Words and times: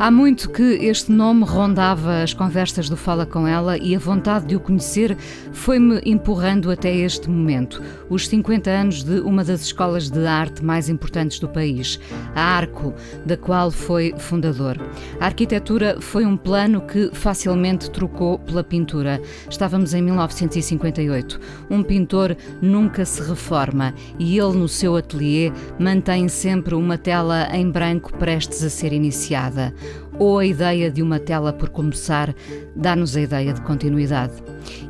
Há 0.00 0.12
muito 0.12 0.50
que 0.50 0.62
este 0.62 1.10
nome 1.10 1.44
rondava 1.44 2.22
as 2.22 2.32
conversas 2.32 2.88
do 2.88 2.96
Fala 2.96 3.26
com 3.26 3.48
ela 3.48 3.76
e 3.76 3.96
a 3.96 3.98
vontade 3.98 4.46
de 4.46 4.54
o 4.54 4.60
conhecer 4.60 5.16
foi-me 5.50 6.00
empurrando 6.06 6.70
até 6.70 6.94
este 6.94 7.28
momento, 7.28 7.82
os 8.08 8.28
50 8.28 8.70
anos 8.70 9.02
de 9.02 9.18
uma 9.18 9.42
das 9.42 9.60
escolas 9.62 10.08
de 10.08 10.24
arte 10.24 10.64
mais 10.64 10.88
importantes 10.88 11.40
do 11.40 11.48
país, 11.48 11.98
a 12.32 12.40
Arco, 12.40 12.94
da 13.26 13.36
qual 13.36 13.72
foi 13.72 14.14
fundador. 14.16 14.78
A 15.18 15.26
arquitetura 15.26 16.00
foi 16.00 16.24
um 16.24 16.36
plano 16.36 16.82
que 16.82 17.10
facilmente 17.12 17.90
trocou 17.90 18.38
pela 18.38 18.62
pintura. 18.62 19.20
Estávamos 19.50 19.94
em 19.94 20.02
1958. 20.02 21.40
Um 21.68 21.82
pintor 21.82 22.36
nunca 22.62 23.04
se 23.04 23.20
reforma 23.20 23.92
e 24.16 24.38
ele, 24.38 24.58
no 24.58 24.68
seu 24.68 24.94
ateliê, 24.94 25.50
mantém 25.76 26.28
sempre 26.28 26.76
uma 26.76 26.96
tela 26.96 27.48
em 27.52 27.68
branco 27.68 28.16
prestes 28.16 28.62
a 28.62 28.70
ser 28.70 28.92
iniciada 28.92 29.74
ou 30.18 30.38
a 30.38 30.46
ideia 30.46 30.90
de 30.90 31.02
uma 31.02 31.18
tela 31.18 31.52
por 31.52 31.68
começar 31.68 32.34
dá-nos 32.74 33.16
a 33.16 33.20
ideia 33.20 33.52
de 33.52 33.60
continuidade. 33.60 34.32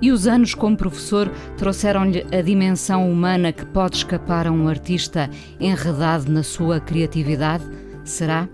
E 0.00 0.11
os 0.11 0.27
anos 0.27 0.55
como 0.55 0.77
professor 0.77 1.30
trouxeram-lhe 1.56 2.27
a 2.33 2.42
dimensão 2.42 3.11
humana 3.11 3.53
que 3.53 3.66
pode 3.66 3.97
escapar 3.97 4.47
a 4.47 4.53
um 4.53 4.69
artista 4.69 5.30
enredado 5.61 6.30
na 6.30 6.42
sua 6.42 6.80
criatividade? 6.80 7.64
Será? 8.05 8.48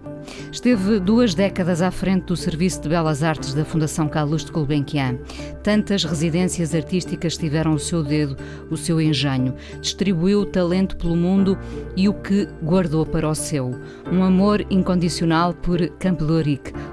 Esteve 0.51 0.99
duas 0.99 1.35
décadas 1.35 1.81
à 1.81 1.91
frente 1.91 2.25
do 2.25 2.37
Serviço 2.37 2.83
de 2.83 2.89
Belas 2.89 3.23
Artes 3.23 3.55
da 3.55 3.65
Fundação 3.65 4.09
Calouste 4.09 4.51
Gulbenkian. 4.51 5.19
Tantas 5.63 6.05
residências 6.05 6.75
artísticas 6.75 7.37
tiveram 7.37 7.75
o 7.75 7.79
seu 7.79 8.03
dedo, 8.03 8.37
o 8.71 8.77
seu 8.77 9.01
engenho. 9.01 9.55
Distribuiu 9.81 10.41
o 10.41 10.47
talento 10.47 10.97
pelo 10.97 11.17
mundo 11.17 11.57
e 11.97 12.09
o 12.09 12.15
que 12.15 12.49
guardou 12.63 13.07
para 13.07 13.29
o 13.29 13.35
seu. 13.35 13.71
Um 14.11 14.23
amor 14.23 14.65
incondicional 14.69 15.55
por 15.55 15.87
Campo 15.99 16.25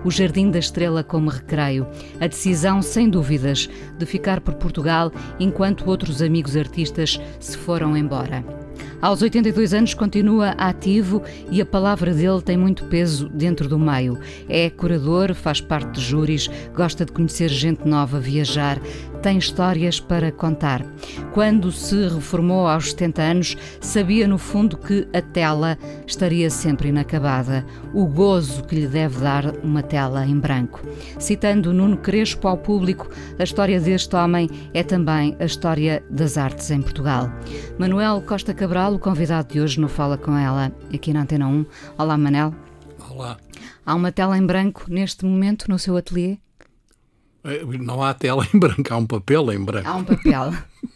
o 0.03 0.11
Jardim 0.11 0.51
da 0.51 0.59
Estrela 0.59 1.03
como 1.03 1.29
recreio. 1.29 1.87
A 2.19 2.27
decisão, 2.27 2.81
sem 2.81 3.09
dúvidas, 3.09 3.69
de 3.97 4.05
ficar 4.05 4.41
por 4.41 4.55
Portugal 4.55 5.11
enquanto 5.39 5.87
outros 5.89 6.21
amigos 6.21 6.55
artistas 6.55 7.19
se 7.39 7.57
foram 7.57 7.95
embora. 7.95 8.60
Aos 9.01 9.23
82 9.23 9.73
anos 9.73 9.93
continua 9.95 10.49
ativo 10.51 11.23
e 11.49 11.59
a 11.59 11.65
palavra 11.65 12.13
dele 12.13 12.39
tem 12.39 12.55
muito 12.55 12.85
peso 12.85 13.27
dentro 13.29 13.67
do 13.67 13.79
meio. 13.79 14.19
É 14.47 14.69
curador, 14.69 15.33
faz 15.33 15.59
parte 15.59 15.93
de 15.93 16.01
júris, 16.01 16.47
gosta 16.75 17.03
de 17.03 17.11
conhecer 17.11 17.49
gente 17.49 17.83
nova, 17.83 18.19
viajar, 18.19 18.79
tem 19.21 19.37
histórias 19.37 19.99
para 19.99 20.31
contar. 20.31 20.83
Quando 21.33 21.71
se 21.71 22.07
reformou 22.07 22.67
aos 22.67 22.89
70 22.89 23.21
anos, 23.21 23.57
sabia 23.79 24.27
no 24.27 24.37
fundo 24.37 24.77
que 24.77 25.07
a 25.13 25.21
tela 25.21 25.77
estaria 26.07 26.49
sempre 26.49 26.89
inacabada, 26.89 27.65
o 27.93 28.05
gozo 28.05 28.63
que 28.63 28.75
lhe 28.75 28.87
deve 28.87 29.19
dar 29.19 29.55
uma 29.63 29.83
tela 29.83 30.25
em 30.25 30.37
branco. 30.37 30.81
Citando 31.19 31.71
Nuno 31.71 31.97
Crespo 31.97 32.47
ao 32.47 32.57
público, 32.57 33.09
a 33.37 33.43
história 33.43 33.79
deste 33.79 34.15
homem 34.15 34.49
é 34.73 34.83
também 34.83 35.35
a 35.39 35.45
história 35.45 36.03
das 36.09 36.37
artes 36.37 36.71
em 36.71 36.81
Portugal. 36.81 37.31
Manuel 37.77 38.21
Costa 38.21 38.53
Cabral, 38.53 38.95
o 38.95 38.99
convidado 38.99 39.53
de 39.53 39.61
hoje 39.61 39.79
no 39.79 39.87
Fala 39.87 40.17
com 40.17 40.35
ela, 40.35 40.71
aqui 40.93 41.13
na 41.13 41.21
Antena 41.21 41.47
1. 41.47 41.65
Olá, 41.97 42.17
Manel. 42.17 42.53
Olá. 43.09 43.37
Há 43.85 43.95
uma 43.95 44.11
tela 44.11 44.37
em 44.37 44.45
branco 44.45 44.85
neste 44.89 45.25
momento 45.25 45.69
no 45.69 45.77
seu 45.77 45.95
ateliê? 45.95 46.37
É, 47.43 47.63
não 47.63 48.03
há 48.03 48.13
tela 48.13 48.47
em 48.53 48.59
branco, 48.59 48.93
há 48.93 48.97
um 48.97 49.05
papel 49.05 49.51
em 49.51 49.63
branco. 49.63 49.87
Há 49.87 49.95
um 49.95 50.03
papel, 50.03 50.53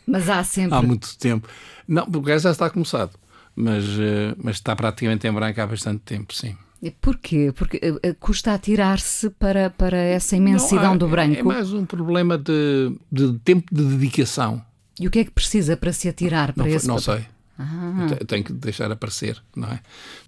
mas 0.08 0.30
há 0.30 0.44
sempre. 0.46 0.76
há 0.78 0.82
muito 0.82 1.18
tempo. 1.18 1.48
Não, 1.88 2.06
porque 2.06 2.38
já 2.38 2.52
está 2.52 2.70
começado, 2.70 3.12
mas, 3.56 3.86
eh, 4.00 4.36
mas 4.42 4.56
está 4.58 4.76
praticamente 4.76 5.28
em 5.28 5.32
branco 5.32 5.62
há 5.62 5.68
bastante 5.68 6.00
tempo, 6.00 6.34
sim. 6.34 6.56
Porquê? 7.02 7.52
Porque 7.56 7.78
uh, 7.78 8.16
custa 8.20 8.54
atirar-se 8.54 9.30
para, 9.32 9.72
para 9.72 9.98
essa 9.98 10.36
imensidão 10.36 10.92
não, 10.92 10.98
do 10.98 11.08
branco? 11.08 11.40
É 11.40 11.44
mais 11.44 11.74
um 11.74 11.86
problema 11.86 12.38
de, 12.38 12.96
de 13.12 13.40
tempo 13.40 13.74
de 13.74 13.84
dedicação. 13.84 14.64
E 15.00 15.08
o 15.08 15.12
que 15.12 15.20
é 15.20 15.26
que 15.26 15.32
precisa 15.32 15.76
para 15.76 15.92
se 15.92 16.08
atirar 16.08 16.54
para 16.54 16.66
não, 16.66 16.76
esse 16.76 16.88
Não 16.88 16.98
papel? 16.98 17.18
sei. 17.18 17.28
Ah. 17.58 18.08
Tenho 18.28 18.44
que 18.44 18.54
deixar 18.54 18.92
aparecer, 18.92 19.42
não 19.56 19.70
é? 19.70 19.80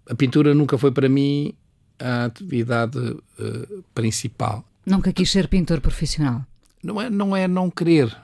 A 0.09 0.15
pintura 0.15 0.53
nunca 0.53 0.77
foi 0.77 0.91
para 0.91 1.09
mim 1.09 1.53
a 1.99 2.25
atividade 2.25 2.97
uh, 2.97 3.83
principal. 3.93 4.63
Nunca 4.87 5.11
quis 5.11 5.29
ser 5.29 5.49
pintor 5.49 5.81
profissional? 5.81 6.45
Não 6.81 7.01
é 7.01 7.09
não, 7.09 7.35
é 7.35 7.45
não 7.45 7.69
querer. 7.69 8.15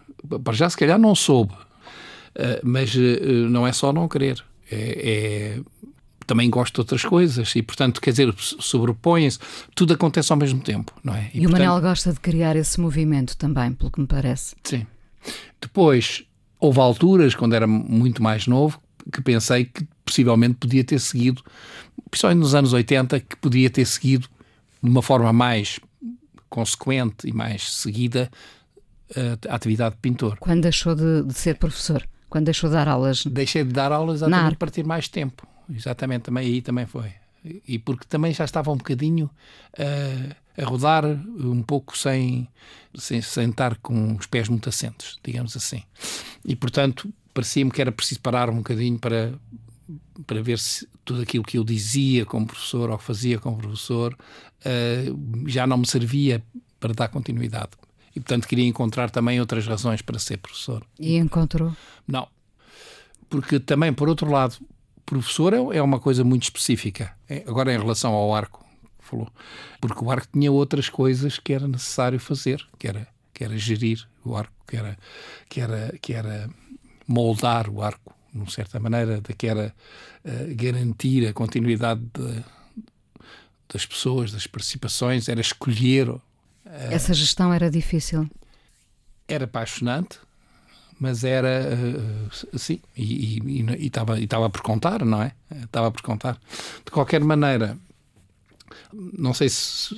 Para 0.42 0.54
já, 0.54 0.70
se 0.70 0.78
calhar, 0.78 0.98
não 0.98 1.14
soube. 1.14 1.54
Uh, 1.54 2.64
mas 2.64 2.96
uh, 2.96 3.50
não 3.50 3.68
é 3.68 3.74
só 3.74 3.92
não 3.92 4.08
querer. 4.08 4.42
É, 4.72 5.58
é, 5.58 5.60
também 6.26 6.50
gosto 6.50 6.76
de 6.76 6.80
outras 6.80 7.04
coisas 7.04 7.54
e, 7.54 7.62
portanto, 7.62 8.00
quer 8.00 8.12
dizer, 8.12 8.34
sobrepõem-se. 8.38 9.40
Tudo 9.76 9.94
acontece 9.94 10.32
ao 10.32 10.38
mesmo 10.38 10.62
tempo, 10.62 10.94
não 11.04 11.14
é? 11.14 11.30
E, 11.34 11.40
e 11.40 11.42
portanto, 11.42 11.62
o 11.62 11.66
Manel 11.66 11.82
gosta 11.82 12.14
de 12.14 12.20
criar 12.22 12.56
esse 12.56 12.80
movimento 12.80 13.36
também, 13.36 13.74
pelo 13.74 13.92
que 13.92 14.00
me 14.00 14.08
parece. 14.08 14.56
Sim. 14.64 14.88
Depois, 15.60 16.24
houve 16.62 16.80
alturas, 16.80 17.36
quando 17.36 17.56
era 17.56 17.68
muito 17.68 18.24
mais 18.24 18.48
novo, 18.48 18.82
que 19.12 19.22
pensei 19.22 19.66
que 19.66 19.86
possivelmente 20.06 20.56
podia 20.56 20.84
ter 20.86 21.00
seguido, 21.00 21.44
principalmente 22.10 22.40
nos 22.40 22.56
anos 22.56 22.72
80, 22.72 23.20
que 23.20 23.36
podia 23.36 23.70
ter 23.70 23.86
seguido 23.86 24.30
de 24.82 24.90
uma 24.90 25.02
forma 25.02 25.34
mais 25.34 25.78
consequente 26.54 27.28
e 27.28 27.34
mais 27.34 27.74
seguida 27.74 28.30
a 29.50 29.56
atividade 29.56 29.96
de 29.96 30.02
pintor. 30.02 30.38
Quando 30.40 30.62
deixou 30.62 30.94
de, 30.94 31.24
de, 31.24 31.34
ser 31.34 31.58
professor? 31.58 32.08
Quando 32.30 32.46
deixou 32.46 32.70
de 32.70 32.76
dar 32.76 32.88
aulas? 32.88 33.26
Deixei 33.26 33.64
de 33.64 33.74
dar 33.74 33.92
aulas 33.92 34.18
exatamente 34.18 34.58
para 34.58 34.70
ter 34.70 34.86
mais 34.86 35.08
tempo. 35.08 35.48
Exatamente, 35.68 36.24
também 36.24 36.46
aí 36.46 36.62
também 36.62 36.86
foi. 36.86 37.12
E 37.68 37.80
porque 37.80 38.06
também 38.08 38.34
já 38.34 38.46
estava 38.46 38.72
um 38.72 38.78
bocadinho 38.78 39.30
uh, 39.80 40.36
a 40.62 40.66
rodar 40.66 41.06
um 41.06 41.64
pouco 41.64 41.98
sem, 41.98 42.48
sem, 42.96 43.20
sem 43.22 43.50
estar 43.50 43.78
com 43.78 44.16
os 44.16 44.28
pés 44.28 44.48
muito 44.48 44.70
assentes, 44.70 45.18
digamos 45.24 45.58
assim. 45.58 45.84
E 46.46 46.56
portanto 46.56 47.12
parecia-me 47.34 47.72
que 47.72 47.82
era 47.82 47.92
preciso 47.92 48.22
parar 48.22 48.50
um 48.50 48.58
bocadinho 48.58 49.00
para, 49.00 49.34
para 50.28 50.42
ver 50.42 50.60
se 50.60 50.88
tudo 51.04 51.22
aquilo 51.24 51.44
que 51.44 51.58
eu 51.58 51.64
dizia 51.64 52.26
como 52.26 52.46
professor 52.46 52.90
ou 52.92 52.98
fazia 52.98 53.40
como 53.40 53.58
professor 53.58 54.16
uh, 54.66 55.50
já 55.50 55.66
não 55.68 55.78
me 55.78 55.88
servia 55.88 56.44
para 56.80 56.94
dar 56.94 57.08
continuidade. 57.08 57.72
E, 58.16 58.20
portanto, 58.20 58.48
queria 58.48 58.66
encontrar 58.66 59.10
também 59.10 59.40
outras 59.40 59.66
razões 59.66 60.02
para 60.02 60.20
ser 60.20 60.38
professor. 60.38 60.86
E 61.00 61.16
encontrou? 61.16 61.76
Não. 62.08 62.28
Porque 63.30 63.60
também, 63.60 63.92
por 63.92 64.08
outro 64.08 64.30
lado, 64.30 64.56
professor 65.06 65.54
é, 65.54 65.78
é 65.78 65.82
uma 65.82 66.00
coisa 66.00 66.24
muito 66.24 66.44
específica. 66.44 67.16
É, 67.28 67.44
agora, 67.48 67.74
em 67.74 67.78
relação 67.78 68.14
ao 68.14 68.34
arco, 68.36 68.64
falou. 69.00 69.28
Porque 69.82 70.04
o 70.04 70.12
arco 70.12 70.28
tinha 70.32 70.52
outras 70.52 70.90
coisas 70.90 71.40
que 71.40 71.54
era 71.54 71.68
necessário 71.68 72.20
fazer, 72.20 72.64
que 72.78 72.88
era, 72.88 73.08
que 73.34 73.44
era 73.44 73.58
gerir 73.58 74.08
o 74.24 74.36
arco, 74.36 74.54
que 74.68 74.78
era, 74.78 74.98
que 75.50 75.62
era, 75.62 75.98
que 76.02 76.14
era 76.14 76.50
moldar 77.08 77.70
o 77.70 77.82
arco 77.82 78.14
de 78.34 78.52
certa 78.52 78.80
maneira, 78.80 79.22
de 79.22 79.34
que 79.34 79.48
era 79.48 79.74
uh, 80.26 80.56
garantir 80.56 81.28
a 81.28 81.34
continuidade 81.34 82.02
de, 82.14 82.44
das 83.72 83.86
pessoas, 83.86 84.32
das 84.32 84.48
participações, 84.48 85.30
era 85.30 85.42
escolher. 85.42 86.10
Uh, 86.10 86.22
Essa 86.66 87.14
gestão 87.14 87.54
era 87.54 87.70
difícil? 87.70 88.30
Era 89.28 89.46
apaixonante, 89.46 90.20
mas 91.00 91.24
era 91.24 91.70
uh, 91.74 92.58
sim, 92.58 92.80
e 92.96 93.66
estava 93.80 94.20
e, 94.20 94.28
por 94.50 94.62
contar, 94.62 95.04
não 95.04 95.22
é? 95.22 95.34
Estava 95.64 95.92
por 95.92 96.02
contar. 96.02 96.38
De 96.86 96.92
qualquer 96.92 97.22
maneira, 97.22 97.78
não 98.92 99.34
sei 99.34 99.50
se, 99.50 99.96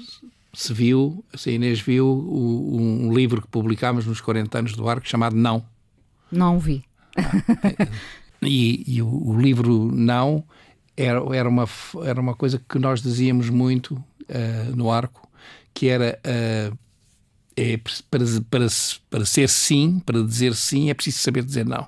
se 0.54 0.74
viu, 0.74 1.24
se 1.34 1.50
a 1.50 1.54
Inês 1.54 1.80
viu 1.80 2.08
o, 2.08 2.78
um 2.78 3.14
livro 3.14 3.42
que 3.42 3.48
publicámos 3.48 4.06
nos 4.06 4.22
40 4.22 4.60
anos 4.60 4.74
do 4.74 4.88
arco 4.88 5.08
chamado 5.08 5.36
Não. 5.36 5.66
Não 6.32 6.60
vi. 6.60 6.84
E, 8.42 8.84
e 8.88 9.02
o, 9.02 9.08
o, 9.08 9.40
livro 9.40 9.92
Não 9.92 10.44
era, 10.98 11.20
era, 11.36 11.50
uma, 11.50 11.68
era 12.04 12.20
uma 12.20 12.36
coisa 12.36 12.62
que 12.70 12.80
nós 12.80 13.02
dizíamos 13.02 13.50
muito 13.50 13.96
uh, 13.96 14.76
no 14.76 14.92
arco, 14.92 15.30
que 15.74 15.88
era 15.90 16.20
uh, 16.26 16.78
é, 17.56 17.78
para, 18.10 18.24
para, 18.50 18.68
para 19.10 19.26
ser 19.26 19.50
sim, 19.50 20.00
para 20.06 20.22
dizer 20.24 20.56
sim, 20.56 20.90
é 20.90 20.94
preciso 20.94 21.20
saber 21.20 21.44
dizer 21.44 21.66
não. 21.66 21.88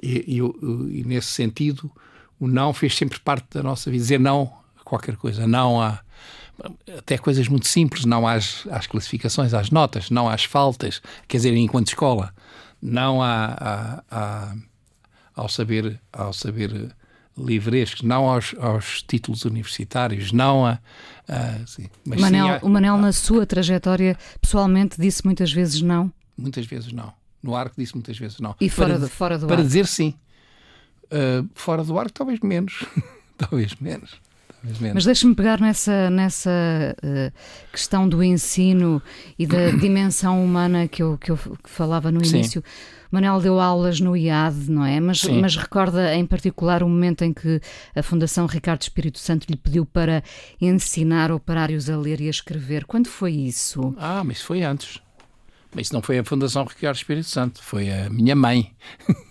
E, 0.00 0.38
e, 0.38 1.04
nesse 1.04 1.28
sentido, 1.28 1.90
o 2.38 2.46
não 2.46 2.72
fez 2.72 2.96
sempre 2.96 3.18
parte 3.18 3.46
da 3.50 3.62
nossa 3.62 3.90
vida. 3.90 4.02
Dizer 4.02 4.20
não 4.20 4.52
a 4.78 4.84
qualquer 4.84 5.16
coisa, 5.16 5.46
não 5.46 5.80
a. 5.80 6.00
até 6.96 7.18
coisas 7.18 7.48
muito 7.48 7.66
simples, 7.66 8.04
não 8.04 8.26
às, 8.26 8.66
às 8.70 8.86
classificações, 8.86 9.54
às 9.54 9.70
notas, 9.70 10.10
não 10.10 10.28
às 10.28 10.44
faltas, 10.44 11.02
quer 11.26 11.38
dizer, 11.38 11.56
enquanto 11.56 11.88
escola, 11.88 12.32
não 12.80 13.22
à, 13.22 14.02
ao 15.34 15.48
saber, 15.48 16.00
ao 16.12 16.32
saber 16.32 16.94
livrescos, 17.38 18.02
não 18.02 18.28
aos, 18.28 18.54
aos 18.58 19.02
títulos 19.02 19.44
universitários, 19.44 20.32
não 20.32 20.66
a. 20.66 20.78
a 21.28 21.66
sim, 21.66 21.86
Manel, 22.04 22.46
sim 22.46 22.52
a, 22.52 22.58
o 22.62 22.68
Manel, 22.68 22.98
na 22.98 23.12
sua 23.12 23.46
trajetória, 23.46 24.16
pessoalmente, 24.40 25.00
disse 25.00 25.24
muitas 25.24 25.52
vezes 25.52 25.80
não? 25.80 26.12
Muitas 26.36 26.66
vezes 26.66 26.92
não. 26.92 27.12
No 27.42 27.54
arco 27.54 27.74
disse 27.78 27.94
muitas 27.94 28.18
vezes 28.18 28.40
não. 28.40 28.54
E 28.60 28.68
fora, 28.68 28.90
para, 28.90 28.98
do, 28.98 29.08
fora 29.08 29.38
do 29.38 29.46
para 29.46 29.56
arco? 29.56 29.66
dizer 29.66 29.86
sim. 29.86 30.14
Uh, 31.04 31.48
fora 31.54 31.84
do 31.84 31.98
arco, 31.98 32.12
talvez 32.12 32.40
menos. 32.40 32.84
talvez 33.38 33.74
menos. 33.76 34.20
Mas 34.92 35.04
deixe-me 35.04 35.34
pegar 35.34 35.60
nessa, 35.60 36.10
nessa 36.10 36.50
uh, 36.50 37.32
questão 37.70 38.08
do 38.08 38.22
ensino 38.22 39.00
e 39.38 39.46
da 39.46 39.70
dimensão 39.78 40.44
humana 40.44 40.88
que 40.88 41.02
eu, 41.02 41.16
que 41.18 41.30
eu 41.30 41.38
falava 41.64 42.10
no 42.10 42.18
início. 42.18 42.62
Sim. 42.64 42.98
Manel 43.10 43.40
deu 43.40 43.58
aulas 43.58 44.00
no 44.00 44.16
IAD, 44.16 44.70
não 44.70 44.84
é? 44.84 45.00
Mas, 45.00 45.24
mas 45.24 45.56
recorda 45.56 46.14
em 46.14 46.26
particular 46.26 46.82
o 46.82 46.88
momento 46.88 47.22
em 47.22 47.32
que 47.32 47.60
a 47.94 48.02
Fundação 48.02 48.46
Ricardo 48.46 48.82
Espírito 48.82 49.18
Santo 49.18 49.46
lhe 49.48 49.56
pediu 49.56 49.86
para 49.86 50.22
ensinar 50.60 51.32
operários 51.32 51.88
a 51.88 51.96
ler 51.96 52.20
e 52.20 52.26
a 52.26 52.30
escrever. 52.30 52.84
Quando 52.84 53.08
foi 53.08 53.32
isso? 53.32 53.94
Ah, 53.96 54.22
mas 54.22 54.42
foi 54.42 54.62
antes. 54.62 55.00
Mas 55.74 55.86
isso 55.86 55.94
não 55.94 56.02
foi 56.02 56.18
a 56.18 56.24
Fundação 56.24 56.64
Ricardo 56.64 56.96
Espírito 56.96 57.28
Santo, 57.28 57.62
foi 57.62 57.90
a 57.90 58.10
minha 58.10 58.36
mãe. 58.36 58.72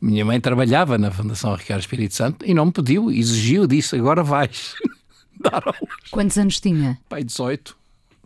minha 0.00 0.24
mãe 0.24 0.40
trabalhava 0.40 0.98
na 0.98 1.10
Fundação 1.10 1.54
Ricardo 1.54 1.80
Espírito 1.80 2.14
Santo 2.14 2.44
e 2.44 2.52
não 2.52 2.66
me 2.66 2.72
pediu, 2.72 3.10
exigiu, 3.10 3.66
disse: 3.66 3.96
agora 3.96 4.22
vais 4.22 4.74
dar 5.40 5.62
aulas. 5.64 6.10
Quantos 6.10 6.36
anos 6.38 6.60
tinha? 6.60 6.98
Pai, 7.08 7.24
18 7.24 7.76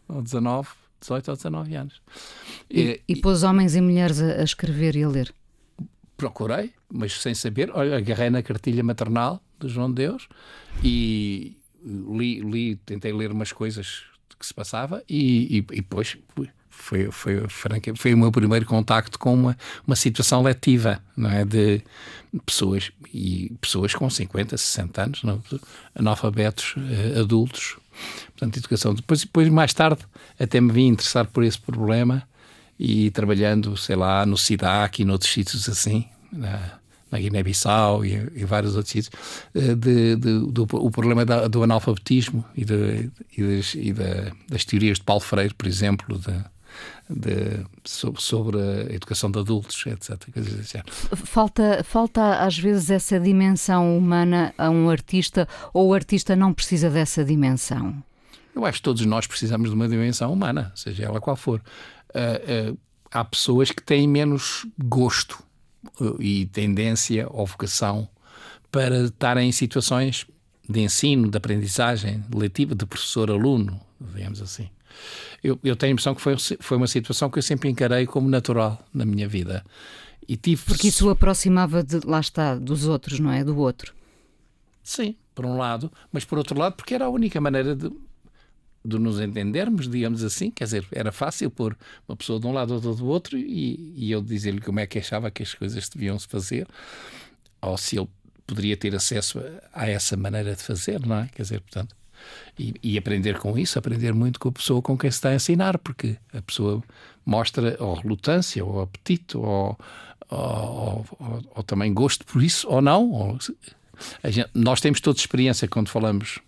ou 0.08 0.22
19. 0.22 0.69
18 1.00 1.31
ou 1.31 1.37
19 1.37 1.75
anos. 1.75 2.02
E, 2.70 2.81
e, 2.81 3.14
e 3.14 3.17
pôs 3.17 3.43
homens 3.43 3.75
e 3.75 3.81
mulheres 3.81 4.20
a, 4.20 4.40
a, 4.40 4.44
escrever 4.44 4.96
e 4.96 5.02
a 5.02 5.08
ler? 5.08 5.32
Procurei, 6.17 6.72
mas 6.93 7.20
sem 7.20 7.34
saber. 7.34 7.70
Olha, 7.73 7.96
agarrei 7.96 8.28
na 8.28 8.43
cartilha 8.43 8.82
maternal 8.82 9.43
do 9.58 9.69
João 9.69 9.88
de 9.88 9.94
Deus 9.94 10.28
e 10.84 11.56
li, 11.82 12.40
li, 12.40 12.76
tentei 12.76 13.12
ler 13.12 13.32
umas 13.32 13.52
coisas 13.52 14.02
que 14.38 14.46
se 14.46 14.52
passava 14.52 15.02
e, 15.08 15.58
e, 15.58 15.58
e 15.58 15.81
depois 15.81 16.16
foi, 16.80 17.10
foi, 17.10 17.42
foi, 17.96 18.14
o 18.14 18.18
meu 18.18 18.32
primeiro 18.32 18.66
contacto 18.66 19.18
com 19.18 19.34
uma, 19.34 19.56
uma 19.86 19.96
situação 19.96 20.42
letiva, 20.42 21.00
não 21.16 21.30
é? 21.30 21.44
De 21.44 21.82
pessoas, 22.46 22.90
e 23.12 23.52
pessoas 23.60 23.94
com 23.94 24.08
50, 24.08 24.56
60 24.56 25.02
anos, 25.02 25.22
não, 25.22 25.42
analfabetos 25.94 26.74
eh, 26.76 27.20
adultos, 27.20 27.76
portanto, 28.28 28.56
educação. 28.56 28.94
Depois, 28.94 29.20
depois, 29.20 29.48
mais 29.48 29.74
tarde, 29.74 30.00
até 30.38 30.60
me 30.60 30.72
vim 30.72 30.86
interessar 30.86 31.26
por 31.26 31.44
esse 31.44 31.58
problema 31.58 32.22
e 32.78 33.10
trabalhando, 33.10 33.76
sei 33.76 33.96
lá, 33.96 34.24
no 34.24 34.36
SIDAC 34.36 35.02
e 35.02 35.04
noutros 35.04 35.32
sítios 35.32 35.68
assim, 35.68 36.06
na, 36.32 36.80
na 37.10 37.18
Guiné-Bissau 37.18 38.04
e, 38.04 38.44
vários 38.44 38.76
outros 38.76 38.92
sítios, 38.92 39.12
eh, 39.54 39.74
de, 39.74 40.16
de, 40.16 40.52
do 40.52 40.66
o 40.70 40.90
problema 40.90 41.24
da, 41.24 41.48
do 41.48 41.62
analfabetismo 41.62 42.44
e, 42.56 42.64
de, 42.64 43.10
e, 43.36 43.42
das, 43.42 43.74
e 43.74 43.92
da, 43.92 44.32
das, 44.48 44.64
teorias 44.64 44.98
de 44.98 45.04
Paulo 45.04 45.20
Freire, 45.20 45.52
por 45.54 45.66
exemplo, 45.66 46.18
de, 47.08 47.64
sobre, 47.84 48.22
sobre, 48.22 48.58
a 48.58 48.94
educação 48.94 49.30
de 49.30 49.38
adultos, 49.38 49.84
etc. 49.86 50.82
Falta, 51.24 51.82
falta 51.84 52.36
às 52.40 52.58
vezes 52.58 52.90
essa 52.90 53.18
dimensão 53.18 53.96
humana 53.96 54.54
a 54.56 54.70
um 54.70 54.88
artista 54.88 55.48
ou 55.72 55.88
o 55.88 55.94
artista 55.94 56.36
não 56.36 56.52
precisa 56.52 56.88
dessa 56.88 57.24
dimensão? 57.24 58.02
Eu 58.54 58.64
acho 58.64 58.78
que 58.78 58.84
todos 58.84 59.04
nós 59.06 59.26
precisamos 59.26 59.70
de 59.70 59.74
uma 59.74 59.88
dimensão 59.88 60.32
humana, 60.32 60.72
seja 60.74 61.04
ela 61.04 61.20
qual 61.20 61.36
for. 61.36 61.60
Uh, 62.14 62.72
uh, 62.72 62.78
há 63.10 63.24
pessoas 63.24 63.70
que 63.70 63.82
têm 63.82 64.08
menos 64.08 64.66
gosto 64.78 65.42
uh, 66.00 66.20
e 66.20 66.46
tendência 66.46 67.26
ou 67.30 67.46
vocação 67.46 68.08
para 68.70 69.04
estarem 69.04 69.48
em 69.48 69.52
situações 69.52 70.26
de 70.68 70.80
ensino, 70.80 71.28
de 71.28 71.36
aprendizagem 71.36 72.24
letiva, 72.34 72.74
de 72.74 72.86
professor-aluno, 72.86 73.80
digamos 74.14 74.40
assim 74.40 74.68
eu, 75.42 75.58
eu 75.62 75.76
tenho 75.76 75.90
a 75.90 75.94
impressão 75.94 76.14
que 76.14 76.20
foi, 76.20 76.37
foi 76.37 76.76
uma 76.76 76.87
situação 76.87 77.31
que 77.31 77.38
eu 77.38 77.42
sempre 77.42 77.69
encarei 77.69 78.06
como 78.06 78.28
natural 78.28 78.84
na 78.92 79.04
minha 79.04 79.28
vida. 79.28 79.64
E 80.28 80.37
tive... 80.37 80.62
Porque 80.64 80.88
isso 80.88 81.08
o 81.08 81.10
aproximava, 81.10 81.82
de, 81.82 82.00
lá 82.06 82.20
está, 82.20 82.54
dos 82.54 82.87
outros, 82.87 83.19
não 83.19 83.32
é? 83.32 83.42
Do 83.42 83.58
outro. 83.58 83.94
Sim, 84.82 85.16
por 85.34 85.46
um 85.46 85.56
lado, 85.56 85.90
mas 86.12 86.25
por 86.25 86.38
outro 86.38 86.58
lado, 86.58 86.75
porque 86.75 86.94
era 86.94 87.06
a 87.06 87.08
única 87.08 87.40
maneira 87.40 87.75
de, 87.75 87.90
de 88.84 88.98
nos 88.98 89.20
entendermos, 89.20 89.88
digamos 89.88 90.22
assim. 90.22 90.50
Quer 90.50 90.64
dizer, 90.64 90.87
era 90.92 91.12
fácil 91.12 91.50
pôr 91.50 91.76
uma 92.08 92.16
pessoa 92.16 92.38
de 92.38 92.46
um 92.46 92.52
lado 92.52 92.75
ou 92.75 92.81
do 92.81 93.06
outro 93.06 93.37
e, 93.37 93.92
e 93.96 94.10
eu 94.10 94.22
dizer-lhe 94.22 94.60
como 94.60 94.81
é 94.81 94.87
que 94.87 94.98
achava 94.98 95.31
que 95.31 95.42
as 95.42 95.54
coisas 95.54 95.88
deviam 95.88 96.19
se 96.19 96.26
fazer, 96.28 96.66
ou 97.60 97.76
se 97.76 97.98
ele 97.98 98.08
poderia 98.46 98.76
ter 98.76 98.94
acesso 98.94 99.38
a, 99.38 99.82
a 99.84 99.88
essa 99.88 100.16
maneira 100.16 100.54
de 100.54 100.62
fazer, 100.62 101.04
não 101.06 101.16
é? 101.16 101.28
Quer 101.28 101.42
dizer, 101.42 101.60
portanto, 101.60 101.94
e, 102.58 102.75
e, 102.82 102.99
aprender 102.99 103.38
com 103.38 103.56
isso, 103.58 103.78
aprender 103.78 104.12
muito 104.12 104.38
com 104.38 104.49
a 104.49 104.52
pessoa 104.52 104.82
com 104.82 104.96
quem 104.96 105.11
se 105.11 105.17
está 105.17 105.31
a 105.31 105.34
ensinar, 105.34 105.78
porque 105.78 106.17
a 106.32 106.43
pessoa 106.43 106.82
mostra 107.25 107.76
ou 107.81 107.94
relutância, 107.94 108.64
ou 108.64 108.82
apetite, 108.82 109.37
ou, 109.37 109.78
ou, 110.28 111.06
ou, 111.19 111.43
ou 111.56 111.62
também 111.62 111.93
gosto 111.93 112.25
por 112.26 112.43
isso, 112.43 112.69
ou 112.69 112.81
não. 112.81 113.38
Gente, 114.25 114.50
nós 114.55 114.81
temos 114.81 115.00
toda 115.00 115.19
experiência 115.19 115.69
quando 115.69 115.88
falamos 115.88 116.38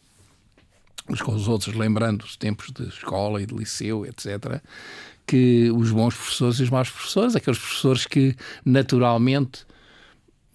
uns 1.08 1.20
com 1.20 1.34
os 1.34 1.48
outros, 1.48 1.74
lembrando 1.74 2.22
os 2.22 2.36
tempos 2.36 2.70
de 2.70 2.84
escola 2.88 3.42
e 3.42 3.46
de 3.46 3.54
liceu, 3.54 4.06
etc., 4.06 4.60
que 5.26 5.70
os 5.70 5.90
bons 5.90 6.14
professores 6.14 6.58
e 6.58 6.62
os 6.64 6.70
maus 6.70 6.90
professores, 6.90 7.36
aqueles 7.36 7.58
professores 7.58 8.06
que 8.06 8.36
naturalmente 8.64 9.64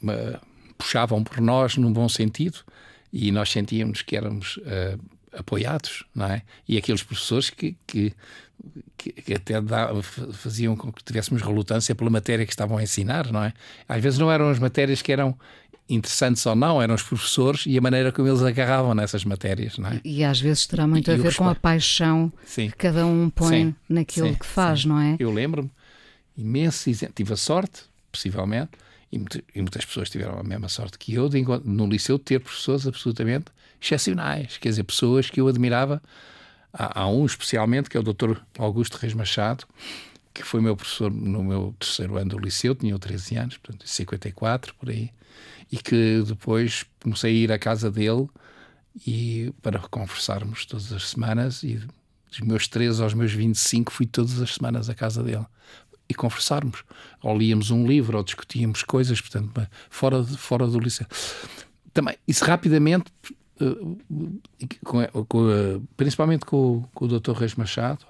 uh, 0.03 0.39
puxavam 0.77 1.23
por 1.23 1.39
nós 1.39 1.77
num 1.77 1.91
bom 1.91 2.07
sentido, 2.09 2.59
e 3.11 3.31
nós 3.31 3.51
sentíamos 3.51 4.01
que 4.01 4.15
éramos 4.15 4.57
uh, 4.57 4.99
apoiados, 5.31 6.05
não 6.13 6.25
é? 6.25 6.41
E 6.67 6.77
aqueles 6.77 7.03
professores 7.03 7.49
que, 7.49 7.75
que, 7.85 8.13
que 8.97 9.33
até 9.33 9.61
dá, 9.61 9.89
faziam 10.33 10.75
com 10.75 10.91
que 10.91 11.03
tivéssemos 11.03 11.41
relutância 11.41 11.93
pela 11.95 12.09
matéria 12.09 12.45
que 12.45 12.51
estavam 12.51 12.77
a 12.77 12.83
ensinar, 12.83 13.31
não 13.31 13.43
é? 13.43 13.53
Às 13.87 14.01
vezes 14.01 14.19
não 14.19 14.31
eram 14.31 14.49
as 14.49 14.59
matérias 14.59 15.01
que 15.01 15.11
eram 15.11 15.37
interessantes 15.89 16.45
ou 16.45 16.55
não, 16.55 16.81
eram 16.81 16.95
os 16.95 17.03
professores 17.03 17.63
e 17.65 17.77
a 17.77 17.81
maneira 17.81 18.11
como 18.11 18.27
eles 18.27 18.41
agarravam 18.41 18.93
nessas 18.93 19.23
matérias, 19.23 19.77
não 19.77 19.89
é? 19.89 20.01
E, 20.03 20.19
e 20.19 20.23
às 20.23 20.39
vezes 20.39 20.67
terá 20.67 20.85
muito 20.85 21.09
e, 21.09 21.13
a 21.13 21.17
ver 21.17 21.35
com 21.35 21.47
a 21.47 21.55
paixão 21.55 22.31
sim. 22.45 22.69
que 22.69 22.75
cada 22.75 23.05
um 23.05 23.29
põe 23.29 23.67
sim, 23.67 23.75
naquilo 23.87 24.27
sim, 24.29 24.35
que 24.35 24.45
faz, 24.45 24.83
não 24.83 24.99
é? 24.99 25.15
Eu 25.17 25.31
lembro-me 25.31 25.71
imenso, 26.37 26.89
tive 27.15 27.33
a 27.33 27.37
sorte, 27.37 27.83
possivelmente, 28.11 28.71
e, 29.11 29.17
muitas 29.61 29.85
pessoas 29.85 30.09
tiveram 30.09 30.37
a 30.39 30.43
mesma 30.43 30.67
sorte 30.67 30.97
que 30.97 31.13
eu, 31.13 31.29
de, 31.29 31.43
no 31.63 31.87
liceu, 31.87 32.19
ter 32.19 32.39
professores 32.39 32.85
absolutamente 32.85 33.45
excepcionais, 33.81 34.57
quer 34.57 34.69
dizer, 34.69 34.83
pessoas 34.83 35.29
que 35.29 35.39
eu 35.39 35.47
admirava. 35.47 36.01
Há, 36.73 37.01
há 37.01 37.07
um 37.07 37.25
especialmente, 37.25 37.89
que 37.89 37.97
é 37.97 37.99
o 37.99 38.03
Dr. 38.03 38.37
Augusto 38.57 38.95
Reis 38.95 39.13
Machado, 39.13 39.65
que 40.33 40.43
foi 40.43 40.61
meu 40.61 40.75
professor 40.75 41.11
no 41.11 41.43
meu 41.43 41.73
terceiro 41.79 42.17
ano 42.17 42.31
do 42.31 42.39
liceu, 42.39 42.75
tinha 42.75 42.97
13 42.97 43.35
anos, 43.37 43.57
portanto, 43.57 43.87
54, 43.87 44.75
por 44.75 44.89
aí, 44.89 45.09
e 45.71 45.77
que 45.77 46.23
depois 46.25 46.85
comecei 47.01 47.31
a 47.31 47.35
ir 47.35 47.51
à 47.51 47.57
casa 47.57 47.89
dele 47.89 48.27
e 49.05 49.53
para 49.61 49.79
conversarmos 49.79 50.65
todas 50.65 50.91
as 50.91 51.09
semanas 51.09 51.63
e 51.63 51.79
dos 52.29 52.39
meus 52.41 52.67
13 52.67 53.01
aos 53.01 53.13
meus 53.13 53.31
25 53.31 53.91
fui 53.91 54.05
todas 54.05 54.41
as 54.41 54.55
semanas 54.55 54.89
à 54.89 54.95
casa 54.95 55.23
dele 55.23 55.45
e 56.09 56.13
conversarmos. 56.13 56.83
Ou 57.21 57.37
líamos 57.37 57.71
um 57.71 57.85
livro, 57.85 58.17
ou 58.17 58.23
discutíamos 58.23 58.83
coisas, 58.83 59.19
portanto, 59.19 59.67
fora, 59.89 60.23
de, 60.23 60.37
fora 60.37 60.67
do 60.67 60.79
liceu. 60.79 61.05
Também, 61.93 62.15
isso 62.27 62.45
rapidamente, 62.45 63.11
eh, 63.59 64.65
com, 64.83 65.25
com, 65.25 65.81
principalmente 65.95 66.45
com, 66.45 66.83
com, 66.93 67.05
o 67.05 67.19
Dr. 67.19 67.31
Reis 67.31 67.55
Machado, 67.55 68.05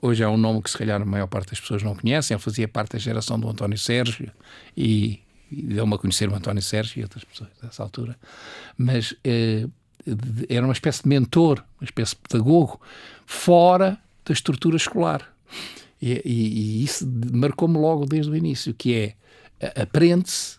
hoje 0.00 0.22
é 0.22 0.28
um 0.28 0.38
nome 0.38 0.62
que 0.62 0.70
se 0.70 0.78
calhar 0.78 1.00
a 1.00 1.04
maior 1.04 1.26
parte 1.26 1.50
das 1.50 1.60
pessoas 1.60 1.82
não 1.82 1.94
conhecem, 1.94 2.34
ele 2.34 2.42
fazia 2.42 2.66
parte 2.66 2.92
da 2.92 2.98
geração 2.98 3.38
do 3.38 3.48
António 3.48 3.76
Sérgio 3.76 4.30
e, 4.76 5.20
e 5.52 5.62
deu-me 5.62 5.94
a 5.94 5.98
conhecer 5.98 6.28
o 6.30 6.34
António 6.34 6.62
Sérgio 6.62 7.00
e 7.00 7.02
outras 7.02 7.24
pessoas 7.24 7.50
dessa 7.62 7.82
altura, 7.82 8.16
mas 8.78 9.14
eh, 9.22 9.66
era 10.48 10.64
uma 10.64 10.72
espécie 10.72 11.02
de 11.02 11.08
mentor, 11.08 11.62
uma 11.80 11.84
espécie 11.84 12.14
de 12.14 12.22
pedagogo, 12.22 12.80
fora 13.26 13.98
da 14.24 14.32
estrutura 14.32 14.76
escolar. 14.76 15.30
E, 16.00 16.22
e, 16.24 16.80
e 16.80 16.84
isso 16.84 17.06
marcou-me 17.32 17.78
logo 17.78 18.04
desde 18.04 18.30
o 18.30 18.36
início, 18.36 18.74
que 18.74 18.94
é 18.94 19.14
aprende-se, 19.80 20.58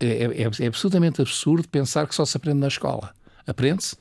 é, 0.00 0.06
é, 0.06 0.64
é, 0.64 0.66
absolutamente 0.66 1.20
absurdo 1.22 1.68
pensar 1.68 2.06
que 2.06 2.14
só 2.14 2.24
se 2.24 2.36
aprende 2.36 2.58
na 2.58 2.68
escola. 2.68 3.14
Aprende-se 3.46 3.96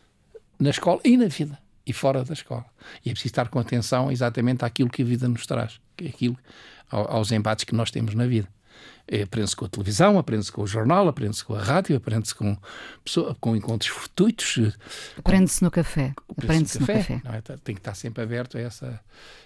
na 0.60 0.70
escola 0.70 1.00
e 1.04 1.18
na 1.18 1.28
vida 1.28 1.58
e 1.86 1.94
fora 1.94 2.24
da 2.24 2.34
escola. 2.34 2.66
E 3.06 3.10
é 3.10 3.14
preciso 3.14 3.32
estar 3.32 3.50
com 3.50 3.60
atenção 3.60 4.12
exatamente 4.12 4.66
àquilo 4.66 4.90
que 4.90 5.02
a 5.02 5.06
vida 5.06 5.28
nos 5.28 5.46
traz, 5.46 5.80
aquilo, 5.98 6.38
aos 6.90 7.32
embates 7.32 7.66
que 7.66 7.76
nós 7.76 7.92
temos 7.92 8.14
na 8.14 8.26
vida. 8.28 8.48
É, 9.14 9.24
aprende-se 9.24 9.58
com 9.58 9.66
a 9.66 9.68
televisão, 9.68 10.18
aprende-se 10.18 10.50
com 10.50 10.62
o 10.62 10.68
jornal, 10.68 11.06
aprende-se 11.10 11.44
com 11.44 11.54
a 11.54 11.62
rádio, 11.62 11.98
aprende-se 11.98 12.34
com, 12.34 12.56
com 13.42 13.58
encontros 13.58 13.92
fortuitos. 13.92 14.74
Aprende-se 15.18 15.62
no 15.62 15.70
café. 15.70 16.14
Aprende-se 16.30 16.80
no 16.80 16.88
café. 16.88 17.16
No 17.16 17.22
café. 17.24 17.54
É? 17.54 17.58
Tem 17.58 17.76
que 17.76 17.82
estar 17.82 17.94
sempre 17.94 18.24
aberto 18.24 18.58
a 18.58 18.62
essa. 18.62 19.02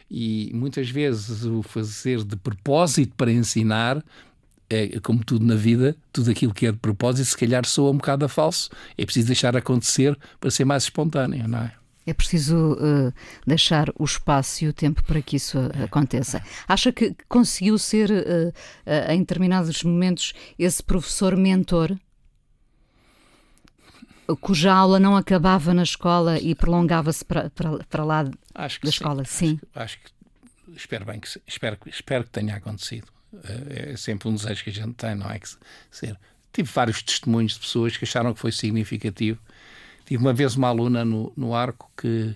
E 0.10 0.52
muitas 0.54 0.88
vezes 0.88 1.46
o 1.46 1.64
fazer 1.64 2.24
de 2.24 2.36
propósito 2.36 3.16
para 3.18 3.32
ensinar 3.32 4.06
é 4.70 5.00
como 5.00 5.24
tudo 5.24 5.44
na 5.44 5.56
vida, 5.56 5.96
tudo 6.14 6.30
aquilo 6.30 6.54
que 6.54 6.68
é 6.68 6.72
de 6.72 6.78
propósito, 6.78 7.26
se 7.26 7.36
calhar 7.36 7.66
soa 7.66 7.90
um 7.90 7.98
bocado 7.98 8.24
a 8.24 8.30
falso. 8.30 8.70
É 8.96 9.04
preciso 9.04 9.26
deixar 9.26 9.58
acontecer 9.58 10.16
para 10.40 10.52
ser 10.52 10.66
mais 10.66 10.84
espontâneo, 10.84 11.48
não 11.48 11.60
é? 11.60 11.74
É 12.06 12.14
preciso 12.14 12.74
uh, 12.74 13.12
deixar 13.48 13.90
o 13.98 14.04
espaço 14.04 14.64
e 14.64 14.68
o 14.68 14.74
tempo 14.74 15.04
para 15.04 15.22
que 15.22 15.38
isso 15.38 15.58
uh, 15.58 15.84
aconteça. 15.84 16.44
Acha 16.68 16.92
que 16.92 17.16
conseguiu 17.28 17.80
ser, 17.80 18.12
uh, 18.12 19.12
em 19.12 19.20
determinados 19.20 19.82
momentos, 19.84 20.34
esse 20.58 20.84
professor 20.84 21.36
mentor? 21.36 21.98
Cuja 24.40 24.72
aula 24.72 25.00
não 25.00 25.16
acabava 25.16 25.74
na 25.74 25.84
escola 25.84 26.40
e 26.40 26.54
prolongava-se 26.54 27.26
para, 27.26 27.50
para, 27.50 27.84
para 27.86 28.04
lá 28.04 28.24
da 28.24 28.34
escola? 28.84 29.24
Sim. 29.26 29.60
Acho, 29.74 29.84
acho, 29.84 30.00
que 30.00 30.12
espero 30.76 31.06
bem 31.06 31.20
que 31.20 31.28
espero, 31.48 31.78
espero 31.88 32.24
que 32.24 32.32
tenha 32.32 32.56
acontecido. 32.56 33.08
É 33.70 33.98
sempre 33.98 34.30
um 34.30 34.36
desejo 34.36 34.64
que 34.64 34.70
a 34.70 34.74
gente 34.74 34.94
tem, 34.94 35.14
não 35.16 35.30
é? 35.30 35.38
Que 35.40 35.50
ser. 35.92 36.18
Tive 36.54 36.72
vários 36.72 37.04
testemunhos 37.04 37.54
de 37.54 37.60
pessoas 37.60 37.98
que 37.98 38.06
acharam 38.06 38.34
que 38.34 38.40
foi 38.40 38.52
significativo 38.52 39.40
Tive 40.06 40.22
uma 40.22 40.34
vez 40.34 40.56
uma 40.56 40.68
aluna 40.68 41.04
no, 41.04 41.34
no 41.36 41.54
arco 41.54 41.92
que 41.98 42.36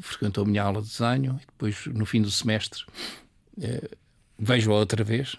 frequentou 0.00 0.44
a 0.44 0.46
minha 0.46 0.62
aula 0.62 0.82
de 0.82 0.88
desenho 0.88 1.38
e 1.42 1.46
depois, 1.46 1.86
no 1.86 2.06
fim 2.06 2.22
do 2.22 2.30
semestre, 2.30 2.84
eh, 3.60 3.90
vejo-a 4.38 4.74
outra 4.74 5.02
vez. 5.02 5.36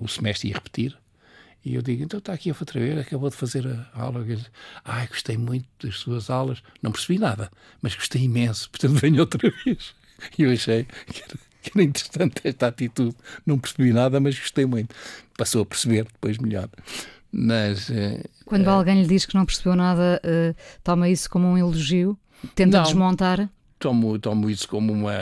O 0.00 0.08
semestre 0.08 0.48
ia 0.48 0.54
repetir. 0.54 0.96
E 1.64 1.74
eu 1.74 1.82
digo, 1.82 2.04
então 2.04 2.18
está 2.18 2.32
aqui 2.32 2.50
a 2.50 2.56
outra 2.58 2.80
vez, 2.80 2.98
acabou 2.98 3.28
de 3.28 3.36
fazer 3.36 3.66
a 3.66 4.00
aula. 4.00 4.24
Ai, 4.84 5.06
gostei 5.08 5.36
muito 5.36 5.68
das 5.82 5.96
suas 5.96 6.30
aulas. 6.30 6.62
Não 6.80 6.92
percebi 6.92 7.18
nada, 7.18 7.50
mas 7.82 7.94
gostei 7.94 8.22
imenso. 8.22 8.70
Portanto, 8.72 8.94
venho 8.94 9.20
outra 9.20 9.52
vez. 9.64 9.94
E 10.38 10.42
eu 10.42 10.52
achei 10.52 10.84
que 10.84 11.22
era, 11.22 11.34
que 11.62 11.70
era 11.74 11.82
interessante 11.82 12.40
esta 12.44 12.68
atitude. 12.68 13.16
Não 13.44 13.58
percebi 13.58 13.92
nada, 13.92 14.20
mas 14.20 14.38
gostei 14.38 14.66
muito. 14.66 14.94
Passou 15.36 15.62
a 15.62 15.66
perceber 15.66 16.04
depois 16.04 16.38
melhor. 16.38 16.68
Mas. 17.30 17.88
Uh, 17.88 18.22
Quando 18.44 18.66
uh, 18.66 18.70
alguém 18.70 19.02
lhe 19.02 19.08
diz 19.08 19.26
que 19.26 19.34
não 19.34 19.44
percebeu 19.44 19.76
nada, 19.76 20.20
uh, 20.24 20.54
toma 20.82 21.08
isso 21.08 21.28
como 21.28 21.46
um 21.46 21.58
elogio? 21.58 22.18
Tenta 22.54 22.78
não, 22.78 22.84
desmontar? 22.84 23.48
Tomo, 23.78 24.18
tomo 24.18 24.48
isso 24.48 24.68
como 24.68 24.92
uma. 24.92 25.12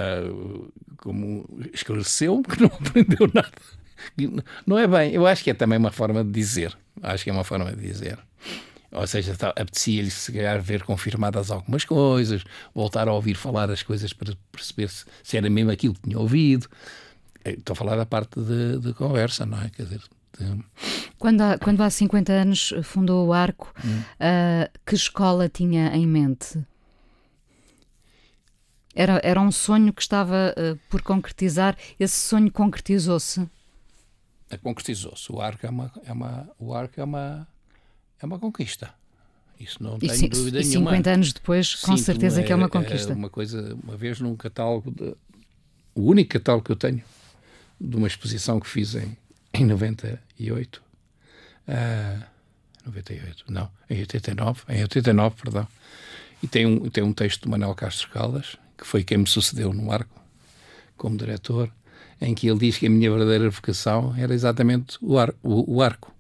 como 0.99 1.49
esclareceu 1.73 2.43
que 2.43 2.61
não 2.61 2.71
aprendeu 2.81 3.31
nada. 3.33 3.53
Não 4.67 4.79
é 4.79 4.87
bem, 4.87 5.13
eu 5.13 5.27
acho 5.27 5.43
que 5.43 5.51
é 5.51 5.55
também 5.55 5.79
uma 5.79 5.91
forma 5.91 6.23
de 6.23 6.31
dizer. 6.31 6.77
Acho 7.03 7.25
que 7.25 7.31
é 7.31 7.33
uma 7.33 7.45
forma 7.45 7.73
de 7.73 7.81
dizer. 7.83 8.19
Ou 8.93 9.07
seja, 9.07 9.37
tá, 9.37 9.51
apetecia-lhe 9.51 10.11
se 10.11 10.33
calhar 10.33 10.61
ver 10.61 10.83
confirmadas 10.83 11.51
algumas 11.51 11.85
coisas, 11.85 12.45
voltar 12.75 13.09
a 13.09 13.13
ouvir 13.13 13.35
falar 13.35 13.71
as 13.71 13.83
coisas 13.83 14.13
para 14.13 14.35
perceber 14.53 14.89
se, 14.89 15.05
se 15.23 15.37
era 15.37 15.51
mesmo 15.51 15.71
aquilo 15.71 15.95
que 15.95 16.03
tinha 16.03 16.19
ouvido. 16.19 16.69
Estou 17.45 17.75
a 17.75 17.77
falar 17.77 17.97
da 17.97 18.07
parte 18.07 18.41
de, 18.41 18.79
de 18.79 18.95
conversa, 18.95 19.45
não 19.45 19.61
é? 19.61 19.71
Quer 19.71 19.83
dizer, 19.85 20.01
quando 21.19 21.41
há, 21.41 21.59
quando 21.59 21.83
há 21.83 21.91
50 21.91 22.33
anos 22.33 22.75
fundou 22.83 23.29
o 23.29 23.33
Arco, 23.33 23.73
hum. 23.85 24.01
uh, 24.01 24.79
que 24.85 24.95
escola 24.95 25.49
tinha 25.49 25.95
em 25.95 26.07
mente? 26.07 26.59
Era, 28.95 29.21
era 29.23 29.41
um 29.41 29.53
sonho 29.53 29.93
que 29.93 30.01
estava 30.01 30.55
uh, 30.57 30.79
por 30.89 31.03
concretizar. 31.03 31.77
Esse 32.01 32.17
sonho 32.17 32.51
concretizou-se? 32.51 33.47
É, 34.49 34.57
concretizou-se. 34.57 35.31
O 35.31 35.41
Arco 35.41 35.67
é 35.67 35.71
uma, 35.71 35.93
é 36.05 36.13
uma, 36.13 36.49
o 36.59 36.73
Arco 36.73 37.01
é 37.01 37.05
uma, 37.05 37.47
é 38.21 38.25
uma 38.25 38.39
conquista. 38.39 38.95
Isso 39.59 39.83
não 39.83 39.99
tenho 39.99 40.13
e, 40.13 40.29
dúvida 40.29 40.61
e 40.61 40.65
nenhuma. 40.65 40.91
50 40.91 41.11
anos 41.11 41.33
depois, 41.33 41.75
com 41.75 41.97
certeza 41.97 42.43
que 42.43 42.53
é 42.53 42.55
uma 42.55 42.69
conquista. 42.69 43.13
É 43.13 43.17
uma 43.17 43.31
coisa, 43.31 43.77
uma 43.83 43.97
vez 43.97 44.21
num 44.21 44.37
catálogo, 44.37 44.91
de, 44.91 45.15
o 45.95 46.03
único 46.03 46.31
catálogo 46.31 46.65
que 46.65 46.73
eu 46.73 46.77
tenho 46.77 47.03
de 47.81 47.97
uma 47.97 48.07
exposição 48.07 48.61
que 48.61 48.69
fiz 48.69 48.95
em, 48.95 49.17
em 49.59 49.65
98. 49.65 50.83
Uh, 51.69 52.23
98, 52.87 53.45
não, 53.49 53.69
em 53.91 54.01
89, 54.01 54.63
em 54.69 54.83
89, 54.83 55.37
perdão. 55.43 55.69
E 56.43 56.47
tem 56.47 56.67
um, 56.67 56.89
tem 56.89 57.03
um 57.03 57.13
texto 57.13 57.43
do 57.43 57.51
Manuel 57.51 57.75
Castro 57.75 58.09
Caldas, 58.11 58.57
que 58.79 58.87
foi 58.87 59.03
quem 59.03 59.19
me 59.19 59.27
sucedeu 59.27 59.73
no 59.73 59.91
Arco, 59.91 60.21
como 60.97 61.17
diretor, 61.17 61.71
em 62.21 62.35
que 62.35 62.49
ele 62.49 62.59
diz 62.59 62.79
que 62.79 62.87
a 62.87 62.91
minha 62.91 63.11
verdadeira 63.11 63.51
vocação 63.51 64.15
era 64.17 64.33
exatamente 64.33 64.97
o, 65.03 65.19
ar, 65.19 65.35
o, 65.43 65.77
o 65.77 65.83
arco. 65.83 66.15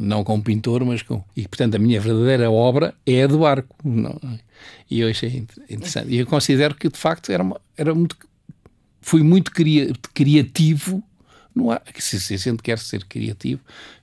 Não 0.00 0.24
como 0.24 0.42
pintor, 0.42 0.84
mas 0.84 1.02
com. 1.02 1.22
E, 1.36 1.46
portanto, 1.48 1.74
a 1.74 1.78
minha 1.78 2.00
verdadeira 2.00 2.50
obra 2.50 2.94
é 3.04 3.24
a 3.24 3.26
do 3.26 3.44
arco. 3.44 3.76
Não, 3.84 4.18
e 4.90 5.00
eu 5.00 5.08
achei 5.08 5.46
interessante. 5.68 6.10
E 6.10 6.18
eu 6.18 6.26
considero 6.26 6.74
que, 6.74 6.88
de 6.88 6.98
facto, 6.98 7.30
era, 7.30 7.42
uma, 7.42 7.60
era 7.76 7.94
muito. 7.94 8.16
Fui 9.00 9.22
muito 9.22 9.50
cria, 9.50 9.92
criativo 10.14 11.02
não 11.54 11.70
há, 11.70 11.80
se, 11.96 12.20
se 12.20 12.34
a 12.34 12.36
gente 12.36 12.62
quer 12.62 12.78
ser 12.78 13.04
criativo 13.04 13.60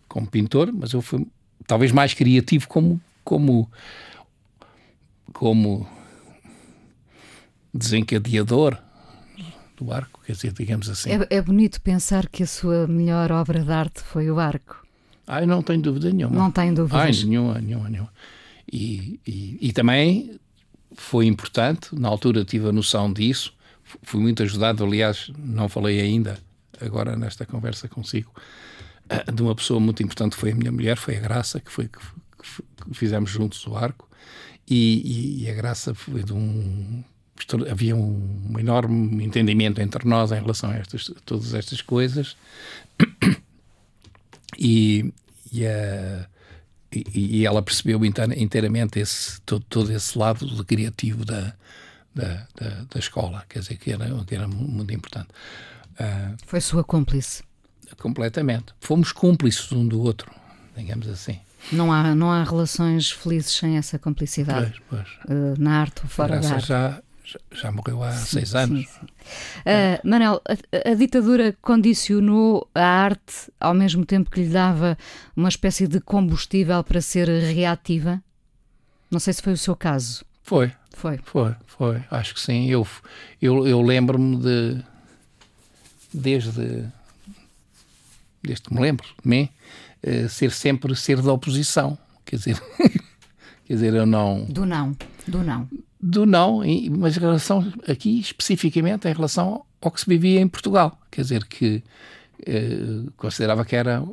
como 0.07 0.27
pintor, 0.27 0.71
mas 0.71 0.93
eu 0.93 1.01
fui 1.01 1.25
talvez 1.67 1.91
mais 1.91 2.13
criativo 2.13 2.67
como, 2.67 2.99
como, 3.23 3.69
como 5.33 5.87
desencadeador 7.73 8.77
do 9.77 9.91
arco, 9.91 10.21
quer 10.25 10.33
dizer, 10.33 10.53
digamos 10.53 10.89
assim. 10.89 11.11
É, 11.11 11.27
é, 11.29 11.41
bonito 11.41 11.81
pensar 11.81 12.27
que 12.27 12.43
a 12.43 12.47
sua 12.47 12.87
melhor 12.87 13.31
obra 13.31 13.63
de 13.63 13.71
arte 13.71 14.01
foi 14.01 14.29
o 14.29 14.39
arco. 14.39 14.85
Ai, 15.27 15.45
não 15.45 15.63
tenho 15.63 15.81
dúvida 15.81 16.11
nenhuma. 16.11 16.35
Não 16.35 16.51
tenho 16.51 16.75
dúvidas. 16.75 17.01
Ai, 17.01 17.11
nenhuma, 17.25 17.59
nenhuma, 17.59 17.89
nenhuma. 17.89 18.13
E, 18.71 19.19
e, 19.25 19.57
e 19.61 19.73
também 19.73 20.39
foi 20.93 21.25
importante, 21.25 21.95
na 21.97 22.07
altura 22.07 22.43
tive 22.43 22.67
a 22.67 22.71
noção 22.71 23.11
disso, 23.11 23.53
fui 24.03 24.21
muito 24.21 24.43
ajudado, 24.43 24.83
aliás, 24.83 25.31
não 25.37 25.67
falei 25.67 25.99
ainda, 26.01 26.37
agora 26.83 27.15
nesta 27.15 27.45
conversa 27.45 27.87
consigo, 27.87 28.31
eh, 29.09 29.31
de 29.31 29.41
uma 29.41 29.55
pessoa 29.55 29.79
muito 29.79 30.01
importante, 30.01 30.35
foi 30.35 30.51
a 30.51 30.55
minha 30.55 30.71
mulher, 30.71 30.97
foi 30.97 31.17
a 31.17 31.19
Graça, 31.19 31.59
que 31.59 31.71
foi 31.71 31.87
que, 31.87 31.99
que 32.39 32.93
fizemos 32.93 33.29
juntos 33.29 33.65
o 33.67 33.75
arco, 33.75 34.09
e, 34.67 35.43
e, 35.43 35.49
a 35.49 35.53
Graça 35.53 35.93
foi 35.93 36.23
de 36.23 36.33
um. 36.33 37.03
Havia 37.69 37.95
um, 37.95 38.51
um 38.51 38.59
enorme 38.59 39.23
entendimento 39.25 39.81
entre 39.81 40.07
nós 40.07 40.31
em 40.31 40.39
relação 40.39 40.69
a, 40.69 40.75
estas, 40.75 41.11
todas 41.25 41.53
estas 41.53 41.81
coisas, 41.81 42.37
e, 44.57 45.11
e, 45.51 45.65
a, 45.65 46.27
e, 46.93 47.45
ela 47.45 47.61
percebeu 47.61 47.99
inteiramente 48.05 48.99
esse, 48.99 49.41
todo, 49.41 49.65
todo 49.67 49.91
esse 49.91 50.17
lado 50.17 50.63
criativo 50.63 51.25
da, 51.25 51.53
da, 52.13 52.47
da, 52.55 52.69
da, 52.89 52.99
escola, 52.99 53.43
quer 53.49 53.59
dizer, 53.59 53.77
que 53.77 53.91
era, 53.91 54.23
que 54.23 54.35
era 54.35 54.47
muito 54.47 54.93
importante. 54.93 55.29
Uh, 55.99 56.37
Foi 56.45 56.61
sua 56.61 56.83
cúmplice? 56.83 57.43
Completamente. 57.97 58.73
Fomos 58.79 59.11
cúmplices 59.11 59.71
um 59.71 59.87
do 59.87 60.01
outro, 60.01 60.31
digamos 60.75 61.07
assim. 61.07 61.39
Não 61.71 61.91
há, 61.91 62.15
não 62.15 62.31
há 62.31 62.43
relações 62.43 63.11
felizes 63.11 63.51
sem 63.51 63.77
essa 63.77 63.99
cumplicidade? 63.99 64.81
Pois, 64.89 65.03
pois. 65.25 65.37
Uh, 65.37 65.61
na 65.61 65.81
arte 65.81 66.01
ou 66.03 66.09
fora 66.09 66.39
da 66.39 66.55
arte? 66.55 66.67
Já, 66.67 67.01
já, 67.23 67.39
já 67.51 67.71
morreu 67.71 68.01
há 68.03 68.11
sim, 68.11 68.39
seis 68.39 68.55
anos. 68.55 68.87
Sim, 68.87 68.99
sim. 68.99 69.05
Uh, 69.05 70.09
Manel, 70.09 70.41
a, 70.47 70.91
a, 70.91 70.93
ditadura 70.95 71.55
condicionou 71.61 72.67
a 72.73 72.83
arte 72.83 73.51
ao 73.59 73.73
mesmo 73.73 74.05
tempo 74.05 74.31
que 74.31 74.41
lhe 74.41 74.49
dava 74.49 74.97
uma 75.35 75.49
espécie 75.49 75.87
de 75.87 75.99
combustível 75.99 76.83
para 76.83 77.01
ser 77.01 77.27
reativa? 77.27 78.21
Não 79.11 79.19
sei 79.19 79.33
se 79.33 79.41
foi 79.41 79.53
o 79.53 79.57
seu 79.57 79.75
caso. 79.75 80.25
Foi. 80.41 80.71
Foi. 80.93 81.19
Foi, 81.23 81.55
foi. 81.65 82.03
Acho 82.11 82.33
que 82.33 82.39
sim. 82.39 82.69
Eu, 82.69 82.85
eu, 83.41 83.67
eu 83.67 83.81
lembro-me 83.81 84.37
de 84.37 84.83
desde, 86.13 86.85
desde 88.43 88.63
que 88.63 88.73
me 88.73 88.81
lembro 88.81 89.07
mim, 89.23 89.49
uh, 90.05 90.29
ser 90.29 90.51
sempre 90.51 90.95
ser 90.95 91.21
da 91.21 91.33
oposição. 91.33 91.97
Quer 92.25 92.37
dizer, 92.37 92.61
quer 93.65 93.73
dizer, 93.73 93.93
eu 93.93 94.05
não. 94.05 94.45
Do 94.45 94.65
não, 94.65 94.95
do 95.27 95.43
não. 95.43 95.69
Do 96.03 96.25
não, 96.25 96.61
mas 96.97 97.15
em 97.15 97.19
relação 97.19 97.71
aqui 97.87 98.19
especificamente 98.19 99.07
em 99.07 99.13
relação 99.13 99.63
ao 99.79 99.91
que 99.91 100.01
se 100.01 100.07
vivia 100.07 100.39
em 100.39 100.47
Portugal. 100.47 100.99
Quer 101.11 101.21
dizer, 101.21 101.45
que 101.45 101.83
uh, 102.39 103.11
considerava 103.17 103.63
que 103.63 103.75
era 103.75 104.03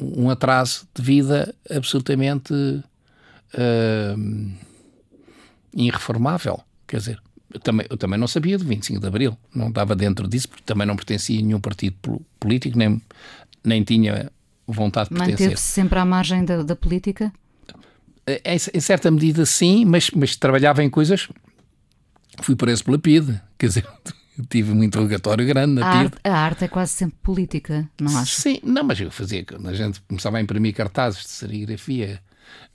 um 0.00 0.28
atraso 0.28 0.86
de 0.94 1.02
vida 1.02 1.54
absolutamente 1.70 2.52
uh, 2.52 4.52
irreformável. 5.74 6.60
Quer 6.86 6.98
dizer, 6.98 7.22
eu 7.52 7.60
também, 7.60 7.86
eu 7.90 7.96
também 7.96 8.18
não 8.18 8.28
sabia 8.28 8.56
do 8.56 8.64
25 8.64 9.00
de 9.00 9.06
Abril, 9.06 9.36
não 9.54 9.68
estava 9.68 9.96
dentro 9.96 10.28
disso, 10.28 10.48
porque 10.48 10.62
também 10.64 10.86
não 10.86 10.96
pertencia 10.96 11.38
a 11.38 11.42
nenhum 11.42 11.60
partido 11.60 11.96
político, 12.38 12.78
nem, 12.78 13.00
nem 13.64 13.82
tinha 13.82 14.30
vontade 14.66 15.08
de 15.08 15.16
pertencer. 15.16 15.46
Manteve-se 15.46 15.66
sempre 15.66 15.98
à 15.98 16.04
margem 16.04 16.44
da, 16.44 16.62
da 16.62 16.76
política? 16.76 17.32
Em, 18.26 18.56
em, 18.74 18.80
certa 18.80 19.10
medida, 19.10 19.44
sim, 19.44 19.84
mas, 19.84 20.10
mas 20.12 20.36
trabalhava 20.36 20.84
em 20.84 20.90
coisas. 20.90 21.28
Fui 22.40 22.54
preso 22.54 22.84
pela 22.84 22.98
PIDE, 22.98 23.40
quer 23.58 23.66
dizer, 23.66 23.86
tive 24.48 24.70
um 24.70 24.84
interrogatório 24.84 25.44
grande 25.44 25.80
na 25.80 25.88
A 25.88 25.92
PID. 25.92 26.04
arte, 26.04 26.18
a 26.24 26.36
arte 26.38 26.64
é 26.64 26.68
quase 26.68 26.92
sempre 26.92 27.18
política, 27.20 27.88
não 28.00 28.16
acho? 28.16 28.40
Sim, 28.40 28.60
não, 28.62 28.84
mas 28.84 29.00
eu 29.00 29.10
fazia, 29.10 29.44
quando 29.44 29.68
a 29.68 29.74
gente 29.74 30.00
começava 30.02 30.38
a 30.38 30.40
imprimir 30.40 30.72
cartazes 30.72 31.22
de 31.22 31.30
serigrafia 31.30 32.22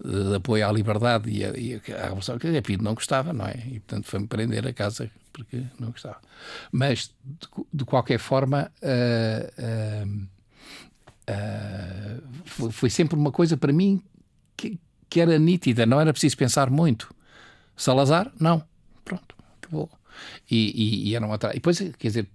de, 0.04 0.36
apoio 0.36 0.68
à 0.68 0.72
liberdade 0.72 1.30
e, 1.30 1.44
a, 1.44 1.50
e 1.58 1.82
à 1.94 2.04
Revolução, 2.04 2.38
dizer, 2.38 2.58
a 2.58 2.62
PID 2.62 2.84
não 2.84 2.94
gostava, 2.94 3.34
não 3.34 3.46
é? 3.46 3.56
E 3.68 3.80
portanto 3.80 4.06
foi-me 4.06 4.28
prender 4.28 4.68
a 4.68 4.74
casa 4.74 5.10
porque 5.32 5.64
não 5.80 5.92
gostava. 5.92 6.20
Mas, 6.72 7.14
de, 7.24 7.48
de 7.74 7.86
qualquer 7.86 8.20
forma, 8.20 8.72
uh, 8.82 10.08
uh, 10.08 10.28
uh, 11.30 12.72
foi, 12.72 12.90
sempre 12.90 13.18
uma 13.18 13.32
coisa 13.32 13.58
para 13.58 13.74
mim 13.74 14.02
que, 14.56 14.80
que 15.10 15.20
era 15.20 15.38
nítida, 15.38 15.86
não 15.86 16.00
era 16.00 16.14
preciso 16.14 16.38
pensar 16.38 16.70
muito. 16.70 17.14
Salazar, 17.76 18.32
não. 18.40 18.64
Pronto, 19.04 19.36
acabou. 19.62 19.90
E, 20.50 20.72
e, 21.06 21.10
e 21.10 21.16
eram. 21.16 21.34
E 21.34 21.56
depois, 21.56 21.80
quer 21.80 22.08
dizer, 22.08 22.28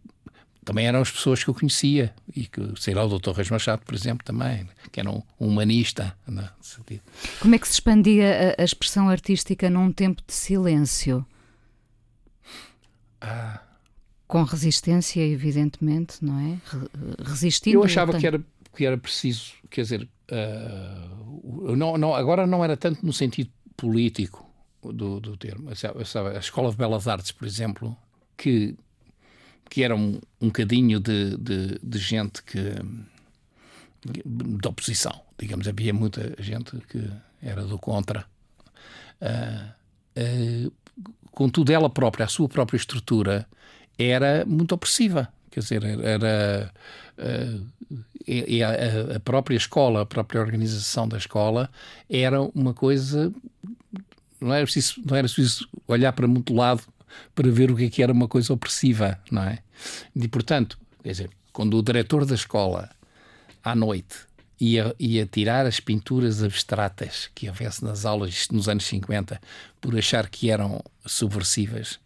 também 0.71 0.87
eram 0.87 1.01
as 1.01 1.11
pessoas 1.11 1.43
que 1.43 1.51
eu 1.51 1.55
conhecia, 1.55 2.15
e 2.33 2.47
que, 2.47 2.61
sei 2.81 2.95
lá, 2.95 3.05
o 3.05 3.19
Dr. 3.19 3.33
Reis 3.33 3.51
Machado, 3.51 3.83
por 3.85 3.93
exemplo, 3.93 4.25
também, 4.25 4.69
que 4.93 5.01
era 5.01 5.11
um 5.11 5.21
humanista. 5.37 6.17
Como 7.41 7.57
é 7.57 7.59
que 7.59 7.67
se 7.67 7.75
expandia 7.75 8.55
a, 8.57 8.63
a, 8.63 8.65
expressão 8.65 9.09
artística 9.09 9.69
num 9.69 9.91
tempo 9.91 10.23
de 10.25 10.33
silêncio? 10.33 11.27
Ah. 13.21 13.61
Com 14.29 14.45
resistência, 14.45 15.21
evidentemente, 15.21 16.25
não 16.25 16.39
é? 16.39 16.61
Resistindo. 17.21 17.75
Eu 17.75 17.83
achava 17.83 18.17
que 18.17 18.25
era, 18.25 18.41
que 18.77 18.87
era 18.87 18.97
preciso, 18.97 19.55
quer 19.69 19.83
dizer, 19.83 20.09
uh, 20.31 21.75
não, 21.75 21.99
não, 21.99 22.15
agora 22.15 22.47
não 22.47 22.63
era 22.63 22.77
tanto 22.77 23.05
no 23.05 23.13
sentido 23.13 23.51
político 23.77 24.49
do, 24.85 25.19
do 25.19 25.37
termo. 25.37 25.69
A 25.69 26.39
Escola 26.39 26.71
de 26.71 26.77
Belas 26.77 27.09
Artes, 27.09 27.33
por 27.33 27.45
exemplo, 27.45 27.97
que, 28.37 28.77
que 29.71 29.85
era 29.85 29.95
um, 29.95 30.21
bocadinho 30.41 30.99
de, 31.01 31.37
de, 31.37 31.79
de 31.81 31.99
gente 31.99 32.43
que 32.43 32.59
de 34.05 34.69
oposição, 34.69 35.21
digamos, 35.39 35.69
havia 35.69 35.93
muita 35.93 36.35
gente 36.43 36.77
que 36.89 37.09
era 37.41 37.63
do 37.63 37.79
contra. 37.79 38.25
Uh, 39.21 40.67
uh, 40.67 40.73
contudo, 41.31 41.71
ela 41.71 41.89
própria, 41.89 42.25
a 42.25 42.29
sua 42.29 42.49
própria 42.49 42.79
estrutura, 42.79 43.47
era 43.99 44.45
muito 44.47 44.75
opressiva. 44.75 45.29
Quer 45.51 45.61
dizer, 45.61 45.85
era. 45.85 46.73
Uh, 47.19 47.67
e 48.27 48.63
a, 48.63 49.17
a, 49.17 49.21
própria 49.21 49.57
escola, 49.57 50.03
a 50.03 50.07
própria 50.07 50.41
organização 50.41 51.09
da 51.09 51.17
escola, 51.17 51.71
era 52.09 52.41
uma 52.41 52.73
coisa. 52.73 53.33
Não 54.41 54.55
era 54.55 54.65
preciso, 54.65 55.03
não 55.05 55.17
era 55.17 55.27
preciso 55.27 55.69
olhar 55.87 56.13
para 56.13 56.27
muito 56.27 56.55
lado 56.55 56.83
para 57.35 57.51
ver 57.51 57.71
o 57.71 57.77
que, 57.77 57.85
é 57.85 57.91
que 57.91 58.03
era 58.03 58.13
uma 58.13 58.29
coisa 58.29 58.53
opressiva, 58.53 59.19
não 59.31 59.43
é? 59.43 59.59
E, 60.15 60.29
portanto, 60.29 60.79
quer 61.03 61.11
dizer, 61.11 61.31
quando 61.53 61.77
o 61.77 61.83
diretor 61.83 62.25
da 62.25 62.35
escola, 62.35 62.91
à 63.63 63.75
noite, 63.75 64.17
ia, 64.61 64.95
ia 64.99 65.27
tirar 65.27 65.67
as 65.67 65.81
pinturas 65.81 66.43
abstratas 66.43 67.31
que 67.35 67.49
houvesse 67.49 67.83
nas 67.83 68.05
aulas 68.05 68.49
nos 68.51 68.69
anos 68.69 68.85
50 68.85 69.41
por 69.81 69.97
achar 69.99 70.29
que 70.29 70.51
eram 70.51 70.83
subversivas. 71.07 71.99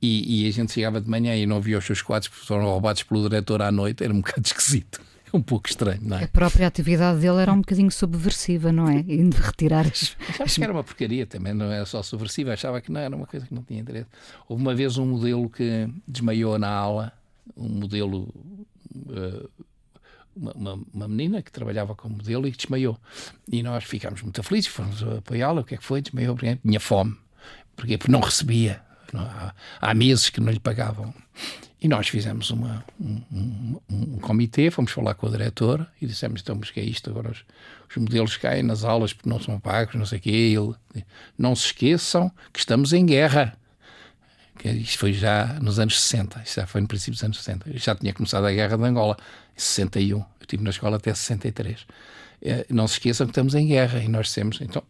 E, 0.00 0.44
e, 0.44 0.48
a 0.48 0.52
gente 0.52 0.72
chegava 0.72 1.00
de 1.00 1.08
manhã 1.08 1.34
e 1.34 1.46
não 1.46 1.60
via 1.60 1.78
os 1.78 1.84
seus 1.84 2.00
quadros 2.00 2.28
porque 2.28 2.46
foram 2.46 2.64
roubados 2.64 3.02
pelo 3.02 3.28
diretor 3.28 3.60
à 3.62 3.72
noite, 3.72 4.04
era 4.04 4.12
um 4.12 4.20
bocado 4.20 4.42
esquisito. 4.46 5.00
É 5.32 5.34
um 5.36 5.42
pouco 5.42 5.68
estranho, 5.68 6.00
não 6.02 6.18
é? 6.18 6.24
A 6.24 6.28
própria 6.28 6.66
atividade 6.66 7.20
dele 7.20 7.40
era 7.40 7.52
um 7.52 7.58
bocadinho 7.58 7.90
subversiva, 7.90 8.72
não 8.72 8.88
é? 8.88 9.00
E 9.00 9.28
de 9.28 9.36
retirar 9.36 9.86
as. 9.86 10.16
Achava 10.28 10.48
que 10.48 10.64
era 10.64 10.72
uma 10.72 10.84
porcaria 10.84 11.26
também, 11.26 11.52
não 11.52 11.70
era 11.70 11.86
só 11.86 12.02
subversiva, 12.02 12.52
achava 12.52 12.80
que 12.80 12.90
não 12.90 13.00
era 13.00 13.14
uma 13.14 13.26
coisa 13.26 13.46
que 13.46 13.54
não 13.54 13.62
tinha 13.62 13.80
interesse. 13.80 14.06
Houve 14.48 14.62
uma 14.62 14.74
vez 14.74 14.98
um 14.98 15.06
modelo 15.06 15.48
que 15.48 15.88
desmaiou 16.06 16.58
na 16.58 16.68
aula, 16.68 17.12
um 17.56 17.68
modelo. 17.68 18.28
Uh, 18.94 19.48
uma, 20.34 20.52
uma, 20.52 20.80
uma, 20.92 21.08
menina 21.08 21.40
que 21.40 21.50
trabalhava 21.50 21.94
como 21.94 22.16
modelo 22.16 22.46
e 22.46 22.52
que 22.52 22.58
desmaiou. 22.58 22.98
E 23.50 23.62
nós 23.62 23.84
ficámos 23.84 24.20
muito 24.20 24.42
felizes, 24.42 24.68
fomos 24.68 25.02
apoiá-la. 25.02 25.62
O 25.62 25.64
que 25.64 25.74
é 25.74 25.78
que 25.78 25.84
foi? 25.84 26.02
Desmaiou 26.02 26.34
porque 26.34 26.56
tinha 26.56 26.78
fome. 26.78 27.16
Porque 27.74 27.98
não 28.08 28.20
recebia. 28.20 28.82
Há, 29.14 29.54
há 29.80 29.94
meses 29.94 30.28
que 30.28 30.40
não 30.40 30.52
lhe 30.52 30.60
pagavam. 30.60 31.14
E 31.80 31.88
nós 31.88 32.08
fizemos 32.08 32.50
uma, 32.50 32.82
um, 32.98 33.20
um, 33.30 33.80
um, 33.90 34.18
comitê, 34.18 34.70
fomos 34.70 34.92
falar 34.92 35.14
com 35.14 35.26
o 35.26 35.30
diretor 35.30 35.86
e 36.00 36.06
dissemos: 36.06 36.40
então, 36.40 36.56
mas 36.58 36.70
que 36.70 36.80
é 36.80 36.82
isto? 36.82 37.10
Agora 37.10 37.30
os, 37.30 37.44
os, 37.90 37.96
modelos 37.96 38.36
caem 38.38 38.62
nas 38.62 38.82
aulas 38.82 39.12
porque 39.12 39.28
não 39.28 39.38
são 39.38 39.60
pagos, 39.60 39.94
não 39.94 40.06
sei 40.06 40.18
o 40.18 40.22
quê. 40.22 40.30
Ele, 40.30 41.04
não 41.36 41.54
se 41.54 41.66
esqueçam 41.66 42.30
que 42.52 42.58
estamos 42.58 42.92
em 42.92 43.04
guerra. 43.04 43.56
Isto 44.64 44.98
foi 44.98 45.12
já 45.12 45.58
nos 45.60 45.78
anos 45.78 46.00
60, 46.00 46.42
isto 46.44 46.56
já 46.56 46.66
foi 46.66 46.80
no 46.80 46.88
princípio 46.88 47.12
dos 47.12 47.22
anos 47.22 47.36
60. 47.36 47.68
Eu 47.68 47.78
já 47.78 47.94
tinha 47.94 48.12
começado 48.14 48.46
a 48.46 48.52
guerra 48.52 48.78
de 48.78 48.84
Angola, 48.84 49.16
em 49.54 49.60
61. 49.60 50.18
Eu 50.18 50.26
estive 50.40 50.64
na 50.64 50.70
escola 50.70 50.96
até 50.96 51.12
63. 51.12 51.86
É, 52.40 52.66
não 52.70 52.88
se 52.88 52.94
esqueçam 52.94 53.26
que 53.26 53.32
estamos 53.32 53.54
em 53.54 53.66
guerra 53.66 53.98
e 53.98 54.08
nós 54.08 54.28
dissemos: 54.28 54.60
então, 54.62 54.82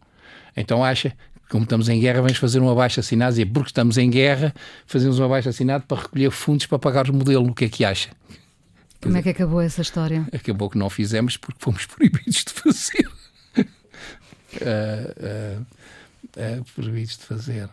então 0.55 0.85
acha 0.85 1.13
como 1.49 1.63
estamos 1.63 1.87
em 1.89 1.99
guerra, 1.99 2.21
vamos 2.21 2.37
fazer 2.37 2.59
um 2.59 2.69
abaixo 2.69 2.99
assinado 2.99 3.39
e 3.39 3.45
porque 3.45 3.69
estamos 3.69 3.97
em 3.97 4.09
guerra, 4.09 4.53
fazemos 4.85 5.19
um 5.19 5.25
abaixo 5.25 5.49
assinado 5.49 5.85
para 5.85 6.01
recolher 6.01 6.31
fundos 6.31 6.65
para 6.65 6.77
pagar 6.77 7.09
o 7.09 7.13
modelo. 7.13 7.47
O 7.47 7.53
que 7.53 7.65
é 7.65 7.69
que 7.69 7.85
acha? 7.85 8.09
Como 9.01 9.15
dizer, 9.15 9.19
é 9.19 9.21
que 9.23 9.29
acabou 9.29 9.61
essa 9.61 9.81
história? 9.81 10.27
Acabou 10.33 10.69
que 10.69 10.77
não 10.77 10.89
fizemos 10.89 11.37
porque 11.37 11.59
fomos 11.59 11.85
proibidos 11.87 12.43
de 12.43 12.51
fazer. 12.51 13.07
uh, 13.57 13.63
uh, 14.61 15.61
uh, 15.61 16.65
proibidos 16.75 17.17
de 17.17 17.23
fazer. 17.23 17.69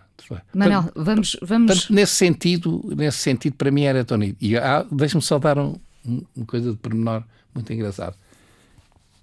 Manel, 0.54 0.90
vamos. 0.94 1.36
vamos... 1.42 1.72
Portanto, 1.72 1.92
nesse, 1.92 2.14
sentido, 2.14 2.82
nesse 2.96 3.18
sentido, 3.18 3.54
para 3.56 3.70
mim 3.70 3.82
era 3.82 4.04
nítido. 4.16 4.36
E 4.40 4.56
ah, 4.56 4.86
deixa-me 4.90 5.22
só 5.22 5.38
dar 5.38 5.58
um, 5.58 5.78
uma 6.04 6.46
coisa 6.46 6.70
de 6.70 6.76
pormenor 6.78 7.22
muito 7.54 7.72
engraçado. 7.72 8.16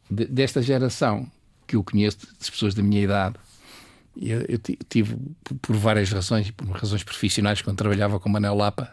De, 0.09 0.25
desta 0.25 0.61
geração 0.61 1.25
que 1.65 1.75
eu 1.75 1.83
conheço, 1.83 2.19
das 2.37 2.49
pessoas 2.49 2.75
da 2.75 2.83
minha 2.83 3.01
idade, 3.01 3.35
eu, 4.21 4.45
eu 4.47 4.59
tive, 4.87 5.17
por 5.61 5.75
várias 5.75 6.11
razões, 6.11 6.51
por 6.51 6.67
razões 6.69 7.03
profissionais, 7.03 7.61
quando 7.61 7.77
trabalhava 7.77 8.19
com 8.19 8.29
Manel 8.29 8.55
Lapa 8.55 8.91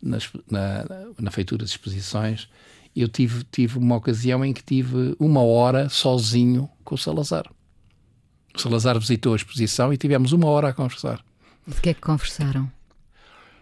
nas, 0.00 0.30
na, 0.50 0.84
na 1.20 1.30
feitura 1.30 1.64
de 1.64 1.70
exposições, 1.70 2.48
eu 2.96 3.08
tive, 3.08 3.44
tive 3.44 3.78
uma 3.78 3.96
ocasião 3.96 4.44
em 4.44 4.52
que 4.52 4.62
tive 4.62 5.14
uma 5.18 5.42
hora 5.42 5.88
sozinho 5.90 6.68
com 6.84 6.94
o 6.94 6.98
Salazar. 6.98 7.44
O 8.54 8.60
Salazar 8.60 8.98
visitou 8.98 9.34
a 9.34 9.36
exposição 9.36 9.92
e 9.92 9.98
tivemos 9.98 10.32
uma 10.32 10.46
hora 10.46 10.68
a 10.68 10.72
conversar. 10.72 11.22
De 11.66 11.80
que 11.80 11.90
é 11.90 11.94
que 11.94 12.00
conversaram? 12.00 12.70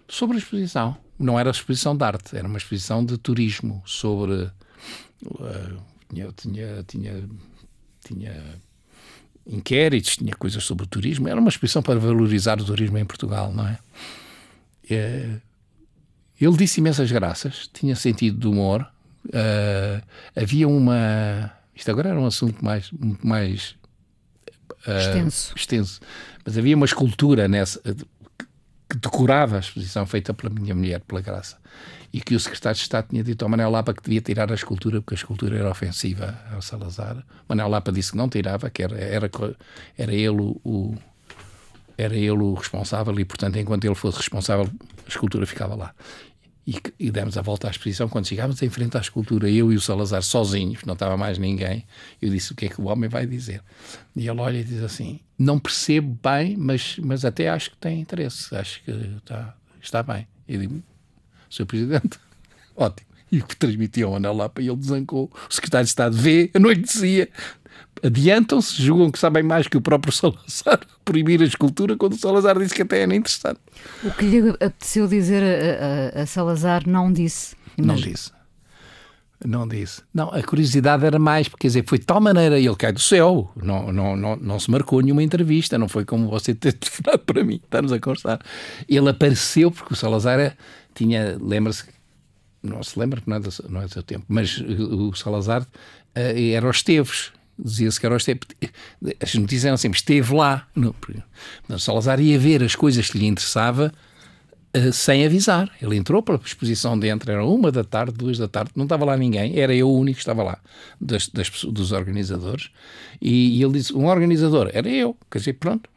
Sobre 0.08 0.36
a 0.36 0.38
exposição. 0.38 0.96
Não 1.18 1.38
era 1.38 1.50
exposição 1.50 1.96
de 1.96 2.04
arte, 2.04 2.36
era 2.36 2.48
uma 2.48 2.56
exposição 2.56 3.04
de 3.04 3.18
turismo 3.18 3.82
sobre. 3.84 4.50
Uh, 5.24 5.80
tinha, 6.08 6.32
tinha, 6.32 6.82
tinha, 6.84 7.28
tinha 8.02 8.60
inquéritos, 9.50 10.16
tinha 10.16 10.34
coisas 10.34 10.62
sobre 10.64 10.84
o 10.84 10.86
turismo. 10.86 11.28
Era 11.28 11.40
uma 11.40 11.48
exposição 11.48 11.82
para 11.82 11.98
valorizar 11.98 12.60
o 12.60 12.64
turismo 12.64 12.96
em 12.96 13.04
Portugal, 13.04 13.52
não 13.52 13.66
é? 13.66 13.78
é 14.88 15.28
ele 16.40 16.56
disse 16.56 16.80
imensas 16.80 17.12
graças, 17.12 17.68
tinha 17.70 17.94
sentido 17.94 18.38
de 18.38 18.48
humor. 18.48 18.86
Uh, 19.26 20.02
havia 20.34 20.66
uma. 20.66 21.52
Isto 21.74 21.90
agora 21.90 22.08
era 22.08 22.18
um 22.18 22.24
assunto 22.24 22.64
mais, 22.64 22.90
mais 23.22 23.76
uh, 24.86 24.96
extenso. 24.98 25.52
extenso. 25.54 26.00
Mas 26.42 26.56
havia 26.56 26.74
uma 26.74 26.86
escultura 26.86 27.46
nessa 27.46 27.78
que 28.90 28.96
decorava 28.96 29.56
a 29.56 29.60
exposição 29.60 30.04
feita 30.04 30.34
pela 30.34 30.52
minha 30.52 30.74
mulher, 30.74 31.00
pela 31.00 31.20
Graça 31.20 31.56
e 32.12 32.20
que 32.20 32.34
o 32.34 32.40
secretário 32.40 32.76
de 32.76 32.82
Estado 32.82 33.06
tinha 33.08 33.22
dito 33.22 33.44
ao 33.44 33.48
Manuel 33.48 33.70
Lapa 33.70 33.94
que 33.94 34.02
devia 34.02 34.20
tirar 34.20 34.50
a 34.50 34.54
escultura 34.54 35.00
porque 35.00 35.14
a 35.14 35.16
escultura 35.16 35.56
era 35.56 35.70
ofensiva 35.70 36.36
ao 36.52 36.60
Salazar. 36.60 37.24
Manuel 37.48 37.68
Lapa 37.68 37.92
disse 37.92 38.10
que 38.10 38.16
não 38.16 38.28
tirava, 38.28 38.68
que 38.68 38.82
era, 38.82 38.98
era, 38.98 39.30
era 39.96 40.12
ele 40.12 40.56
o, 40.64 40.94
era 41.96 42.14
ele 42.14 42.30
o 42.30 42.54
responsável 42.54 43.18
e, 43.18 43.24
portanto, 43.24 43.56
enquanto 43.58 43.84
ele 43.84 43.94
fosse 43.94 44.18
responsável, 44.18 44.68
a 45.06 45.08
escultura 45.08 45.46
ficava 45.46 45.74
lá. 45.74 45.94
E, 46.66 46.76
e, 46.98 47.10
demos 47.10 47.38
a 47.38 47.42
volta 47.42 47.68
à 47.68 47.70
exposição. 47.70 48.08
Quando 48.08 48.28
chegámos 48.28 48.60
em 48.62 48.68
frente 48.68 48.96
à 48.96 49.00
escultura, 49.00 49.50
eu 49.50 49.72
e 49.72 49.76
o 49.76 49.80
Salazar 49.80 50.22
sozinhos, 50.22 50.84
não 50.84 50.94
estava 50.94 51.16
mais 51.16 51.38
ninguém, 51.38 51.86
eu 52.20 52.30
disse: 52.30 52.52
O 52.52 52.54
que 52.54 52.66
é 52.66 52.68
que 52.68 52.80
o 52.80 52.84
homem 52.84 53.08
vai 53.08 53.26
dizer? 53.26 53.62
E 54.14 54.28
ele 54.28 54.40
olha 54.40 54.58
e 54.58 54.64
diz 54.64 54.82
assim: 54.82 55.20
Não 55.38 55.58
percebo 55.58 56.18
bem, 56.22 56.56
mas, 56.56 56.96
mas 56.98 57.24
até 57.24 57.48
acho 57.48 57.70
que 57.70 57.76
tem 57.78 58.00
interesse, 58.00 58.54
acho 58.54 58.82
que 58.84 58.90
está, 58.90 59.56
está 59.80 60.02
bem. 60.02 60.28
E 60.46 60.58
digo: 60.58 60.82
Sr. 61.48 61.66
Presidente, 61.66 62.20
ótimo. 62.76 63.08
E 63.32 63.38
o 63.38 63.46
que 63.46 63.56
transmitiu 63.56 64.08
ao 64.08 64.16
Anel 64.16 64.34
Lapa, 64.34 64.60
e 64.60 64.68
ele 64.68 64.76
desancou. 64.76 65.30
O 65.48 65.54
secretário 65.54 65.84
de 65.84 65.90
Estado 65.90 66.16
vê, 66.16 66.50
eu 66.52 66.60
não 66.60 66.70
lhe 66.70 66.82
dizia. 66.82 67.28
Adiantam-se, 68.02 68.82
julgam 68.82 69.10
que 69.10 69.18
sabem 69.18 69.42
mais 69.42 69.68
que 69.68 69.76
o 69.76 69.80
próprio 69.80 70.12
Salazar 70.12 70.80
proibir 71.04 71.40
a 71.42 71.44
escultura, 71.44 71.96
quando 71.96 72.14
o 72.14 72.18
Salazar 72.18 72.58
disse 72.58 72.74
que 72.74 72.82
até 72.82 73.02
era 73.02 73.14
interessante. 73.14 73.60
O 74.02 74.10
que 74.12 74.24
lhe 74.24 74.50
apeteceu 74.50 75.06
dizer 75.06 75.42
a, 75.42 76.18
a, 76.18 76.22
a 76.22 76.26
Salazar 76.26 76.86
não 76.86 77.12
disse. 77.12 77.56
Imagino. 77.76 78.06
Não 78.06 78.12
disse. 78.12 78.32
não 79.44 79.68
disse. 79.68 80.02
Não, 80.14 80.28
a 80.30 80.42
curiosidade 80.42 81.04
era 81.04 81.18
mais, 81.18 81.48
porque 81.48 81.62
quer 81.62 81.68
dizer, 81.68 81.84
foi 81.86 81.98
de 81.98 82.06
tal 82.06 82.20
maneira, 82.20 82.58
ele 82.58 82.76
cai 82.76 82.92
do 82.92 83.00
céu, 83.00 83.50
não, 83.56 83.92
não, 83.92 84.16
não, 84.16 84.36
não 84.36 84.60
se 84.60 84.70
marcou 84.70 85.00
nenhuma 85.00 85.22
entrevista, 85.22 85.78
não 85.78 85.88
foi 85.88 86.04
como 86.04 86.28
você 86.28 86.52
ter 86.54 86.72
telefonado 86.72 87.20
para 87.20 87.44
mim, 87.44 87.60
estamos 87.62 87.92
a 87.92 87.98
conversar. 87.98 88.40
Ele 88.88 89.08
apareceu 89.08 89.70
porque 89.70 89.92
o 89.92 89.96
Salazar 89.96 90.38
é, 90.38 90.56
tinha, 90.94 91.36
lembra-se, 91.40 91.84
não 92.62 92.82
se 92.82 92.98
lembra, 92.98 93.22
não 93.26 93.36
é, 93.36 93.40
do, 93.40 93.50
não 93.68 93.82
é 93.82 93.84
do 93.86 93.92
seu 93.92 94.02
tempo, 94.02 94.24
mas 94.28 94.58
o 94.58 95.14
Salazar 95.14 95.62
uh, 95.62 95.66
era 96.14 96.68
os 96.68 96.76
Esteves, 96.76 97.32
dizia-se 97.62 98.00
que 98.00 98.06
era 98.06 98.14
o. 98.14 98.18
As 99.20 99.34
notícias 99.34 99.64
eram 99.64 99.76
sempre, 99.76 99.98
esteve 99.98 100.34
lá. 100.34 100.66
No, 100.74 100.94
o 101.68 101.78
Salazar 101.78 102.20
ia 102.20 102.38
ver 102.38 102.62
as 102.62 102.74
coisas 102.74 103.10
que 103.10 103.18
lhe 103.18 103.26
interessava 103.26 103.92
uh, 104.76 104.92
sem 104.92 105.24
avisar. 105.24 105.70
Ele 105.80 105.96
entrou 105.96 106.22
para 106.22 106.36
a 106.36 106.40
exposição 106.44 106.98
dentro, 106.98 107.30
era 107.30 107.44
uma 107.44 107.70
da 107.70 107.84
tarde, 107.84 108.12
duas 108.12 108.38
da 108.38 108.48
tarde, 108.48 108.72
não 108.74 108.84
estava 108.84 109.04
lá 109.04 109.16
ninguém, 109.16 109.58
era 109.58 109.74
eu 109.74 109.88
o 109.88 109.98
único 109.98 110.16
que 110.16 110.22
estava 110.22 110.42
lá, 110.42 110.58
das, 111.00 111.28
das 111.28 111.50
dos 111.64 111.92
organizadores. 111.92 112.70
E, 113.20 113.58
e, 113.58 113.62
ele 113.62 113.74
disse: 113.74 113.94
um 113.94 114.06
organizador, 114.06 114.70
era 114.72 114.88
eu. 114.88 115.16
Quer 115.30 115.38
dizer, 115.38 115.52
pronto, 115.54 115.88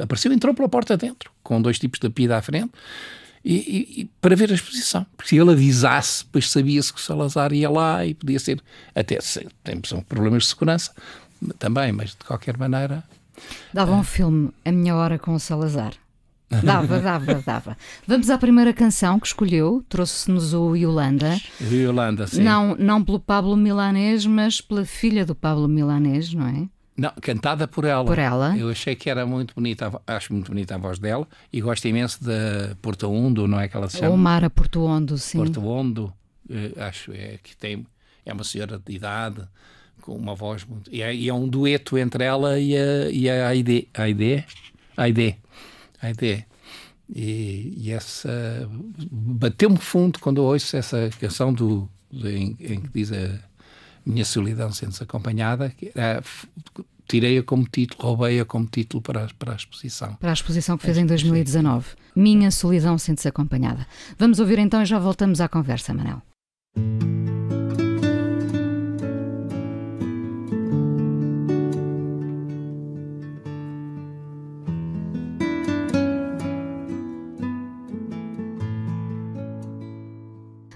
apareceu, 0.00 0.32
entrou 0.32 0.54
pela 0.54 0.68
porta 0.68 0.96
dentro, 0.96 1.30
com 1.42 1.60
dois 1.60 1.78
tipos 1.78 2.00
de 2.00 2.08
pida 2.10 2.36
à 2.36 2.42
frente. 2.42 2.70
E, 3.48 4.00
e, 4.00 4.10
para 4.20 4.34
ver 4.34 4.50
a 4.50 4.54
exposição. 4.54 5.06
Porque 5.16 5.28
se 5.28 5.38
ele 5.38 5.52
avisasse, 5.52 6.24
depois 6.24 6.50
sabia-se 6.50 6.92
que 6.92 6.98
o 6.98 7.02
Salazar 7.02 7.52
ia 7.52 7.70
lá 7.70 8.04
e 8.04 8.12
podia 8.12 8.40
ser. 8.40 8.60
Até 8.92 9.20
tem 9.62 9.80
problemas 10.08 10.42
de 10.42 10.48
segurança 10.48 10.90
também, 11.56 11.92
mas 11.92 12.10
de 12.10 12.24
qualquer 12.26 12.58
maneira. 12.58 13.04
Dava 13.72 13.94
um 13.94 14.02
filme, 14.02 14.50
A 14.64 14.72
Minha 14.72 14.96
Hora 14.96 15.16
com 15.16 15.32
o 15.32 15.38
Salazar. 15.38 15.92
Dava, 16.50 16.98
dava, 16.98 17.34
dava. 17.46 17.76
Vamos 18.04 18.30
à 18.30 18.38
primeira 18.38 18.72
canção 18.72 19.20
que 19.20 19.28
escolheu, 19.28 19.84
trouxe-nos 19.88 20.52
o 20.52 20.74
Yolanda. 20.74 21.40
Yolanda, 21.60 22.26
sim. 22.26 22.42
Não, 22.42 22.74
não 22.76 23.04
pelo 23.04 23.20
Pablo 23.20 23.56
Milanês, 23.56 24.26
mas 24.26 24.60
pela 24.60 24.84
filha 24.84 25.24
do 25.24 25.36
Pablo 25.36 25.68
Milanês, 25.68 26.32
não 26.34 26.48
é? 26.48 26.68
Não, 26.96 27.12
cantada 27.20 27.68
por 27.68 27.84
ela. 27.84 28.04
Por 28.04 28.18
ela. 28.18 28.56
Eu 28.56 28.70
achei 28.70 28.94
que 28.94 29.10
era 29.10 29.26
muito 29.26 29.54
bonita, 29.54 30.00
acho 30.06 30.32
muito 30.32 30.50
bonita 30.50 30.74
a 30.74 30.78
voz 30.78 30.98
dela 30.98 31.28
e 31.52 31.60
gosto 31.60 31.86
imenso 31.86 32.24
da 32.24 32.74
Porto 32.80 33.10
Ondo, 33.10 33.46
não 33.46 33.60
é 33.60 33.68
que 33.68 33.76
ela 33.76 33.88
se 33.88 33.98
chama? 33.98 34.12
Ou 34.12 34.16
Mara 34.16 34.48
Porto 34.48 34.82
Ondo, 34.82 35.18
sim. 35.18 35.38
Porto 35.38 35.66
Ondo, 35.66 36.12
eh, 36.48 36.72
acho 36.78 37.12
é, 37.12 37.38
que 37.42 37.54
tem, 37.54 37.86
é 38.24 38.32
uma 38.32 38.44
senhora 38.44 38.78
de 38.78 38.94
idade, 38.94 39.46
com 40.00 40.14
uma 40.14 40.34
voz 40.34 40.64
muito. 40.64 40.90
E 40.92 41.02
é, 41.02 41.14
e 41.14 41.28
é 41.28 41.34
um 41.34 41.46
dueto 41.46 41.98
entre 41.98 42.24
ela 42.24 42.58
e 42.58 42.76
a, 42.76 43.10
e 43.10 43.28
a 43.28 43.48
Aide. 43.48 43.88
Aide? 43.92 44.44
Aide. 44.96 45.36
Aide. 46.00 46.46
E, 47.14 47.74
e 47.76 47.90
essa. 47.90 48.68
Bateu-me 49.10 49.78
fundo 49.78 50.18
quando 50.18 50.38
ouço 50.38 50.76
essa 50.76 51.10
canção 51.20 51.52
do, 51.52 51.88
do 52.10 52.28
em, 52.28 52.56
em 52.60 52.80
que 52.80 52.88
diz 52.92 53.12
a 53.12 53.38
minha 54.06 54.24
solidão 54.24 54.70
sendo 54.72 54.96
acompanhada, 55.00 55.74
tirei-a 57.08 57.42
como 57.42 57.66
título, 57.66 58.02
roubei-a 58.02 58.44
como 58.44 58.66
título 58.66 59.02
para, 59.02 59.28
para 59.38 59.52
a 59.52 59.56
exposição. 59.56 60.14
Para 60.14 60.30
a 60.30 60.32
exposição 60.32 60.78
que 60.78 60.84
fez 60.84 60.96
em 60.96 61.06
2019. 61.06 61.88
Minha 62.14 62.50
solidão 62.50 62.96
sendo 62.96 63.20
acompanhada. 63.26 63.86
Vamos 64.18 64.38
ouvir 64.40 64.58
então 64.58 64.82
e 64.82 64.86
já 64.86 64.98
voltamos 64.98 65.40
à 65.40 65.48
conversa, 65.48 65.92
Manel. 65.92 66.22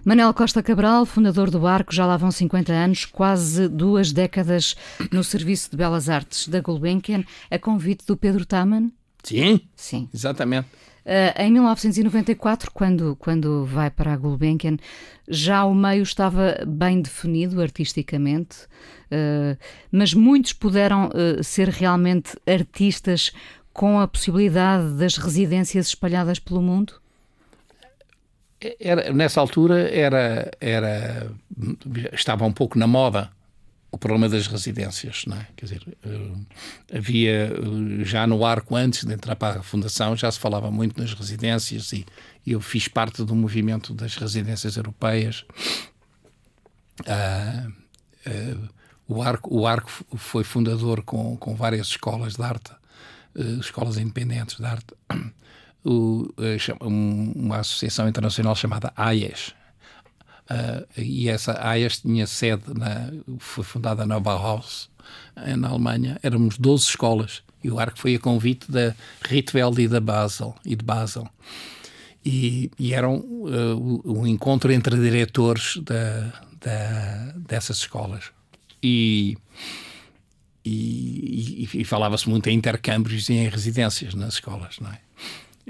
Manel 0.04 0.32
Costa 0.32 0.62
Cabral, 0.62 1.04
fundador 1.04 1.50
do 1.50 1.60
Barco, 1.60 1.94
já 1.94 2.06
lá 2.06 2.16
vão 2.16 2.30
50 2.30 2.72
anos, 2.72 3.04
quase 3.04 3.68
duas 3.68 4.12
décadas 4.12 4.74
no 5.12 5.22
Serviço 5.22 5.70
de 5.70 5.76
Belas 5.76 6.08
Artes 6.08 6.48
da 6.48 6.60
Gulbenkian, 6.60 7.22
a 7.50 7.58
convite 7.58 8.06
do 8.06 8.16
Pedro 8.16 8.46
Taman. 8.46 8.90
Sim, 9.22 9.60
Sim. 9.76 10.08
exatamente. 10.12 10.68
Uh, 11.04 11.42
em 11.42 11.52
1994, 11.52 12.70
quando, 12.70 13.16
quando 13.16 13.66
vai 13.66 13.90
para 13.90 14.12
a 14.12 14.16
Gulbenkian, 14.16 14.78
já 15.28 15.64
o 15.64 15.74
meio 15.74 16.02
estava 16.02 16.56
bem 16.66 17.02
definido 17.02 17.60
artisticamente, 17.60 18.64
uh, 19.10 19.56
mas 19.92 20.14
muitos 20.14 20.54
puderam 20.54 21.08
uh, 21.08 21.44
ser 21.44 21.68
realmente 21.68 22.38
artistas 22.46 23.32
com 23.72 24.00
a 24.00 24.08
possibilidade 24.08 24.94
das 24.94 25.16
residências 25.16 25.88
espalhadas 25.88 26.38
pelo 26.38 26.62
mundo? 26.62 26.94
Era, 28.78 29.12
nessa 29.12 29.40
altura 29.40 29.88
era, 29.90 30.50
era, 30.60 31.30
estava 32.12 32.44
um 32.44 32.52
pouco 32.52 32.78
na 32.78 32.86
moda 32.86 33.30
o 33.92 33.98
problema 33.98 34.28
das 34.28 34.46
residências, 34.46 35.24
não 35.26 35.36
é? 35.36 35.46
Quer 35.56 35.64
dizer, 35.64 35.82
eh, 36.04 36.96
havia 36.96 37.52
eh, 37.52 38.04
já 38.04 38.24
no 38.26 38.44
arco 38.44 38.76
antes 38.76 39.04
de 39.04 39.12
entrar 39.12 39.34
para 39.34 39.60
a 39.60 39.62
fundação 39.62 40.16
já 40.16 40.30
se 40.30 40.38
falava 40.38 40.70
muito 40.70 41.00
nas 41.00 41.12
residências 41.12 41.92
e, 41.92 42.06
eu 42.46 42.60
fiz 42.60 42.88
parte 42.88 43.22
do 43.22 43.34
movimento 43.34 43.92
das 43.92 44.16
residências 44.16 44.76
europeias. 44.76 45.44
Ah, 47.06 47.66
ah, 48.26 48.68
o 49.06 49.22
arco, 49.22 49.54
o 49.54 49.66
arco 49.66 49.90
foi 50.16 50.42
fundador 50.42 51.02
com, 51.02 51.36
com 51.36 51.54
várias 51.54 51.88
escolas 51.88 52.36
de 52.36 52.42
arte, 52.42 52.70
eh, 53.36 53.42
escolas 53.60 53.98
independentes 53.98 54.56
de 54.56 54.64
arte 54.64 54.94
o, 55.84 56.32
eh, 56.38 56.58
uma 56.80 57.58
associação 57.58 58.08
internacional 58.08 58.54
chamada 58.54 58.92
AIES. 58.96 59.54
Uh, 60.50 61.00
e 61.00 61.28
essa 61.28 61.64
AIES 61.64 62.00
tinha 62.00 62.26
sede, 62.26 62.64
na, 62.74 63.12
foi 63.38 63.62
fundada 63.62 64.04
na 64.04 64.18
Bauhaus, 64.18 64.90
na 65.56 65.68
Alemanha. 65.68 66.18
Éramos 66.22 66.58
12 66.58 66.84
escolas 66.84 67.42
e 67.62 67.70
o 67.70 67.78
arco 67.78 67.98
foi 67.98 68.14
a 68.14 68.18
convite 68.18 68.70
da 68.70 68.94
Rietveld 69.22 69.80
e 69.82 69.88
da 69.88 70.00
Basel. 70.00 70.54
E 70.64 70.74
de 70.74 70.84
Basel. 70.84 71.28
E, 72.24 72.70
e 72.78 72.92
era 72.92 73.08
um, 73.08 73.16
uh, 73.16 74.02
um, 74.04 74.26
encontro 74.26 74.72
entre 74.72 74.96
diretores 74.96 75.78
da, 75.78 76.32
da, 76.60 77.32
dessas 77.36 77.78
escolas. 77.78 78.24
E, 78.82 79.36
e, 80.64 81.68
e, 81.72 81.80
e 81.80 81.84
falava-se 81.84 82.28
muito 82.28 82.48
em 82.48 82.56
intercâmbios 82.56 83.28
e 83.28 83.34
em 83.34 83.48
residências 83.48 84.14
nas 84.14 84.34
escolas, 84.34 84.78
não 84.80 84.90
é? 84.90 84.98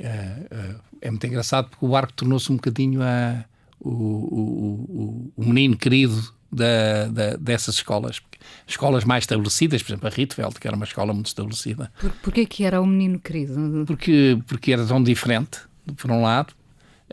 É, 0.01 0.47
é, 0.51 0.75
é 1.03 1.11
muito 1.11 1.27
engraçado 1.27 1.69
porque 1.69 1.85
o 1.85 1.95
arco 1.95 2.13
tornou-se 2.15 2.51
um 2.51 2.57
bocadinho 2.57 3.03
a, 3.03 3.45
o, 3.79 3.91
o, 3.91 5.33
o, 5.37 5.45
menino 5.45 5.77
querido 5.77 6.33
da, 6.51 7.07
da, 7.07 7.37
dessas 7.37 7.77
escolas. 7.77 8.21
Escolas 8.67 9.05
mais 9.05 9.25
estabelecidas, 9.25 9.83
por 9.83 9.91
exemplo, 9.91 10.09
a 10.09 10.11
Rietveld, 10.11 10.59
que 10.59 10.67
era 10.67 10.75
uma 10.75 10.85
escola 10.85 11.13
muito 11.13 11.27
estabelecida. 11.27 11.93
Por, 12.01 12.11
porquê 12.23 12.47
que 12.47 12.65
era 12.65 12.81
o 12.81 12.87
menino 12.87 13.19
querido? 13.21 13.85
Porque, 13.87 14.39
porque 14.47 14.73
era 14.73 14.87
tão 14.87 15.03
diferente, 15.03 15.61
por 15.97 16.11
um 16.11 16.23
lado, 16.23 16.55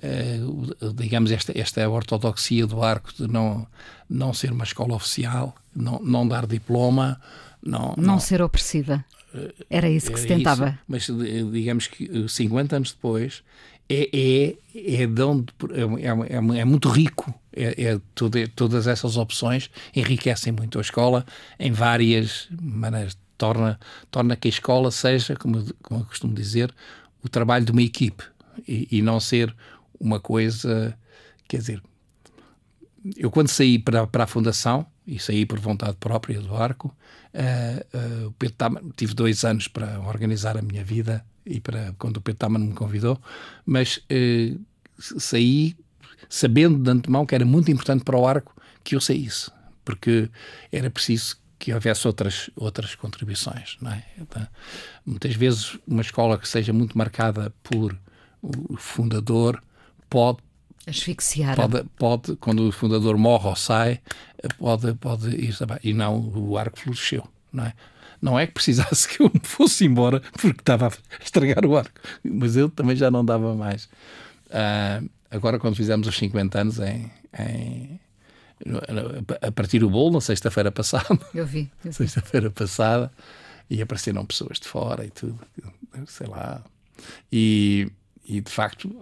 eh, 0.02 0.39
digamos, 0.95 1.32
esta, 1.32 1.58
esta 1.58 1.88
ortodoxia 1.89 2.65
do 2.65 2.84
arco 2.84 3.12
de 3.13 3.28
não, 3.28 3.67
não 4.10 4.34
ser 4.34 4.52
uma 4.52 4.63
escola 4.63 4.95
oficial, 4.95 5.56
não, 5.76 6.00
não 6.00 6.28
dar 6.28 6.45
diploma. 6.45 7.19
Não, 7.62 7.95
não, 7.97 8.13
não 8.13 8.19
ser 8.19 8.41
opressiva. 8.41 9.04
Era 9.69 9.89
isso 9.89 10.12
que 10.12 10.19
se 10.19 10.28
tentava. 10.28 10.80
Isso, 10.95 11.13
mas 11.15 11.52
digamos 11.52 11.88
que 11.88 12.28
50 12.28 12.76
anos 12.76 12.91
depois 12.91 13.43
é, 13.89 14.10
é, 14.13 15.04
é, 15.04 15.08
de 15.08 15.21
onde, 15.21 15.45
é, 15.71 16.36
é, 16.36 16.60
é 16.60 16.65
muito 16.65 16.89
rico. 16.89 17.34
É, 17.54 17.84
é 17.84 18.02
tudo, 18.13 18.47
todas 18.50 18.86
essas 18.86 19.17
opções 19.17 19.69
enriquecem 19.95 20.54
muito 20.54 20.78
a 20.78 20.82
escola 20.82 21.26
em 21.60 21.71
várias 21.71 22.47
maneiras. 22.62 23.17
Torna, 23.38 23.80
torna 24.10 24.36
que 24.36 24.47
a 24.47 24.50
escola 24.50 24.89
seja, 24.89 25.36
como, 25.36 25.63
como 25.84 26.02
eu 26.02 26.06
costumo 26.06 26.34
dizer, 26.34 26.73
o 27.23 27.30
trabalho 27.30 27.65
de 27.65 27.71
uma 27.71 27.84
equipe 27.84 28.23
e, 28.67 28.88
e 28.91 29.02
não 29.02 29.19
ser 29.19 29.56
uma 30.00 30.19
coisa. 30.19 30.97
Quer 31.47 31.58
dizer, 31.58 31.84
eu 33.15 33.30
quando 33.30 33.47
saí 33.47 33.78
para, 33.78 34.08
para 34.08 34.23
a 34.23 34.28
fundação, 34.28 34.86
e 35.08 35.17
saí 35.17 35.46
por 35.46 35.60
vontade 35.60 35.96
própria 36.00 36.39
do 36.41 36.56
arco, 36.56 36.93
Uh, 37.38 38.24
uh, 38.24 38.28
o 38.30 38.32
Pedro 38.32 38.56
Taman, 38.56 38.82
tive 38.96 39.13
dois 39.13 39.43
anos 39.43 39.67
para 39.67 40.00
organizar 40.00 40.58
a 40.58 40.62
minha 40.62 40.84
vida 40.84 41.24
e 41.46 41.60
para 41.60 41.93
quando 42.00 42.17
o 42.17 42.22
Pedro 42.22 42.39
Taman 42.39 42.60
me 42.60 42.74
convidou, 42.74 43.22
mas 43.63 43.98
uh, 43.98 44.60
saí 44.98 45.76
sabendo 46.28 46.80
de 46.80 46.89
antemão 46.89 47.28
que 47.28 47.36
era 47.36 47.46
muito 47.46 47.70
importante 47.70 48.04
para 48.04 48.17
o 48.17 48.26
arco 48.26 48.56
que 48.84 48.96
eu 48.96 49.02
saísse, 49.02 49.52
porque 49.86 50.32
era 50.72 50.89
preciso 50.89 51.38
que 51.60 51.72
houvesse 51.72 52.08
outras, 52.08 52.50
outras 52.56 52.96
contribuições. 52.96 53.78
É? 53.86 54.04
Então, 54.20 54.48
muitas 55.06 55.36
vezes 55.36 55.78
uma 55.86 56.02
escola 56.02 56.39
que 56.39 56.48
seja 56.48 56.74
muito 56.74 56.98
marcada 56.98 57.54
por 57.62 57.96
o 58.41 58.78
fundador 58.78 59.62
pode 60.10 60.39
asfixiar. 60.88 61.56
Pode, 61.56 61.84
pode, 61.97 62.36
quando 62.38 62.67
o 62.67 62.71
fundador 62.71 63.17
morre 63.17 63.47
ou 63.47 63.56
sai, 63.56 64.00
pode, 64.58 64.93
pode 64.95 65.30
ir 65.30 65.56
também. 65.58 65.78
E 65.84 65.93
não, 65.93 66.19
o 66.36 66.58
arco 66.58 66.80
floresceu, 66.80 67.28
não 67.52 67.65
é? 67.65 67.73
Não 68.21 68.39
é 68.39 68.47
que 68.47 68.54
precisasse 68.54 69.08
que 69.08 69.21
eu 69.21 69.32
me 69.32 69.41
fosse 69.43 69.86
embora 69.86 70.21
porque 70.41 70.62
estava 70.62 70.88
a 70.88 71.23
estragar 71.23 71.65
o 71.65 71.78
arco, 71.78 72.00
mas 72.23 72.56
ele 72.56 72.69
também 72.69 72.95
já 72.95 73.12
não 73.12 73.23
dava 73.23 73.54
mais. 73.54 73.86
Uh, 74.47 75.08
agora, 75.30 75.60
quando 75.60 75.76
fizemos 75.76 76.08
os 76.08 76.17
50 76.17 76.60
anos 76.60 76.80
em, 76.80 77.12
em, 77.38 78.00
a 79.41 79.52
partir 79.52 79.80
do 79.80 79.89
bolo 79.89 80.13
na 80.13 80.21
sexta-feira 80.21 80.71
passada. 80.71 81.19
Eu 81.34 81.45
vi. 81.45 81.69
vi. 81.84 81.93
Sexta-feira 81.93 82.50
passada 82.50 83.12
e 83.69 83.82
apareceram 83.82 84.26
pessoas 84.26 84.60
de 84.60 84.67
fora 84.67 85.06
e 85.06 85.10
tudo, 85.10 85.39
sei 86.08 86.28
lá. 86.28 86.63
E, 87.32 87.91
e 88.27 88.41
de 88.41 88.51
facto 88.51 88.93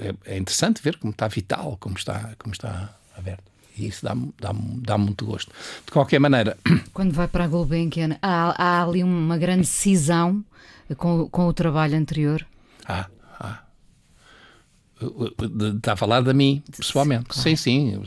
é, 0.00 0.34
é 0.34 0.36
interessante 0.36 0.82
ver 0.82 0.96
como 0.98 1.12
está 1.12 1.28
vital, 1.28 1.76
como 1.78 1.96
está, 1.96 2.34
como 2.38 2.52
está 2.52 2.94
aberto. 3.16 3.44
E 3.76 3.86
isso 3.86 4.04
dá-me 4.04 4.34
dá 4.40 4.52
dá 4.52 4.98
muito 4.98 5.24
gosto. 5.24 5.52
De 5.86 5.92
qualquer 5.92 6.18
maneira. 6.18 6.58
Quando 6.92 7.12
vai 7.12 7.28
para 7.28 7.44
a 7.44 7.48
Gulbenkian, 7.48 8.18
há, 8.20 8.62
há 8.62 8.82
ali 8.82 9.04
uma 9.04 9.38
grande 9.38 9.66
cisão 9.66 10.44
com, 10.96 11.28
com 11.28 11.46
o 11.46 11.52
trabalho 11.52 11.96
anterior? 11.96 12.44
Ah, 12.84 13.06
ah. 13.38 13.62
Está 15.76 15.92
a 15.92 15.96
falar 15.96 16.22
de 16.22 16.34
mim, 16.34 16.62
pessoalmente. 16.76 17.26
Claro. 17.26 17.42
Sim, 17.42 17.54
sim. 17.54 18.02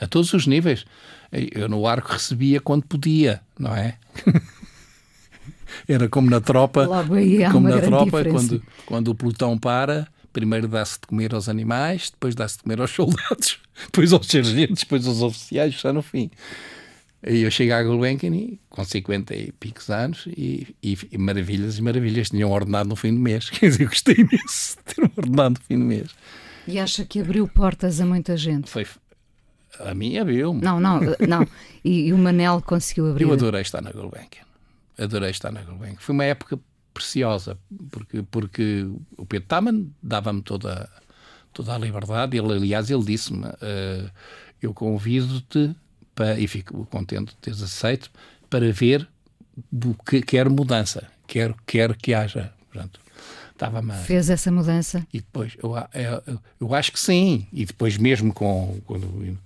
A 0.00 0.06
todos 0.06 0.32
os 0.32 0.46
níveis. 0.46 0.84
Eu 1.32 1.68
no 1.68 1.86
arco 1.86 2.12
recebia 2.12 2.60
quando 2.60 2.86
podia, 2.86 3.42
não 3.58 3.74
é? 3.74 3.98
Era 5.86 6.08
como 6.08 6.30
na 6.30 6.40
tropa. 6.40 6.86
Como 7.52 7.68
na 7.68 7.80
tropa, 7.80 8.04
diferença. 8.04 8.48
quando, 8.48 8.62
quando 8.86 9.08
o 9.08 9.14
pelotão 9.14 9.58
para, 9.58 10.08
primeiro 10.32 10.68
dá-se 10.68 10.94
de 11.00 11.06
comer 11.06 11.34
aos 11.34 11.48
animais, 11.48 12.10
depois 12.10 12.34
dá-se 12.34 12.56
de 12.56 12.62
comer 12.62 12.80
aos 12.80 12.90
soldados, 12.94 13.58
depois 13.86 14.12
aos 14.12 14.26
sargentos, 14.26 14.82
depois 14.82 15.06
aos 15.06 15.22
oficiais, 15.22 15.74
só 15.74 15.92
no 15.92 16.02
fim. 16.02 16.30
E 17.26 17.42
eu 17.42 17.50
cheguei 17.50 17.72
à 17.72 17.82
Gulbenkian 17.82 18.56
com 18.70 18.84
50 18.84 19.34
e 19.34 19.50
picos 19.52 19.90
anos 19.90 20.26
e, 20.28 20.74
e, 20.82 20.96
e, 21.10 21.18
maravilhas 21.18 21.76
e 21.76 21.82
maravilhas. 21.82 22.30
Tinham 22.30 22.50
ordenado 22.50 22.88
no 22.88 22.96
fim 22.96 23.12
do 23.12 23.18
mês. 23.18 23.50
Quer 23.50 23.70
dizer, 23.70 23.82
eu 23.82 23.88
gostei 23.88 24.14
imenso 24.14 24.76
de 24.76 24.94
ter 24.94 25.02
um 25.02 25.10
ordenado 25.16 25.58
no 25.58 25.66
fim 25.66 25.78
do 25.78 25.84
mês. 25.84 26.10
E 26.66 26.78
acha 26.78 27.04
que 27.04 27.20
abriu 27.20 27.48
portas 27.48 28.00
a 28.00 28.06
muita 28.06 28.36
gente? 28.36 28.70
Foi. 28.70 28.86
A 29.80 29.94
mim 29.94 30.16
abriu. 30.16 30.54
-me. 30.54 30.62
Não, 30.62 30.78
não, 30.78 31.00
não. 31.26 31.46
E, 31.84 32.08
e, 32.08 32.12
o 32.12 32.18
Manel 32.18 32.60
conseguiu 32.60 33.08
abrir. 33.08 33.24
Eu 33.24 33.32
adorei 33.32 33.62
estar 33.62 33.80
na 33.80 33.90
Gulbenkian. 33.90 34.42
Adorei 34.98 35.30
estar 35.30 35.52
na 35.52 35.62
Gulbenkian. 35.62 35.96
Foi 35.98 36.12
uma 36.12 36.24
época 36.24 36.58
preciosa, 36.92 37.56
porque, 37.90 38.22
porque 38.30 38.86
o 39.16 39.24
Pedro 39.24 39.46
Taman 39.46 39.86
dava-me 40.02 40.42
toda, 40.42 40.88
toda 41.52 41.74
a 41.74 41.78
liberdade. 41.78 42.36
Ele, 42.36 42.52
aliás, 42.52 42.90
ele 42.90 43.04
disse-me: 43.04 43.46
uh, 43.46 44.10
Eu 44.60 44.74
convido-te 44.74 45.74
e 46.38 46.48
fico 46.48 46.84
contente 46.86 47.28
de 47.28 47.36
teres 47.36 47.62
aceito, 47.62 48.10
para 48.50 48.72
ver 48.72 49.08
que 50.04 50.20
quero 50.22 50.50
mudança, 50.50 51.06
quero, 51.26 51.54
quero 51.66 51.94
que 51.94 52.14
haja. 52.14 52.52
Portanto, 52.70 53.00
estava. 53.52 53.82
Fez 54.04 54.30
essa 54.30 54.50
mudança? 54.50 55.06
E 55.12 55.18
depois, 55.18 55.56
eu, 55.62 55.74
eu, 55.94 56.40
eu, 56.60 56.74
acho 56.74 56.92
que 56.92 57.00
sim. 57.00 57.46
E 57.52 57.64
depois, 57.64 57.96
mesmo 57.96 58.32
com 58.32 58.80
quando 58.86 59.38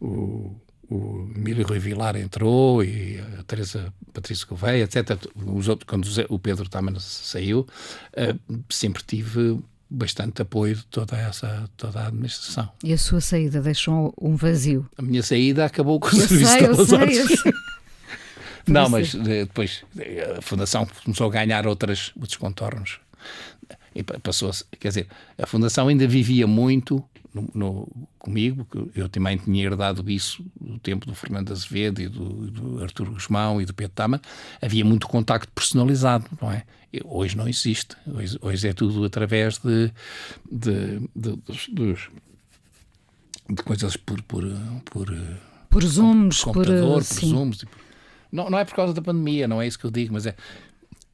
o, 0.00 0.54
o 0.90 1.30
Emílio 1.34 1.66
Rui 1.66 1.78
Vilar 1.78 2.16
entrou 2.16 2.82
e 2.82 3.20
a 3.38 3.42
Teresa 3.42 3.92
Patrícia 4.12 4.46
Gouveia, 4.46 4.84
etc. 4.84 5.18
Os 5.34 5.68
outros, 5.68 5.86
quando 5.86 6.06
o 6.28 6.38
Pedro 6.38 6.68
também 6.68 6.94
saiu, 6.98 7.66
uh, 8.16 8.58
sempre 8.70 9.02
tive 9.02 9.60
bastante 9.90 10.42
apoio 10.42 10.76
de 10.76 10.84
toda 10.86 11.16
essa 11.16 11.68
toda 11.76 12.00
a 12.00 12.06
administração. 12.08 12.68
E 12.82 12.92
a 12.92 12.98
sua 12.98 13.20
saída 13.20 13.60
deixou 13.60 14.14
um 14.20 14.36
vazio? 14.36 14.88
A 14.96 15.02
minha 15.02 15.22
saída 15.22 15.64
acabou 15.64 15.98
com 15.98 16.08
o 16.08 16.10
eu 16.10 16.28
serviço 16.28 16.52
sei, 16.52 16.66
eu 16.66 16.86
sei, 16.86 17.20
eu 17.20 17.28
sei. 17.36 17.52
Não, 18.66 18.88
mas 18.88 19.14
depois 19.14 19.82
a 20.36 20.42
Fundação 20.42 20.86
começou 21.02 21.26
a 21.26 21.30
ganhar 21.30 21.66
outras, 21.66 22.12
outros 22.16 22.36
contornos. 22.36 23.00
E 23.94 24.02
passou 24.02 24.50
quer 24.78 24.88
dizer, 24.88 25.06
a 25.40 25.46
Fundação 25.46 25.88
ainda 25.88 26.06
vivia 26.06 26.46
muito 26.46 27.02
no, 27.32 27.50
no, 27.54 28.08
comigo, 28.18 28.64
porque 28.64 28.98
eu 28.98 29.08
também 29.08 29.36
tinha 29.36 29.64
herdado 29.64 30.08
isso 30.10 30.44
do 30.60 30.78
tempo 30.78 31.06
do 31.06 31.14
Fernando 31.14 31.52
Azevedo 31.52 32.00
e 32.00 32.08
do, 32.08 32.50
do 32.50 32.82
Artur 32.82 33.10
Guzmão 33.10 33.60
e 33.60 33.64
do 33.64 33.74
Pedro 33.74 33.92
Tama. 33.94 34.20
Havia 34.60 34.84
muito 34.84 35.08
contacto 35.08 35.50
personalizado, 35.52 36.26
não 36.40 36.50
é? 36.50 36.64
Hoje 37.04 37.36
não 37.36 37.48
existe. 37.48 37.96
Hoje, 38.06 38.38
hoje 38.40 38.68
é 38.68 38.72
tudo 38.72 39.04
através 39.04 39.58
de, 39.58 39.92
de, 40.50 41.00
de, 41.14 41.36
dos, 41.72 42.08
de 43.48 43.62
coisas 43.62 43.96
por, 43.96 44.22
por, 44.22 44.44
por, 44.84 45.14
por 45.68 45.84
zooms, 45.84 46.42
computador, 46.42 47.02
por, 47.02 47.20
por 47.20 47.26
zooms. 47.26 47.64
Não, 48.32 48.50
não 48.50 48.58
é 48.58 48.64
por 48.64 48.74
causa 48.74 48.92
da 48.92 49.02
pandemia, 49.02 49.48
não 49.48 49.60
é 49.60 49.66
isso 49.66 49.78
que 49.78 49.84
eu 49.84 49.90
digo, 49.90 50.12
mas 50.12 50.26
é. 50.26 50.34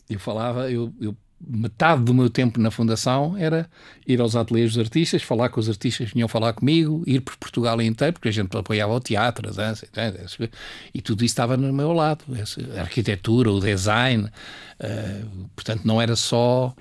Eu 0.08 0.20
falava, 0.20 0.70
eu, 0.70 0.92
eu 1.00 1.16
metade 1.46 2.02
do 2.02 2.14
meu 2.14 2.30
tempo 2.30 2.60
na 2.60 2.70
Fundação 2.70 3.36
era 3.36 3.68
ir 4.06 4.20
aos 4.20 4.36
ateliês 4.36 4.74
dos 4.74 4.84
artistas, 4.84 5.22
falar 5.22 5.48
com 5.48 5.60
os 5.60 5.68
artistas 5.68 6.08
que 6.08 6.14
vinham 6.14 6.28
falar 6.28 6.52
comigo, 6.52 7.02
ir 7.06 7.20
por 7.20 7.36
Portugal 7.36 7.80
inteiro, 7.80 8.14
porque 8.14 8.28
a 8.28 8.32
gente 8.32 8.56
apoiava 8.56 8.92
o 8.92 9.00
teatro, 9.00 9.48
a 9.48 9.52
dança, 9.52 9.86
e 10.94 11.02
tudo 11.02 11.24
isso 11.24 11.32
estava 11.32 11.56
no 11.56 11.72
meu 11.72 11.92
lado. 11.92 12.24
A 12.76 12.80
arquitetura, 12.80 13.50
o 13.50 13.60
design. 13.60 14.24
Uh, 14.24 15.48
portanto, 15.54 15.82
não 15.84 16.00
era 16.00 16.16
só 16.16 16.74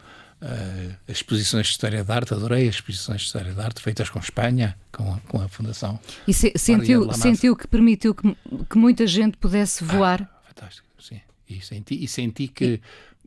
uh, 0.44 0.96
as 1.08 1.18
exposições 1.18 1.68
de 1.68 1.72
História 1.72 2.04
da 2.04 2.16
Arte, 2.16 2.34
adorei 2.34 2.68
as 2.68 2.76
exposições 2.76 3.22
de 3.22 3.28
História 3.28 3.54
da 3.54 3.66
Arte 3.66 3.82
feitas 3.82 4.10
com 4.10 4.20
Espanha, 4.20 4.76
com 4.92 5.14
a, 5.14 5.20
com 5.28 5.42
a 5.42 5.48
Fundação. 5.48 6.00
E 6.28 6.34
se, 6.34 6.52
sentiu, 6.56 7.12
sentiu 7.14 7.56
que 7.56 7.68
permitiu 7.68 8.14
que, 8.14 8.36
que 8.70 8.78
muita 8.78 9.08
gente 9.08 9.38
pudesse 9.38 9.84
voar? 9.84 10.22
Ah, 10.22 10.48
fantástico, 10.48 10.88
sim. 11.00 11.22
E 11.50 11.62
senti, 11.62 12.04
e 12.04 12.08
senti 12.08 12.48
que. 12.48 12.66
E 12.66 12.82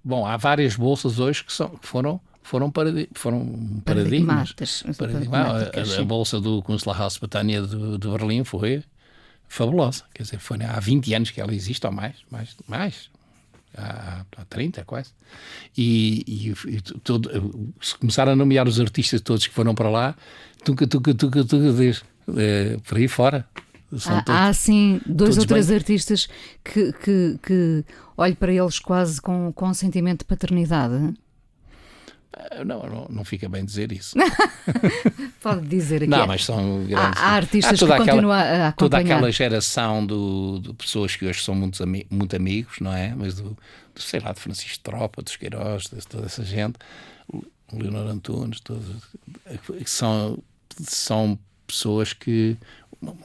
Bom, 0.06 0.24
há 0.24 0.36
várias 0.36 0.76
bolsas 0.76 1.18
hoje 1.18 1.42
que, 1.42 1.52
são, 1.52 1.68
que 1.70 1.84
foram 1.84 2.20
foram, 2.44 2.70
paradi 2.70 3.08
foram 3.12 3.82
paradigmas. 3.84 4.52
Paradigma. 4.96 5.38
A, 5.38 6.00
a, 6.00 6.04
bolsa 6.04 6.40
do 6.40 6.62
Kunstlerhaus 6.62 7.18
Betânia 7.18 7.60
de, 7.60 7.98
de 7.98 8.08
Berlim 8.08 8.44
foi 8.44 8.84
fabulosa. 9.48 10.04
Quer 10.14 10.22
dizer, 10.22 10.38
foi 10.38 10.62
há 10.62 10.78
20 10.78 11.12
anos 11.12 11.30
que 11.32 11.40
ela 11.40 11.52
existe, 11.52 11.84
ou 11.84 11.92
mais, 11.92 12.14
mais, 12.30 12.56
mais 12.68 13.10
há, 13.76 14.24
há 14.36 14.44
30 14.44 14.84
quase. 14.84 15.10
E, 15.76 16.24
e, 16.24 16.76
e 16.76 16.80
todo, 17.00 17.74
se 17.80 17.96
começar 17.96 18.28
a 18.28 18.36
nomear 18.36 18.68
os 18.68 18.78
artistas 18.78 19.20
todos 19.20 19.44
que 19.44 19.52
foram 19.52 19.74
para 19.74 19.90
lá, 19.90 20.14
tuca, 20.64 20.86
tuca, 20.86 21.12
tuca, 21.14 21.44
tuca, 21.44 21.72
diz, 21.72 22.04
é, 22.36 22.78
por 22.86 22.96
aí 22.96 23.08
fora. 23.08 23.44
Há, 24.26 24.48
há 24.48 24.52
sim 24.52 25.00
dois 25.06 25.38
ou 25.38 25.46
três 25.46 25.68
bem. 25.68 25.76
artistas 25.76 26.28
que, 26.64 26.92
que, 26.92 27.38
que 27.42 27.84
olho 28.16 28.36
para 28.36 28.52
eles 28.52 28.78
quase 28.78 29.20
com, 29.20 29.52
com 29.52 29.68
um 29.68 29.74
sentimento 29.74 30.20
de 30.20 30.24
paternidade. 30.24 31.14
Não, 32.66 32.82
não, 32.82 33.06
não 33.08 33.24
fica 33.24 33.48
bem 33.48 33.64
dizer 33.64 33.90
isso. 33.92 34.14
Pode 35.40 35.66
dizer 35.66 36.02
aqui. 36.02 36.06
Não, 36.06 36.26
mas 36.26 36.44
são 36.44 36.84
grandes. 36.84 37.20
Há, 37.20 37.26
há 37.26 37.30
artistas 37.30 37.82
há 37.82 37.86
que 37.86 37.96
continuam 37.96 38.32
a 38.32 38.40
acompanhar. 38.40 38.72
Toda 38.74 38.98
aquela 38.98 39.32
geração 39.32 40.04
do, 40.04 40.60
de 40.60 40.74
pessoas 40.74 41.16
que 41.16 41.24
hoje 41.24 41.42
são 41.42 41.54
muito, 41.54 41.82
muito 42.10 42.36
amigos, 42.36 42.78
não 42.80 42.92
é? 42.92 43.14
Mas 43.14 43.36
do, 43.36 43.56
do 43.94 44.02
sei 44.02 44.20
lá, 44.20 44.32
de 44.32 44.40
Francisco 44.40 44.80
Tropa, 44.82 45.22
dos 45.22 45.36
Queiroz, 45.36 45.84
de 45.84 46.06
toda 46.06 46.26
essa 46.26 46.44
gente, 46.44 46.76
Leonor 47.72 48.06
Antunes, 48.06 48.60
todos, 48.60 48.84
são, 49.86 50.38
são 50.78 51.38
pessoas 51.66 52.12
que 52.12 52.56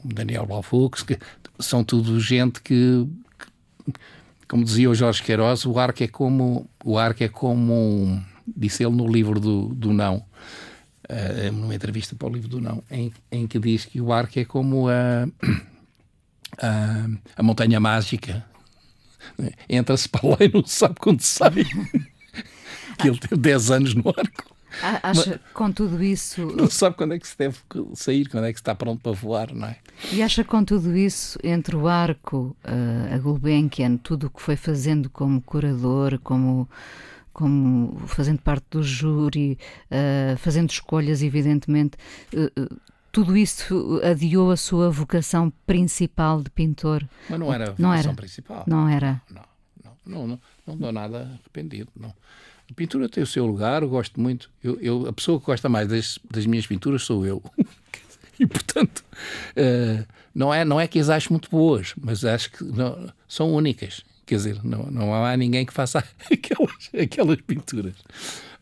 Daniel 0.03 0.45
Balfux, 0.45 1.03
que 1.03 1.17
são 1.59 1.83
tudo 1.83 2.19
gente 2.19 2.61
que, 2.61 3.07
que, 3.85 3.93
como 4.47 4.63
dizia 4.63 4.89
o 4.89 4.95
Jorge 4.95 5.23
Queiroz, 5.23 5.65
o 5.65 5.79
arco 5.79 6.03
é 6.03 6.07
como 6.07 6.69
o 6.83 6.97
arco 6.97 7.23
é 7.23 7.27
como 7.27 7.73
um, 7.73 8.23
disse 8.55 8.83
ele 8.83 8.95
no 8.95 9.07
livro 9.07 9.39
do, 9.39 9.67
do 9.69 9.93
não, 9.93 10.17
uh, 11.09 11.51
numa 11.51 11.75
entrevista 11.75 12.15
para 12.15 12.27
o 12.27 12.33
livro 12.33 12.47
do 12.47 12.61
não, 12.61 12.83
em, 12.89 13.11
em 13.31 13.47
que 13.47 13.59
diz 13.59 13.85
que 13.85 14.01
o 14.01 14.11
arco 14.11 14.39
é 14.39 14.45
como 14.45 14.87
a, 14.89 15.27
a, 16.61 17.07
a 17.35 17.43
montanha 17.43 17.79
mágica. 17.79 18.45
Entra-se 19.69 20.09
para 20.09 20.27
lá 20.27 20.37
e 20.41 20.51
não 20.51 20.65
sabe 20.65 20.95
quando 20.99 21.21
sai. 21.21 21.63
que 22.97 23.07
ele 23.07 23.17
teve 23.17 23.37
10 23.37 23.71
anos 23.71 23.93
no 23.93 24.09
arco. 24.09 24.50
Acha 25.03 25.31
Mas, 25.31 25.53
com 25.53 25.71
tudo 25.71 26.01
isso. 26.03 26.45
Não 26.55 26.69
sabe 26.69 26.95
quando 26.95 27.13
é 27.13 27.19
que 27.19 27.27
se 27.27 27.37
deve 27.37 27.57
sair, 27.93 28.29
quando 28.29 28.45
é 28.45 28.51
que 28.51 28.59
se 28.59 28.61
está 28.61 28.73
pronto 28.75 29.01
para 29.01 29.11
voar, 29.11 29.53
não 29.53 29.67
é? 29.67 29.77
E 30.11 30.21
acha 30.21 30.43
com 30.43 30.63
tudo 30.63 30.95
isso, 30.95 31.37
entre 31.43 31.75
o 31.75 31.87
arco, 31.87 32.55
a 32.63 33.17
Gulbenkian, 33.17 33.97
tudo 33.97 34.27
o 34.27 34.29
que 34.29 34.41
foi 34.41 34.55
fazendo 34.55 35.09
como 35.09 35.41
curador, 35.41 36.19
como, 36.23 36.69
como 37.33 37.99
fazendo 38.07 38.39
parte 38.39 38.65
do 38.71 38.83
júri, 38.83 39.57
uh, 39.91 40.37
fazendo 40.37 40.69
escolhas, 40.69 41.21
evidentemente, 41.21 41.97
uh, 42.33 42.79
tudo 43.11 43.35
isso 43.35 43.99
adiou 44.03 44.51
a 44.51 44.57
sua 44.57 44.89
vocação 44.89 45.51
principal 45.67 46.41
de 46.41 46.49
pintor? 46.49 47.07
Mas 47.29 47.39
não 47.39 47.53
era 47.53 47.63
a 47.65 47.67
vocação 47.67 47.83
não 47.83 47.93
era. 47.93 48.13
principal. 48.13 48.63
Não 48.65 48.89
era? 48.89 49.21
Não, 49.29 49.43
não, 49.83 49.97
não, 50.05 50.27
não, 50.27 50.39
não 50.65 50.77
dou 50.77 50.91
nada 50.91 51.39
arrependido, 51.41 51.91
não. 51.95 52.13
Pintura 52.75 53.09
tem 53.09 53.23
o 53.23 53.27
seu 53.27 53.45
lugar, 53.45 53.81
eu 53.81 53.89
gosto 53.89 54.19
muito. 54.19 54.49
Eu, 54.63 54.79
eu, 54.81 55.07
a 55.07 55.13
pessoa 55.13 55.39
que 55.39 55.45
gosta 55.45 55.69
mais 55.69 55.87
das, 55.87 56.19
das 56.29 56.45
minhas 56.45 56.65
pinturas 56.65 57.03
sou 57.03 57.25
eu. 57.25 57.41
e, 58.39 58.45
portanto, 58.45 59.03
uh, 59.57 60.05
não, 60.33 60.53
é, 60.53 60.63
não 60.63 60.79
é 60.79 60.87
que 60.87 60.99
as 60.99 61.09
acho 61.09 61.31
muito 61.31 61.49
boas, 61.49 61.93
mas 61.99 62.23
acho 62.23 62.51
que 62.51 62.63
não, 62.63 63.11
são 63.27 63.53
únicas. 63.53 64.03
quer 64.25 64.35
dizer, 64.35 64.63
não, 64.63 64.83
não 64.91 65.25
há 65.25 65.35
ninguém 65.35 65.65
que 65.65 65.73
faça 65.73 65.99
aquelas, 66.31 66.89
aquelas 66.99 67.41
pinturas. 67.41 67.95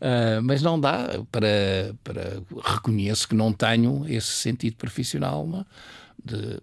Uh, 0.00 0.42
mas 0.42 0.62
não 0.62 0.80
dá 0.80 1.22
para, 1.30 1.94
para. 2.02 2.42
Reconheço 2.64 3.28
que 3.28 3.34
não 3.34 3.52
tenho 3.52 4.06
esse 4.08 4.28
sentido 4.28 4.76
profissional. 4.76 5.46
Não? 5.46 5.66
De, 6.24 6.60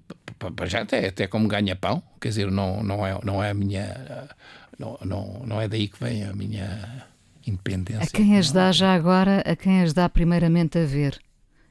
para 0.56 0.66
já 0.68 0.82
até, 0.82 1.08
até 1.08 1.28
como 1.28 1.48
ganha-pão, 1.48 2.02
quer 2.20 2.30
dizer, 2.30 2.52
não, 2.52 2.84
não, 2.84 3.06
é, 3.06 3.20
não 3.24 3.44
é 3.44 3.52
a 3.52 3.54
minha. 3.54 4.30
Não, 4.78 4.98
não, 5.04 5.44
não 5.46 5.62
é 5.62 5.68
daí 5.68 5.88
que 5.88 6.00
vem 6.04 6.24
a 6.24 6.34
minha 6.34 7.08
independência. 7.50 8.04
A 8.04 8.08
quem 8.08 8.38
as 8.38 8.52
dá 8.52 8.72
já 8.72 8.94
agora, 8.94 9.42
a 9.46 9.56
quem 9.56 9.82
as 9.82 9.94
dá 9.94 10.08
primeiramente 10.08 10.78
a 10.78 10.86
ver? 10.86 11.20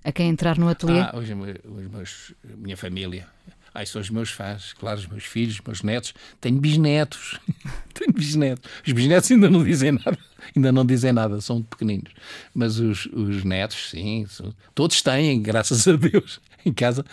A 0.04 0.12
quem 0.12 0.28
entrar 0.28 0.56
no 0.56 0.68
ateliê? 0.68 1.00
Ah, 1.00 1.12
os, 1.14 1.28
os 1.28 1.90
meus, 1.90 2.34
minha 2.56 2.76
família. 2.76 3.26
Ai, 3.74 3.84
são 3.84 4.00
os 4.00 4.08
meus 4.08 4.30
fãs, 4.30 4.72
claro, 4.72 4.98
os 4.98 5.06
meus 5.06 5.24
filhos, 5.24 5.56
os 5.56 5.60
meus 5.60 5.82
netos. 5.82 6.14
Tenho 6.40 6.58
bisnetos. 6.58 7.38
Tenho 7.92 8.12
bisnetos. 8.12 8.70
Os 8.86 8.92
bisnetos 8.92 9.30
ainda 9.30 9.50
não 9.50 9.62
dizem 9.62 9.92
nada. 9.92 10.18
Ainda 10.54 10.72
não 10.72 10.86
dizem 10.86 11.12
nada, 11.12 11.40
são 11.40 11.60
pequeninos. 11.62 12.12
Mas 12.54 12.78
os, 12.78 13.06
os 13.06 13.44
netos, 13.44 13.90
sim, 13.90 14.24
são, 14.30 14.54
todos 14.74 15.02
têm, 15.02 15.42
graças 15.42 15.86
a 15.86 15.92
Deus. 15.92 16.40
Em 16.64 16.72
casa 16.72 17.04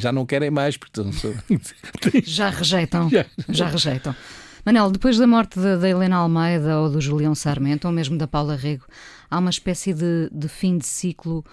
já 0.00 0.10
não 0.10 0.24
querem 0.24 0.50
mais, 0.50 0.76
portanto. 0.76 1.36
Já 2.24 2.48
rejeitam. 2.48 3.08
Já, 3.10 3.26
já 3.48 3.68
rejeitam. 3.68 4.14
Manel, 4.66 4.90
depois 4.90 5.16
da 5.16 5.28
morte 5.28 5.60
da, 5.60 5.88
Helena 5.88 6.16
Almeida 6.16 6.80
ou 6.80 6.90
do 6.90 7.00
Julião 7.00 7.36
Sarmento, 7.36 7.86
ou 7.86 7.94
mesmo 7.94 8.18
da 8.18 8.26
Paula 8.26 8.56
Rego, 8.56 8.84
há 9.30 9.38
uma 9.38 9.48
espécie 9.48 9.94
de, 9.94 10.28
de 10.32 10.48
fim 10.48 10.76
de 10.76 10.84
ciclo 10.84 11.44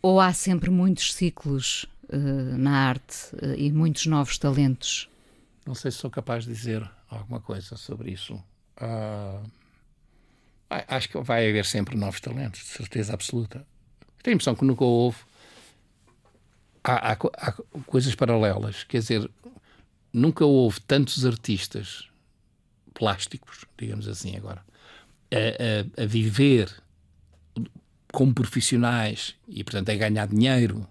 ou 0.00 0.18
há 0.18 0.32
sempre 0.32 0.70
muitos 0.70 1.12
ciclos 1.12 1.84
uh, 2.08 2.56
na 2.56 2.88
arte 2.88 3.36
uh, 3.36 3.54
e 3.54 3.70
muitos 3.70 4.06
novos 4.06 4.38
talentos? 4.38 5.10
Não 5.66 5.74
sei 5.74 5.90
se 5.90 5.98
sou 5.98 6.10
capaz 6.10 6.46
de 6.46 6.54
dizer 6.54 6.90
alguma 7.10 7.38
coisa 7.38 7.76
sobre 7.76 8.12
isso. 8.12 8.32
Uh, 8.80 9.46
acho 10.70 11.10
que 11.10 11.20
vai 11.20 11.46
haver 11.46 11.66
sempre 11.66 11.98
novos 11.98 12.18
talentos, 12.18 12.60
de 12.60 12.68
certeza 12.68 13.12
absoluta. 13.12 13.58
Tenho 14.22 14.32
a 14.32 14.36
impressão 14.36 14.54
que 14.54 14.64
nunca 14.64 14.84
houve. 14.84 15.18
Há, 16.82 17.12
há, 17.12 17.12
há 17.12 17.52
coisas 17.84 18.14
paralelas, 18.14 18.84
quer 18.84 19.00
dizer, 19.00 19.30
nunca 20.10 20.46
houve 20.46 20.80
tantos 20.80 21.26
artistas 21.26 22.08
plásticos, 22.94 23.64
digamos 23.76 24.08
assim 24.08 24.36
agora, 24.36 24.64
a, 25.30 26.00
a, 26.00 26.04
a 26.04 26.06
viver 26.06 26.72
como 28.12 28.32
profissionais 28.32 29.34
e, 29.48 29.64
portanto, 29.64 29.90
a 29.90 29.94
ganhar 29.96 30.26
dinheiro 30.28 30.86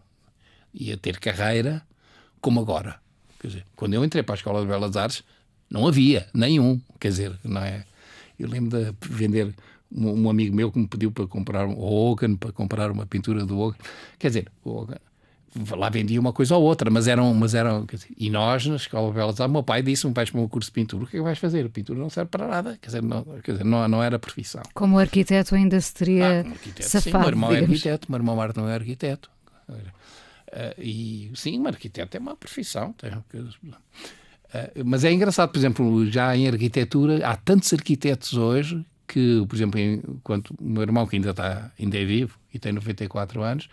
e 0.74 0.92
a 0.92 0.98
ter 0.98 1.20
carreira, 1.20 1.82
como 2.42 2.60
agora. 2.60 3.00
Quer 3.40 3.48
dizer, 3.48 3.66
quando 3.76 3.94
eu 3.94 4.04
entrei 4.04 4.22
para 4.22 4.36
a 4.36 4.38
Escola 4.38 4.62
de 4.62 4.68
Belas 4.68 4.98
Artes, 4.98 5.24
não 5.70 5.88
havia 5.88 6.28
nenhum. 6.34 6.82
Quer 7.00 7.10
dizer, 7.10 7.40
não 7.44 7.62
é? 7.62 7.86
Eu 8.38 8.50
lembro 8.50 8.78
de 8.78 8.94
vender 9.02 9.56
um, 9.92 10.24
um 10.24 10.30
amigo 10.30 10.56
meu 10.56 10.72
que 10.72 10.80
me 10.80 10.88
pediu 10.88 11.12
para 11.12 11.26
comprar 11.26 11.66
o 11.66 11.80
Hogan, 11.80 12.36
para 12.36 12.52
comprar 12.52 12.92
uma 12.92 13.06
pintura 13.06 13.46
do 13.46 13.58
Hogan. 13.58 13.78
Quer 14.20 14.28
dizer, 14.28 14.52
o 14.64 14.72
Hogan 14.72 14.98
lá 15.76 15.90
vendia 15.90 16.20
uma 16.20 16.34
coisa 16.34 16.56
ou 16.56 16.64
outra, 16.64 16.90
mas 16.90 17.08
eram. 17.08 17.34
Mas 17.34 17.54
eram 17.54 17.86
dizer, 17.86 18.08
e 18.18 18.30
nós, 18.30 18.66
na 18.66 18.76
Escola 18.76 19.10
de 19.10 19.16
Belas 19.16 19.40
Artes, 19.40 19.54
meu 19.54 19.64
pai 19.64 19.82
disse: 19.82 20.08
um 20.08 20.14
vais 20.14 20.30
para 20.30 20.42
um 20.42 20.48
curso 20.48 20.70
de 20.70 20.74
pintura, 20.74 21.04
o 21.04 21.08
que 21.08 21.18
é 21.18 21.20
que 21.20 21.24
vais 21.24 21.38
fazer? 21.38 21.66
A 21.66 21.70
pintura 21.70 22.00
não 22.00 22.10
serve 22.10 22.30
para 22.30 22.48
nada, 22.48 22.78
quer 22.82 22.88
dizer, 22.88 23.04
não, 23.04 23.24
quer 23.24 23.52
dizer, 23.54 23.64
não, 23.64 23.88
não 23.88 24.02
era 24.02 24.18
profissão. 24.18 24.64
Como 24.74 24.98
arquiteto 24.98 25.56
ainda 25.56 25.80
se 25.80 25.94
teria 25.94 26.46
ah, 26.46 26.50
arquiteto, 26.50 26.90
safado, 26.90 27.12
sim, 27.12 27.18
meu 27.20 27.28
irmão 27.28 27.50
digamos. 27.50 27.70
é 27.70 27.74
arquiteto, 27.74 28.12
meu 28.12 28.18
irmão 28.20 28.36
Marta 28.36 28.62
não 28.62 28.70
é 28.70 28.74
arquiteto. 28.74 29.30
Uh, 29.70 30.82
e 30.82 31.32
sim, 31.36 31.60
um 31.60 31.68
arquiteto 31.68 32.18
é 32.18 32.20
uma 32.20 32.36
profissão. 32.36 32.94
Tem, 32.94 33.12
uh, 33.12 33.24
mas 34.86 35.04
é 35.04 35.12
engraçado, 35.12 35.52
por 35.52 35.58
exemplo, 35.58 36.06
já 36.10 36.36
em 36.36 36.48
arquitetura, 36.48 37.28
há 37.28 37.36
tantos 37.36 37.74
arquitetos 37.74 38.34
hoje 38.34 38.86
que, 39.08 39.46
por 39.48 39.56
exemplo, 39.56 39.80
enquanto 39.80 40.52
o 40.52 40.64
meu 40.64 40.82
irmão, 40.82 41.06
que 41.06 41.16
ainda, 41.16 41.32
está, 41.32 41.72
ainda 41.80 41.98
é 41.98 42.06
vivo 42.06 42.38
e 42.54 42.60
tem 42.60 42.72
94 42.72 43.42
anos, 43.42 43.66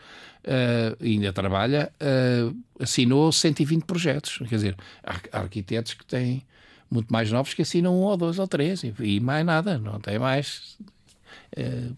uh, 0.44 1.04
ainda 1.04 1.32
trabalha, 1.32 1.92
uh, 2.00 2.56
assinou 2.78 3.30
120 3.30 3.84
projetos. 3.84 4.38
Quer 4.38 4.54
dizer, 4.54 4.76
há 5.04 5.38
arquitetos 5.38 5.94
que 5.94 6.04
têm 6.04 6.44
muito 6.90 7.12
mais 7.12 7.30
novos 7.30 7.54
que 7.54 7.62
assinam 7.62 7.94
um 7.94 8.02
ou 8.02 8.16
dois 8.16 8.38
ou 8.38 8.48
três 8.48 8.82
e, 8.82 8.92
e 8.98 9.20
mais 9.20 9.44
nada, 9.46 9.78
não 9.78 10.00
tem 10.00 10.18
mais. 10.18 10.76
Uh, 11.56 11.96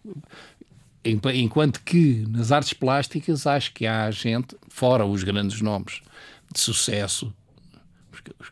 enquanto 1.05 1.83
que 1.83 2.25
nas 2.29 2.53
artes 2.53 2.73
plásticas 2.73 3.47
acho 3.47 3.73
que 3.73 3.87
há 3.87 4.11
gente, 4.11 4.57
fora 4.69 5.05
os 5.05 5.25
grandes 5.25 5.61
nomes 5.61 6.01
de 6.53 6.61
sucesso, 6.61 7.33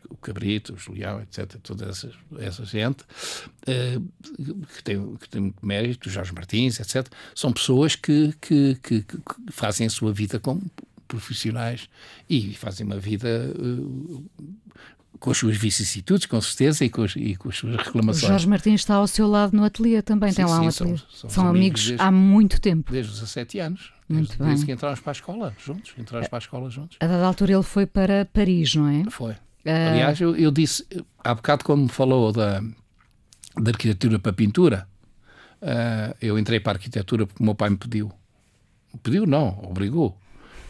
Cabrito, 0.21 0.73
o 0.73 0.77
Julião, 0.77 1.21
etc., 1.21 1.55
toda 1.61 1.89
essa, 1.89 2.09
essa 2.39 2.65
gente, 2.65 3.03
uh, 3.03 4.65
que, 4.75 4.83
tem, 4.83 5.15
que 5.17 5.29
tem 5.29 5.41
muito 5.41 5.65
mérito, 5.65 6.09
Jorge 6.09 6.33
Martins, 6.33 6.79
etc., 6.79 7.07
são 7.35 7.51
pessoas 7.51 7.95
que, 7.95 8.33
que, 8.39 8.75
que, 8.81 9.01
que 9.01 9.17
fazem 9.49 9.87
a 9.87 9.89
sua 9.89 10.13
vida 10.13 10.39
como 10.39 10.61
profissionais 11.07 11.89
e 12.29 12.53
fazem 12.53 12.85
uma 12.85 12.97
vida 12.97 13.53
uh, 13.57 14.25
com 15.21 15.29
as 15.29 15.37
suas 15.37 15.55
vicissitudes, 15.55 16.25
com 16.25 16.41
certeza, 16.41 16.83
e 16.83 16.89
com, 16.89 17.03
as, 17.03 17.15
e 17.15 17.35
com 17.35 17.49
as 17.49 17.55
suas 17.55 17.75
reclamações. 17.75 18.23
O 18.23 18.27
Jorge 18.27 18.47
Martins 18.47 18.81
está 18.81 18.95
ao 18.95 19.05
seu 19.05 19.27
lado 19.27 19.55
no 19.55 19.63
ateliê 19.63 20.01
também, 20.01 20.31
sim, 20.31 20.37
tem 20.37 20.45
lá 20.45 20.57
sim, 20.57 20.65
um 20.65 20.67
ateliê. 20.67 20.97
São, 21.13 21.29
são 21.29 21.47
amigos 21.47 21.85
desde, 21.85 22.03
há 22.03 22.11
muito 22.11 22.59
tempo. 22.59 22.91
Desde 22.91 23.11
os 23.11 23.19
17 23.19 23.59
anos. 23.59 23.93
Muito 24.09 24.27
desde, 24.27 24.37
bem. 24.37 24.47
desde 24.47 24.65
que 24.65 24.71
entramos 24.71 24.99
para 24.99 25.11
a 25.11 25.13
escola 25.13 25.55
juntos. 25.63 25.93
Entramos 25.97 26.27
para 26.27 26.37
a 26.37 26.39
escola 26.39 26.69
juntos. 26.71 26.97
A 26.99 27.05
dada 27.05 27.25
altura 27.25 27.53
ele 27.53 27.63
foi 27.63 27.85
para 27.85 28.25
Paris, 28.25 28.73
não 28.73 28.87
é? 28.87 29.03
Foi. 29.11 29.35
Aliás, 29.65 30.19
eu, 30.19 30.35
eu, 30.35 30.51
disse, 30.51 30.85
há 31.23 31.35
bocado 31.35 31.63
quando 31.63 31.83
me 31.83 31.89
falou 31.89 32.31
da, 32.31 32.61
da 33.61 33.71
arquitetura 33.71 34.17
para 34.17 34.33
pintura, 34.33 34.87
uh, 35.61 36.15
eu 36.21 36.39
entrei 36.39 36.59
para 36.59 36.73
a 36.73 36.75
arquitetura 36.75 37.27
porque 37.27 37.41
o 37.41 37.45
meu 37.45 37.55
pai 37.55 37.69
me 37.69 37.77
pediu. 37.77 38.11
Pediu 39.03 39.25
não, 39.25 39.59
obrigou 39.63 40.17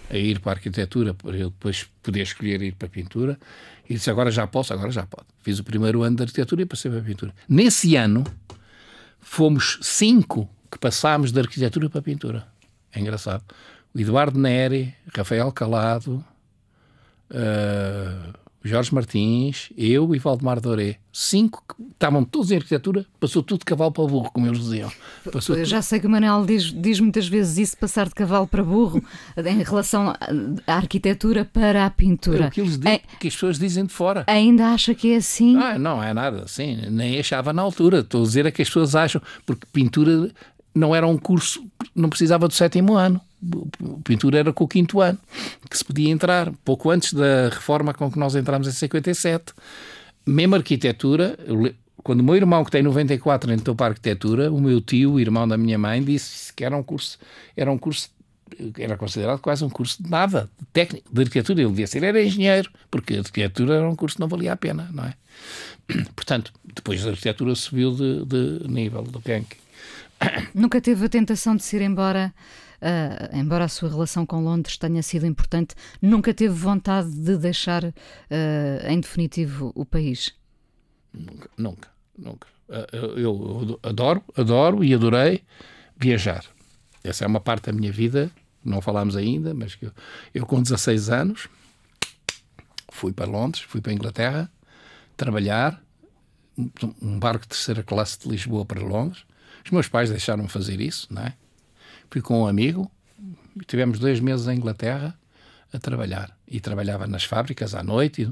a 0.09 0.17
ir 0.17 0.39
para 0.39 0.51
a 0.51 0.55
arquitetura 0.55 1.13
para 1.13 1.37
eu 1.37 1.49
depois 1.49 1.89
poder 2.03 2.21
escolher 2.21 2.61
ir 2.61 2.75
para 2.75 2.87
a 2.87 2.91
pintura 2.91 3.39
e 3.89 3.93
disse 3.93 4.09
agora 4.09 4.29
já 4.29 4.45
posso, 4.45 4.73
agora 4.73 4.91
já 4.91 5.05
pode. 5.05 5.27
Fiz 5.41 5.57
o 5.59 5.63
primeiro 5.63 6.03
ano 6.03 6.17
de 6.17 6.23
arquitetura 6.23 6.61
e 6.61 6.65
passei 6.65 6.91
para 6.91 6.99
a 6.99 7.03
pintura. 7.03 7.33
Nesse 7.47 7.95
ano 7.95 8.25
fomos 9.21 9.79
cinco 9.81 10.49
que 10.69 10.77
passámos 10.77 11.31
da 11.31 11.41
arquitetura 11.41 11.89
para 11.89 11.99
a 11.99 12.03
pintura. 12.03 12.47
É 12.91 12.99
engraçado. 12.99 13.43
O 13.93 13.99
Eduardo 13.99 14.37
Neri, 14.37 14.93
Rafael 15.15 15.51
Calado, 15.51 16.23
uh, 17.29 18.40
Jorge 18.63 18.93
Martins, 18.93 19.69
eu 19.75 20.13
e 20.13 20.19
Valdemar 20.19 20.59
Doré. 20.61 20.97
Cinco 21.11 21.63
que 21.67 21.83
estavam 21.91 22.23
todos 22.23 22.51
em 22.51 22.55
arquitetura, 22.55 23.05
passou 23.19 23.43
tudo 23.43 23.59
de 23.59 23.65
cavalo 23.65 23.91
para 23.91 24.05
burro, 24.05 24.31
como 24.31 24.47
eles 24.47 24.59
diziam. 24.59 24.89
Passou 25.29 25.57
eu 25.57 25.65
já 25.65 25.81
sei 25.81 25.99
que 25.99 26.07
o 26.07 26.09
Manel 26.09 26.45
diz, 26.45 26.71
diz, 26.71 26.99
muitas 27.01 27.27
vezes 27.27 27.57
isso, 27.57 27.77
passar 27.77 28.07
de 28.07 28.15
cavalo 28.15 28.47
para 28.47 28.63
burro, 28.63 29.03
em 29.35 29.61
relação 29.61 30.13
à 30.65 30.73
arquitetura 30.73 31.43
para 31.43 31.85
a 31.85 31.89
pintura. 31.89 32.45
É 32.45 32.47
o 32.47 32.51
que, 32.51 32.61
eles 32.61 32.77
dizem, 32.77 32.93
é, 32.93 33.01
que 33.19 33.27
as 33.27 33.33
pessoas 33.33 33.59
dizem 33.59 33.85
de 33.85 33.91
fora. 33.91 34.23
Ainda 34.27 34.67
acha 34.67 34.95
que 34.95 35.13
é 35.13 35.17
assim? 35.17 35.57
Ah, 35.57 35.77
não, 35.77 36.01
é 36.01 36.13
nada 36.13 36.43
assim. 36.43 36.77
Nem 36.89 37.19
achava 37.19 37.51
na 37.51 37.61
altura. 37.61 37.99
Estou 37.99 38.21
a 38.21 38.25
dizer 38.25 38.45
é 38.45 38.51
que 38.51 38.61
as 38.61 38.69
pessoas 38.69 38.95
acham, 38.95 39.21
porque 39.45 39.67
pintura 39.73 40.31
não 40.73 40.95
era 40.95 41.05
um 41.07 41.17
curso, 41.17 41.65
não 41.95 42.09
precisava 42.09 42.47
do 42.47 42.53
sétimo 42.53 42.95
ano 42.95 43.21
pintura 44.03 44.39
era 44.39 44.53
com 44.53 44.63
o 44.63 44.67
quinto 44.67 45.01
ano 45.01 45.17
que 45.69 45.77
se 45.77 45.83
podia 45.83 46.09
entrar, 46.09 46.51
pouco 46.63 46.89
antes 46.89 47.13
da 47.13 47.49
reforma 47.49 47.93
com 47.93 48.11
que 48.11 48.19
nós 48.19 48.35
entramos 48.35 48.67
em 48.67 48.71
57. 48.71 49.53
Mesmo 50.25 50.55
arquitetura, 50.55 51.37
quando 52.03 52.19
o 52.19 52.23
meu 52.23 52.35
irmão, 52.35 52.63
que 52.63 52.71
tem 52.71 52.83
94, 52.83 53.51
entrou 53.51 53.75
para 53.75 53.87
a 53.87 53.89
arquitetura, 53.89 54.51
o 54.51 54.61
meu 54.61 54.81
tio, 54.81 55.13
o 55.13 55.19
irmão 55.19 55.47
da 55.47 55.57
minha 55.57 55.77
mãe, 55.77 56.03
disse 56.03 56.53
que 56.53 56.63
era 56.63 56.75
um 56.75 56.83
curso, 56.83 57.17
era 57.55 57.71
um 57.71 57.77
curso 57.77 58.09
era 58.77 58.97
considerado 58.97 59.39
quase 59.39 59.63
um 59.63 59.69
curso 59.69 60.03
de 60.03 60.09
nada, 60.09 60.49
de 60.59 60.65
técnico, 60.73 61.07
de 61.11 61.21
arquitetura. 61.21 61.61
Ele 61.61 61.69
devia 61.69 61.87
ser, 61.87 62.03
era 62.03 62.21
engenheiro, 62.21 62.69
porque 62.91 63.15
a 63.15 63.19
arquitetura 63.19 63.75
era 63.75 63.89
um 63.89 63.95
curso 63.95 64.17
que 64.17 64.19
não 64.19 64.27
valia 64.27 64.51
a 64.51 64.57
pena, 64.57 64.89
não 64.91 65.05
é? 65.05 65.13
Portanto, 66.13 66.51
depois 66.75 67.03
a 67.07 67.11
arquitetura 67.11 67.55
subiu 67.55 67.95
de, 67.95 68.25
de 68.25 68.67
nível 68.67 69.03
do 69.03 69.19
ranking. 69.25 69.60
Nunca 70.53 70.79
teve 70.81 71.05
a 71.05 71.09
tentação 71.09 71.55
de 71.55 71.63
se 71.63 71.75
ir 71.75 71.81
embora 71.81 72.33
uh, 72.81 73.37
embora 73.37 73.65
a 73.65 73.67
sua 73.67 73.89
relação 73.89 74.25
com 74.25 74.43
Londres 74.43 74.77
tenha 74.77 75.01
sido 75.03 75.25
importante, 75.25 75.75
nunca 76.01 76.33
teve 76.33 76.53
vontade 76.53 77.11
de 77.11 77.37
deixar, 77.37 77.83
uh, 77.83 77.93
em 78.87 78.99
definitivo, 78.99 79.71
o 79.75 79.85
país? 79.85 80.33
Nunca, 81.13 81.49
nunca, 81.57 81.89
nunca. 82.17 82.47
Uh, 82.67 83.19
eu, 83.19 83.79
adoro, 83.83 84.23
adoro 84.35 84.83
e 84.83 84.93
adorei 84.93 85.43
viajar. 85.97 86.45
Essa 87.03 87.25
é 87.25 87.27
uma 87.27 87.39
parte 87.39 87.65
da 87.65 87.73
minha 87.73 87.91
vida, 87.91 88.31
não 88.63 88.81
falámos 88.81 89.15
ainda, 89.15 89.53
mas 89.53 89.77
eu, 89.81 89.91
eu 90.33 90.45
com 90.45 90.61
16 90.61 91.09
anos 91.09 91.47
fui 92.91 93.11
para 93.11 93.25
Londres, 93.25 93.63
fui 93.63 93.81
para 93.81 93.91
a 93.91 93.95
Inglaterra 93.95 94.51
trabalhar, 95.17 95.81
um 97.01 97.19
barco 97.19 97.43
de 97.43 97.49
terceira 97.49 97.83
classe 97.83 98.19
de 98.19 98.29
Lisboa 98.29 98.65
para 98.65 98.81
Londres. 98.81 99.25
Os 99.63 99.71
meus 99.71 99.87
pais 99.87 100.09
deixaram-me 100.09 100.49
fazer 100.49 100.79
isso, 100.81 101.07
não 101.11 101.21
é? 101.23 101.33
Fui 102.09 102.21
com 102.21 102.41
um 102.41 102.47
amigo, 102.47 102.91
tivemos 103.67 103.99
dois 103.99 104.19
meses 104.19 104.47
em 104.47 104.57
Inglaterra 104.57 105.17
a 105.73 105.79
trabalhar. 105.79 106.35
E 106.47 106.59
trabalhava 106.59 107.07
nas 107.07 107.23
fábricas 107.23 107.73
à 107.73 107.83
noite. 107.83 108.29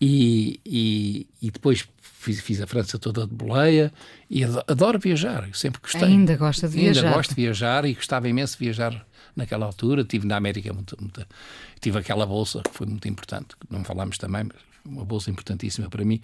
E, 0.00 0.60
e, 0.64 1.28
e 1.42 1.50
depois 1.50 1.86
fiz, 2.00 2.40
fiz, 2.40 2.60
a 2.60 2.66
França 2.66 2.98
toda 2.98 3.26
de 3.26 3.34
boleia 3.34 3.92
e 4.30 4.42
adoro 4.44 4.98
viajar, 4.98 5.46
sempre 5.52 5.80
gostei. 5.80 6.04
Ainda 6.04 6.36
gosta 6.36 6.68
de 6.68 6.78
viajar? 6.78 7.04
Ainda 7.04 7.16
gosto 7.16 7.30
de 7.30 7.36
viajar 7.36 7.84
e 7.84 7.92
gostava 7.92 8.26
imenso 8.26 8.56
de 8.56 8.64
viajar 8.64 9.06
naquela 9.36 9.66
altura. 9.66 10.02
Tive 10.02 10.26
na 10.26 10.36
América, 10.36 10.72
muito, 10.72 10.96
muito, 10.98 11.22
tive 11.80 11.98
aquela 11.98 12.24
bolsa 12.24 12.62
que 12.62 12.74
foi 12.74 12.86
muito 12.86 13.06
importante, 13.08 13.48
não 13.68 13.84
falámos 13.84 14.16
também, 14.16 14.44
mas 14.44 14.56
uma 14.84 15.04
bolsa 15.04 15.30
importantíssima 15.30 15.90
para 15.90 16.02
mim. 16.02 16.20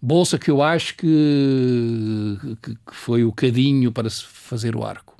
Bolsa 0.00 0.38
que 0.38 0.50
eu 0.50 0.62
acho 0.62 0.94
que, 0.96 2.38
que, 2.62 2.74
que 2.74 2.94
foi 2.94 3.24
o 3.24 3.32
cadinho 3.32 3.90
para 3.90 4.08
se 4.08 4.24
fazer 4.24 4.76
o 4.76 4.84
arco. 4.84 5.16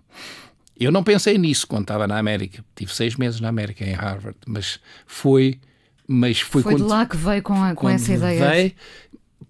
Eu 0.79 0.93
não 0.93 1.03
pensei 1.03 1.37
nisso 1.37 1.66
quando 1.66 1.83
estava 1.83 2.07
na 2.07 2.18
América. 2.18 2.64
Tive 2.76 2.95
seis 2.95 3.16
meses 3.16 3.41
na 3.41 3.49
América, 3.49 3.85
em 3.85 3.93
Harvard, 3.93 4.39
mas 4.47 4.79
foi. 5.07 5.61
Mas 6.07 6.41
foi, 6.41 6.62
foi 6.62 6.72
quando, 6.72 6.85
de 6.85 6.91
lá 6.91 7.05
que 7.05 7.16
veio 7.16 7.43
com, 7.43 7.62
a, 7.62 7.74
com 7.74 7.89
essa 7.89 8.14
ideia. 8.14 8.49
Veio, 8.49 8.72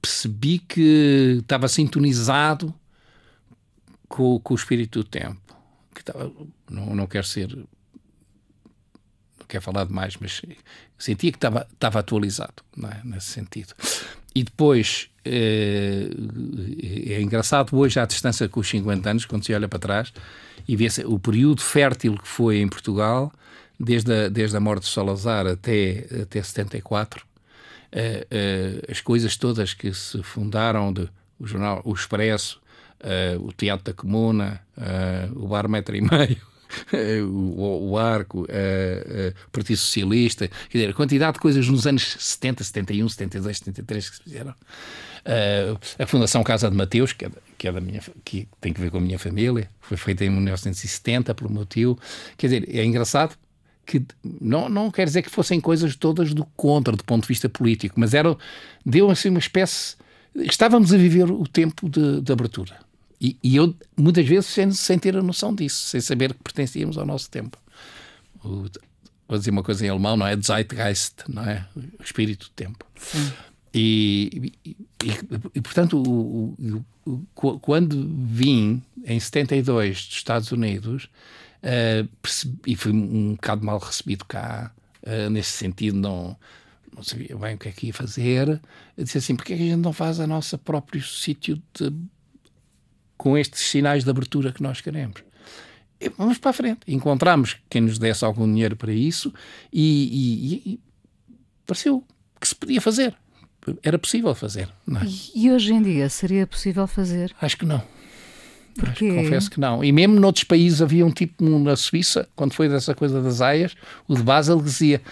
percebi 0.01 0.59
que 0.59 1.39
estava 1.41 1.69
sintonizado 1.69 2.75
com, 4.09 4.41
com 4.41 4.55
o 4.55 4.57
espírito 4.57 5.01
do 5.01 5.05
tempo. 5.05 5.55
Que 5.95 6.01
estava, 6.01 6.33
não, 6.71 6.97
não 6.97 7.07
quero 7.07 7.27
ser. 7.27 7.55
Não 7.55 7.67
quero 9.47 9.63
falar 9.63 9.85
demais, 9.85 10.17
mas 10.19 10.41
sentia 10.99 11.31
que 11.31 11.37
estava, 11.37 11.69
estava 11.73 11.99
atualizado 11.99 12.63
é? 12.83 13.01
nesse 13.05 13.27
sentido. 13.27 13.75
E 14.35 14.43
depois 14.43 15.11
é, 15.29 17.15
é, 17.15 17.21
engraçado 17.21 17.77
hoje, 17.77 18.01
à 18.01 18.07
distância 18.07 18.49
com 18.49 18.61
os 18.61 18.69
50 18.69 19.11
anos, 19.11 19.25
quando 19.25 19.45
se 19.45 19.55
olha 19.55 19.69
para 19.69 19.79
trás 19.79 20.13
e 20.67 20.77
vê 20.77 20.89
o 21.07 21.19
período 21.19 21.61
fértil 21.61 22.17
que 22.17 22.27
foi 22.27 22.59
em 22.59 22.69
Portugal, 22.69 23.33
desde 23.79 24.13
a, 24.13 24.29
desde 24.29 24.57
a 24.57 24.61
morte 24.61 24.85
de 24.85 24.91
Salazar 24.91 25.47
até, 25.47 26.07
até 26.23 26.43
74, 26.43 27.25
é, 27.91 28.27
é, 28.31 28.91
as 28.91 29.01
coisas 29.01 29.37
todas 29.37 29.73
que 29.73 29.93
se 29.95 30.23
fundaram, 30.23 30.93
de, 30.93 31.09
o 31.39 31.47
jornal 31.47 31.81
O 31.85 31.93
Expresso, 31.93 32.61
é, 33.01 33.37
o 33.39 33.53
Teatro 33.53 33.85
da 33.85 33.93
Comuna, 33.93 34.61
o 35.35 35.49
Bar 35.49 35.69
Metro 35.69 35.97
e 35.97 36.01
Meio, 36.01 36.41
o, 37.25 37.91
o, 37.91 37.99
Arco, 37.99 38.43
o 38.43 39.51
Partido 39.51 39.77
Socialista, 39.77 40.49
quer 40.49 40.79
dizer, 40.79 40.91
a 40.91 40.95
quantidade 40.95 41.35
de 41.35 41.41
coisas 41.41 41.69
nos 41.69 41.87
anos 41.87 42.17
70, 42.19 42.65
71, 42.65 43.09
72, 43.09 43.59
73 43.59 44.11
que 44.11 44.17
se 44.17 44.23
fizeram. 44.23 44.55
Uh, 45.29 45.79
a 45.99 46.07
Fundação 46.07 46.43
Casa 46.43 46.71
de 46.71 46.77
Mateus, 46.77 47.13
que 47.13 47.27
é, 47.27 47.31
que 47.57 47.69
é, 47.69 47.73
da 47.73 47.81
minha, 47.81 48.01
que 48.25 48.49
tem 48.61 48.73
que 48.73 48.81
ver 48.81 48.91
com 48.91 48.99
a 48.99 49.01
minha 49.01 49.19
família, 49.19 49.69
foi 49.81 49.97
feita 49.97 50.25
em 50.25 50.31
1970 50.31 51.35
pelo 51.35 51.51
meu 51.51 51.67
tio. 51.67 51.99
Quer 52.37 52.47
dizer, 52.47 52.75
é 52.75 52.85
engraçado 52.85 53.37
que 53.85 54.05
não, 54.41 54.69
não 54.69 54.91
quer 54.91 55.05
dizer 55.05 55.23
que 55.23 55.31
fossem 55.31 55.61
coisas 55.61 55.97
todas 55.97 56.33
do 56.33 56.45
contra, 56.57 56.97
do 56.97 57.05
ponto 57.05 57.23
de 57.23 57.29
vista 57.29 57.49
político, 57.49 57.99
mas 57.99 58.15
era, 58.15 58.37
deu 58.85 59.11
assim 59.11 59.31
uma 59.31 59.39
espécie. 59.39 59.97
Estávamos 60.35 60.93
a 60.93 60.97
viver 60.97 61.31
o 61.31 61.47
tempo 61.47 61.89
de, 61.89 62.21
de 62.21 62.33
abertura. 62.33 62.77
E, 63.21 63.37
e, 63.43 63.57
eu, 63.57 63.75
muitas 63.97 64.27
vezes, 64.27 64.47
sem, 64.47 64.71
sem, 64.71 64.99
ter 64.99 65.17
a 65.17 65.23
noção 65.23 65.55
disso, 65.55 65.87
sem 65.87 66.01
saber 66.01 66.33
que 66.35 66.43
pertencíamos 66.43 66.97
ao 66.97 67.05
nosso 67.05 67.29
tempo. 67.31 67.59
O, 68.45 68.67
vou 69.29 69.39
dizer 69.39 69.51
uma 69.51 69.63
coisa 69.63 69.85
em 69.85 69.89
alemão, 69.89 70.17
não 70.17 70.27
é? 70.27 70.37
Zeitgeist, 70.37 71.25
não 71.29 71.43
é? 71.43 71.67
O 71.77 72.03
espírito 72.03 72.47
do 72.47 72.51
tempo. 72.51 72.87
Sim. 72.97 73.33
E, 73.75 74.53
e, 74.65 74.77
e, 75.55 75.61
portanto, 75.61 76.01
o, 76.01 76.57
o, 77.07 77.25
o, 77.37 77.59
quando 77.61 78.09
vim 78.25 78.83
em 79.05 79.21
72 79.21 80.07
dos 80.07 80.17
Estados 80.17 80.53
Unidos, 80.53 81.09
uh, 81.63 82.09
percebi, 82.23 82.59
e 82.67 82.77
fui 82.77 82.93
um 82.93 83.35
bocado 83.35 83.65
mal 83.65 83.79
recebido 83.79 84.25
cá, 84.25 84.73
uh, 85.03 85.31
nesse 85.31 85.53
sentido, 85.53 85.99
não, 85.99 86.37
não 86.95 87.03
sabia 87.03 87.37
bem 87.37 87.55
o 87.55 87.59
que 87.59 87.69
é 87.69 87.73
que 87.73 87.87
ia 87.89 87.95
fazer. 87.95 88.61
Eu 88.97 89.05
disse 89.05 89.19
assim: 89.19 89.37
porque 89.37 89.53
é 89.53 89.57
que 89.57 89.63
a 89.63 89.67
gente 89.67 89.83
não 89.83 89.93
faz 89.93 90.19
a 90.19 90.27
nossa 90.27 90.57
próprio 90.57 91.03
sítio 91.03 91.61
com 93.19 93.37
estes 93.37 93.61
sinais 93.61 94.05
de 94.05 94.11
abertura 94.11 94.53
que 94.53 94.63
nós 94.63 94.81
queremos? 94.81 95.23
E 96.01 96.09
vamos 96.09 96.39
para 96.39 96.51
a 96.51 96.55
frente. 96.55 96.81
Encontramos 96.87 97.57
quem 97.69 97.83
nos 97.83 97.99
desse 97.99 98.25
algum 98.25 98.47
dinheiro 98.47 98.77
para 98.77 98.93
isso 98.93 99.35
e, 99.71 100.63
e 100.65 100.81
pareceu 101.67 102.03
que 102.41 102.49
se 102.49 102.55
podia 102.55 102.81
fazer 102.81 103.15
era 103.83 103.99
possível 103.99 104.35
fazer. 104.35 104.69
É? 104.89 105.07
E 105.35 105.51
hoje 105.51 105.73
em 105.73 105.83
dia 105.83 106.09
seria 106.09 106.47
possível 106.47 106.87
fazer? 106.87 107.35
Acho 107.41 107.57
que 107.57 107.67
não. 107.67 107.83
Porquê? 108.79 109.09
Acho, 109.09 109.17
confesso 109.17 109.51
que 109.51 109.61
não. 109.61 109.83
E 109.83 109.91
mesmo 109.91 110.19
noutros 110.21 110.45
países 110.45 110.81
havia 110.81 111.05
um 111.05 111.11
tipo 111.11 111.45
na 111.45 111.77
Suíça, 111.77 112.29
quando 112.37 112.55
foi 112.55 112.69
dessa 112.69 112.95
coisa 112.95 113.21
das 113.21 113.41
aias, 113.41 113.75
o 114.07 114.15
de 114.15 114.23
Basel 114.23 114.61
dizia: 114.61 115.03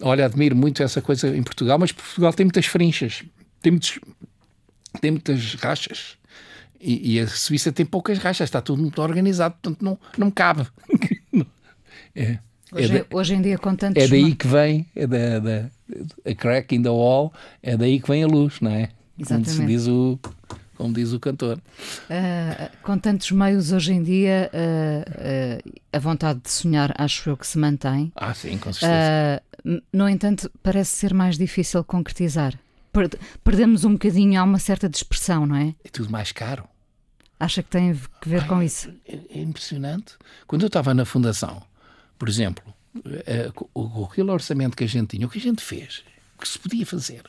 Olha, 0.00 0.24
admiro 0.24 0.56
muito 0.56 0.82
essa 0.82 1.02
coisa 1.02 1.28
em 1.28 1.42
Portugal, 1.42 1.78
mas 1.78 1.92
Portugal 1.92 2.32
tem 2.32 2.46
muitas 2.46 2.66
frinchas, 2.66 3.22
tem, 3.60 3.72
muitos, 3.72 3.98
tem 5.00 5.10
muitas 5.10 5.54
rachas. 5.54 6.16
E, 6.84 7.14
e, 7.14 7.20
a 7.20 7.26
Suíça 7.26 7.72
tem 7.72 7.86
poucas 7.86 8.18
rachas, 8.18 8.46
está 8.46 8.60
tudo 8.60 8.82
muito 8.82 9.00
organizado, 9.00 9.54
portanto 9.54 9.82
não, 9.82 9.98
não 10.18 10.26
me 10.26 10.32
cabe. 10.32 10.66
é. 12.14 12.38
Hoje, 12.70 12.98
é 12.98 13.06
hoje, 13.10 13.34
em 13.34 13.40
dia, 13.40 13.56
com 13.56 13.74
tantos. 13.74 14.02
É 14.02 14.06
daí 14.06 14.34
que 14.34 14.46
vem, 14.46 14.86
é 14.94 15.06
da, 15.06 15.38
da, 15.38 15.70
a 16.26 16.34
crack 16.34 16.74
in 16.74 16.82
the 16.82 16.90
wall, 16.90 17.32
é 17.62 17.74
daí 17.76 18.00
que 18.00 18.08
vem 18.08 18.22
a 18.22 18.26
luz, 18.26 18.60
não 18.60 18.70
é? 18.70 18.90
Exatamente. 19.18 19.56
Como, 19.56 19.68
diz 19.68 19.86
o, 19.86 20.18
como 20.76 20.92
diz 20.92 21.12
o 21.12 21.20
cantor. 21.20 21.56
Uh, 21.56 22.76
com 22.82 22.98
tantos 22.98 23.30
meios 23.30 23.72
hoje 23.72 23.94
em 23.94 24.02
dia, 24.02 24.50
uh, 24.52 25.68
uh, 25.68 25.80
a 25.90 25.98
vontade 25.98 26.40
de 26.40 26.50
sonhar, 26.50 26.92
acho 26.98 27.30
eu 27.30 27.36
que 27.36 27.46
se 27.46 27.56
mantém. 27.58 28.12
Ah, 28.14 28.34
sim, 28.34 28.58
com 28.58 28.72
certeza. 28.72 29.42
no 29.90 30.06
entanto, 30.06 30.50
parece 30.62 30.90
ser 30.90 31.14
mais 31.14 31.38
difícil 31.38 31.82
concretizar. 31.82 32.58
Perdemos 33.42 33.84
um 33.84 33.92
bocadinho, 33.92 34.38
há 34.38 34.44
uma 34.44 34.58
certa 34.58 34.88
dispersão, 34.88 35.46
não 35.46 35.56
é? 35.56 35.74
É 35.82 35.88
tudo 35.88 36.10
mais 36.10 36.30
caro. 36.30 36.68
Acha 37.38 37.62
que 37.62 37.68
tem 37.70 37.94
que 38.20 38.28
ver 38.28 38.42
Ai, 38.42 38.48
com 38.48 38.62
isso? 38.62 38.92
É, 39.06 39.18
é 39.30 39.40
impressionante. 39.40 40.14
Quando 40.46 40.62
eu 40.62 40.68
estava 40.68 40.94
na 40.94 41.04
fundação, 41.04 41.62
por 42.18 42.28
exemplo, 42.28 42.64
uh, 42.96 44.04
aquele 44.04 44.30
orçamento 44.30 44.76
que 44.76 44.84
a 44.84 44.88
gente 44.88 45.16
tinha, 45.16 45.26
o 45.26 45.30
que 45.30 45.38
a 45.38 45.42
gente 45.42 45.62
fez, 45.62 46.04
o 46.36 46.42
que 46.42 46.48
se 46.48 46.58
podia 46.58 46.86
fazer. 46.86 47.22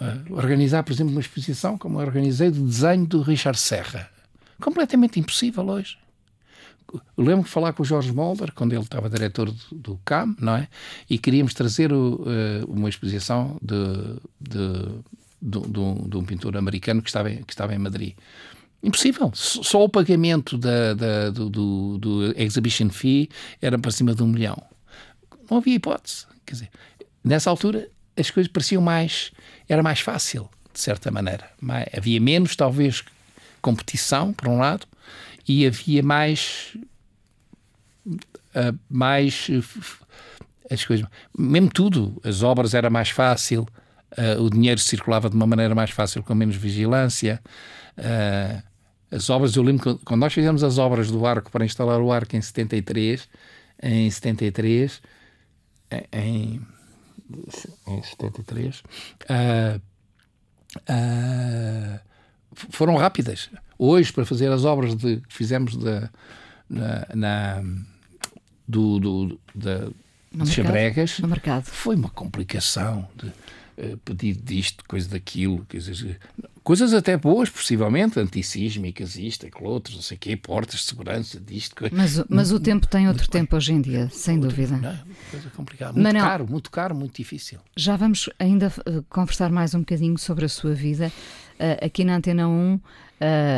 Uh, 0.00 0.34
organizar, 0.34 0.82
por 0.82 0.92
exemplo, 0.92 1.12
uma 1.12 1.20
exposição 1.20 1.76
como 1.76 2.00
eu 2.00 2.06
organizei 2.06 2.50
de 2.50 2.60
desenho 2.60 3.06
do 3.06 3.22
Richard 3.22 3.58
Serra. 3.58 4.08
Completamente 4.60 5.18
impossível 5.18 5.66
hoje. 5.68 5.98
Eu 6.92 7.24
lembro 7.24 7.44
de 7.44 7.50
falar 7.50 7.72
com 7.72 7.82
o 7.82 7.86
Jorge 7.86 8.12
Molder, 8.12 8.52
quando 8.52 8.72
ele 8.72 8.82
estava 8.82 9.10
diretor 9.10 9.50
do, 9.50 9.74
do 9.74 10.00
CAM, 10.04 10.34
não 10.40 10.56
é? 10.56 10.68
E 11.08 11.18
queríamos 11.18 11.52
trazer 11.52 11.92
o, 11.92 12.22
uh, 12.22 12.72
uma 12.72 12.88
exposição 12.88 13.58
de, 13.60 13.76
de, 14.40 14.70
de, 15.42 15.60
de, 16.08 16.16
um 16.16 16.24
pintor 16.24 16.56
americano 16.56 17.02
que 17.02 17.10
estava, 17.10 17.30
em, 17.30 17.42
que 17.42 17.52
estava 17.52 17.74
em 17.74 17.78
Madrid. 17.78 18.14
Impossível. 18.82 19.32
Só 19.34 19.84
o 19.84 19.88
pagamento 19.88 20.56
da, 20.56 20.94
da, 20.94 21.30
do, 21.30 21.50
do, 21.50 21.98
do, 21.98 22.40
exhibition 22.40 22.90
fee 22.90 23.28
era 23.60 23.78
para 23.78 23.90
cima 23.90 24.14
de 24.14 24.22
um 24.22 24.28
milhão. 24.28 24.62
Não 25.50 25.58
havia 25.58 25.74
hipótese. 25.74 26.26
Quer 26.46 26.52
dizer, 26.54 26.70
nessa 27.24 27.50
altura 27.50 27.88
as 28.16 28.30
coisas 28.30 28.50
pareciam 28.50 28.80
mais. 28.80 29.32
Era 29.68 29.82
mais 29.82 30.00
fácil, 30.00 30.48
de 30.72 30.80
certa 30.80 31.10
maneira. 31.10 31.50
havia 31.96 32.20
menos, 32.20 32.54
talvez, 32.54 33.04
competição, 33.60 34.32
por 34.32 34.48
um 34.48 34.58
lado, 34.58 34.86
e 35.46 35.66
havia 35.66 36.02
mais. 36.02 36.76
Mais. 38.88 39.48
As 40.70 40.84
coisas. 40.84 41.06
Mesmo 41.36 41.70
tudo. 41.70 42.20
As 42.22 42.42
obras 42.42 42.74
era 42.74 42.90
mais 42.90 43.10
fácil, 43.10 43.66
uh, 44.16 44.42
o 44.42 44.50
dinheiro 44.50 44.80
circulava 44.80 45.28
de 45.28 45.34
uma 45.34 45.46
maneira 45.46 45.74
mais 45.74 45.90
fácil, 45.90 46.22
com 46.22 46.34
menos 46.34 46.56
vigilância. 46.56 47.40
Uh, 47.96 48.67
as 49.10 49.30
obras, 49.30 49.56
eu 49.56 49.62
lembro 49.62 49.98
quando 50.04 50.20
nós 50.20 50.32
fizemos 50.32 50.62
as 50.62 50.78
obras 50.78 51.10
do 51.10 51.24
arco 51.26 51.50
para 51.50 51.64
instalar 51.64 52.00
o 52.00 52.12
arco 52.12 52.36
em 52.36 52.42
73, 52.42 53.28
em 53.82 54.10
73, 54.10 55.00
em, 56.12 56.60
em 57.86 58.02
73, 58.02 58.80
uh, 58.80 59.80
uh, 60.90 62.00
foram 62.70 62.96
rápidas. 62.96 63.50
Hoje, 63.78 64.12
para 64.12 64.26
fazer 64.26 64.50
as 64.50 64.64
obras 64.64 64.94
de, 64.94 65.18
que 65.20 65.34
fizemos 65.34 65.76
de, 65.76 66.08
na, 66.68 67.06
na 67.14 67.62
do, 68.66 68.98
do, 68.98 69.40
da, 69.54 69.88
no 70.32 70.44
de 70.44 70.62
mercado. 71.26 71.64
foi 71.64 71.96
uma 71.96 72.10
complicação 72.10 73.08
de 73.16 73.32
pedido 74.04 74.42
disto, 74.42 74.84
coisa 74.86 75.08
daquilo, 75.08 75.66
dizer, 75.68 76.18
Coisas 76.68 76.92
até 76.92 77.16
boas, 77.16 77.48
possivelmente, 77.48 78.20
antissísmicas, 78.20 79.16
isto, 79.16 79.46
aquilo, 79.46 79.70
outro, 79.70 79.94
não 79.94 80.02
sei 80.02 80.18
o 80.18 80.20
quê, 80.20 80.36
portas 80.36 80.80
de 80.80 80.84
segurança, 80.84 81.40
disto. 81.40 81.74
Mas, 81.90 82.22
mas 82.28 82.52
o 82.52 82.60
tempo 82.60 82.86
tem 82.86 83.08
outro 83.08 83.26
tempo 83.26 83.56
hoje 83.56 83.72
em 83.72 83.80
dia, 83.80 84.10
sem 84.10 84.34
outro, 84.36 84.50
dúvida. 84.50 84.76
Não, 84.76 84.98
coisa 85.30 85.48
complicada. 85.48 85.94
Muito 85.94 86.04
Manel, 86.04 86.26
caro, 86.26 86.46
muito 86.46 86.70
caro, 86.70 86.94
muito 86.94 87.16
difícil. 87.16 87.58
Já 87.74 87.96
vamos 87.96 88.28
ainda 88.38 88.70
uh, 88.86 89.02
conversar 89.08 89.50
mais 89.50 89.74
um 89.74 89.78
bocadinho 89.78 90.18
sobre 90.18 90.44
a 90.44 90.48
sua 90.50 90.74
vida. 90.74 91.10
Uh, 91.54 91.86
aqui 91.86 92.04
na 92.04 92.16
Antena 92.16 92.46
1, 92.46 92.74
uh, 92.74 92.80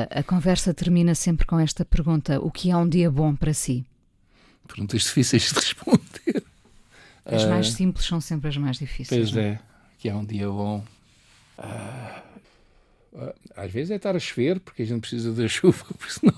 a 0.09 0.23
conversa 0.23 0.73
termina 0.73 1.13
sempre 1.17 1.45
com 1.45 1.59
esta 1.59 1.85
pergunta: 1.85 2.41
O 2.41 2.49
que 2.49 2.71
é 2.71 2.77
um 2.77 2.89
dia 2.89 3.11
bom 3.11 3.35
para 3.35 3.53
si? 3.53 3.85
Perguntas 4.69 5.03
difíceis 5.03 5.49
de 5.49 5.55
responder. 5.59 6.45
As 7.25 7.45
mais 7.45 7.73
simples 7.73 8.07
são 8.07 8.21
sempre 8.21 8.51
as 8.51 8.57
mais 8.57 8.79
difíceis. 8.79 9.33
Pois 9.33 9.37
é. 9.37 9.59
Que 10.01 10.09
é 10.09 10.15
um 10.15 10.25
dia 10.25 10.49
bom. 10.49 10.83
Ah, 11.59 12.23
ah, 13.15 13.35
às 13.55 13.71
vezes 13.71 13.91
é 13.91 13.97
estar 13.97 14.17
a 14.17 14.19
chover, 14.19 14.59
porque 14.59 14.83
a 14.83 14.87
gente 14.87 15.01
precisa 15.03 15.33
da 15.33 15.47
chuva, 15.49 15.85
porque 15.97 16.13
senão 16.13 16.35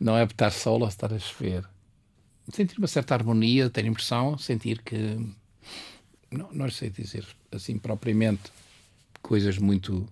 não 0.00 0.16
é 0.16 0.24
estar 0.24 0.50
sol 0.50 0.80
ou 0.80 0.88
estar 0.88 1.12
a 1.12 1.18
chover. 1.18 1.64
Sentir 2.50 2.78
uma 2.78 2.86
certa 2.86 3.14
harmonia, 3.14 3.68
ter 3.68 3.84
impressão, 3.84 4.38
sentir 4.38 4.80
que. 4.82 4.96
Não, 6.30 6.48
não 6.50 6.70
sei 6.70 6.88
dizer 6.88 7.26
assim 7.52 7.78
propriamente 7.78 8.50
coisas 9.20 9.58
muito 9.58 10.08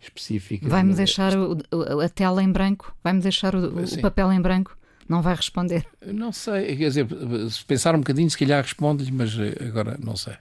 específicas. 0.00 0.68
Vai-me 0.68 0.94
deixar 0.94 1.34
o, 1.38 1.56
a 2.02 2.08
tela 2.10 2.42
em 2.42 2.52
branco? 2.52 2.94
Vai-me 3.02 3.20
deixar 3.20 3.54
o, 3.54 3.82
o, 3.82 4.00
papel 4.00 4.30
em 4.30 4.40
branco? 4.40 4.76
Não 5.08 5.20
vai 5.22 5.34
responder? 5.34 5.86
Não 6.04 6.32
sei, 6.32 6.76
quer 6.76 6.88
dizer, 6.88 7.06
se 7.50 7.64
pensar 7.64 7.94
um 7.94 7.98
bocadinho, 7.98 8.30
se 8.30 8.38
calhar 8.38 8.62
responde-lhe, 8.62 9.12
mas 9.12 9.34
agora 9.66 9.98
não 10.02 10.16
sei. 10.16 10.34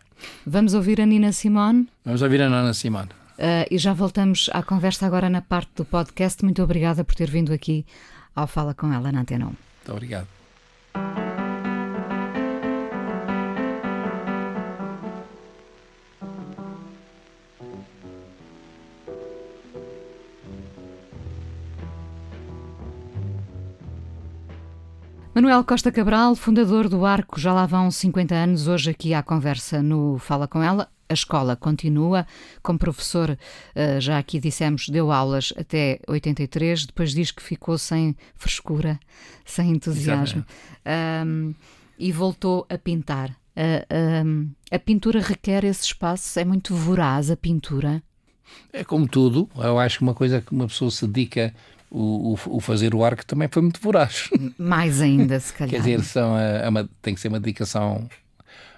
Vamos 0.45 0.73
ouvir 0.73 1.01
a 1.01 1.05
Nina 1.05 1.31
Simone? 1.31 1.87
Vamos 2.05 2.21
ouvir 2.21 2.41
a 2.41 2.49
Nina 2.49 2.73
Simone. 2.73 3.09
Uh, 3.33 3.65
e 3.69 3.77
já 3.77 3.93
voltamos 3.93 4.49
à 4.53 4.61
conversa 4.61 5.05
agora 5.05 5.29
na 5.29 5.41
parte 5.41 5.71
do 5.75 5.85
podcast. 5.85 6.43
Muito 6.43 6.61
obrigada 6.63 7.03
por 7.03 7.15
ter 7.15 7.29
vindo 7.29 7.51
aqui 7.51 7.85
ao 8.35 8.47
Fala 8.47 8.73
com 8.73 8.91
ela 8.93 9.11
na 9.11 9.21
Antena 9.21 9.45
1. 9.45 9.47
Muito 9.47 9.57
obrigado. 9.91 10.27
Manuel 25.35 25.63
Costa 25.63 25.91
Cabral, 25.91 26.35
fundador 26.35 26.87
do 26.87 27.07
Arco, 27.07 27.39
já 27.39 27.51
lá 27.51 27.65
vão 27.65 27.89
50 27.89 28.35
anos, 28.35 28.67
hoje 28.67 28.91
aqui 28.91 29.15
à 29.15 29.23
conversa 29.23 29.81
no 29.81 30.19
Fala 30.19 30.47
Com 30.47 30.61
Ela. 30.61 30.87
A 31.09 31.13
escola 31.15 31.55
continua, 31.55 32.27
como 32.61 32.77
professor, 32.77 33.35
eh, 33.73 33.99
já 33.99 34.19
aqui 34.19 34.39
dissemos, 34.39 34.89
deu 34.89 35.11
aulas 35.11 35.51
até 35.57 35.99
83, 36.07 36.85
depois 36.85 37.15
diz 37.15 37.31
que 37.31 37.41
ficou 37.41 37.79
sem 37.79 38.15
frescura, 38.35 38.99
sem 39.43 39.71
entusiasmo. 39.71 40.45
Um, 41.25 41.55
e 41.97 42.11
voltou 42.11 42.67
a 42.69 42.77
pintar. 42.77 43.35
Um, 44.23 44.51
a 44.71 44.77
pintura 44.77 45.19
requer 45.19 45.63
esse 45.63 45.83
espaço, 45.83 46.39
é 46.39 46.45
muito 46.45 46.75
voraz 46.75 47.31
a 47.31 47.35
pintura. 47.35 48.03
É 48.71 48.83
como 48.83 49.07
tudo, 49.07 49.49
eu 49.55 49.79
acho 49.79 49.97
que 49.97 50.03
uma 50.03 50.13
coisa 50.13 50.41
que 50.41 50.51
uma 50.51 50.67
pessoa 50.67 50.91
se 50.91 51.07
dedica 51.07 51.53
o, 51.93 52.35
o, 52.47 52.59
fazer 52.59 52.95
o 52.95 53.03
arco 53.03 53.23
também 53.23 53.47
foi 53.47 53.61
muito 53.61 53.79
voraz. 53.79 54.29
Mais 54.57 54.99
ainda, 54.99 55.39
se 55.39 55.53
calhar. 55.53 55.69
Quer 55.69 55.77
dizer, 55.77 56.03
são, 56.03 56.37
é 56.37 56.67
uma, 56.67 56.89
tem 57.01 57.13
que 57.13 57.21
ser 57.21 57.27
uma 57.27 57.39
dedicação 57.39 58.09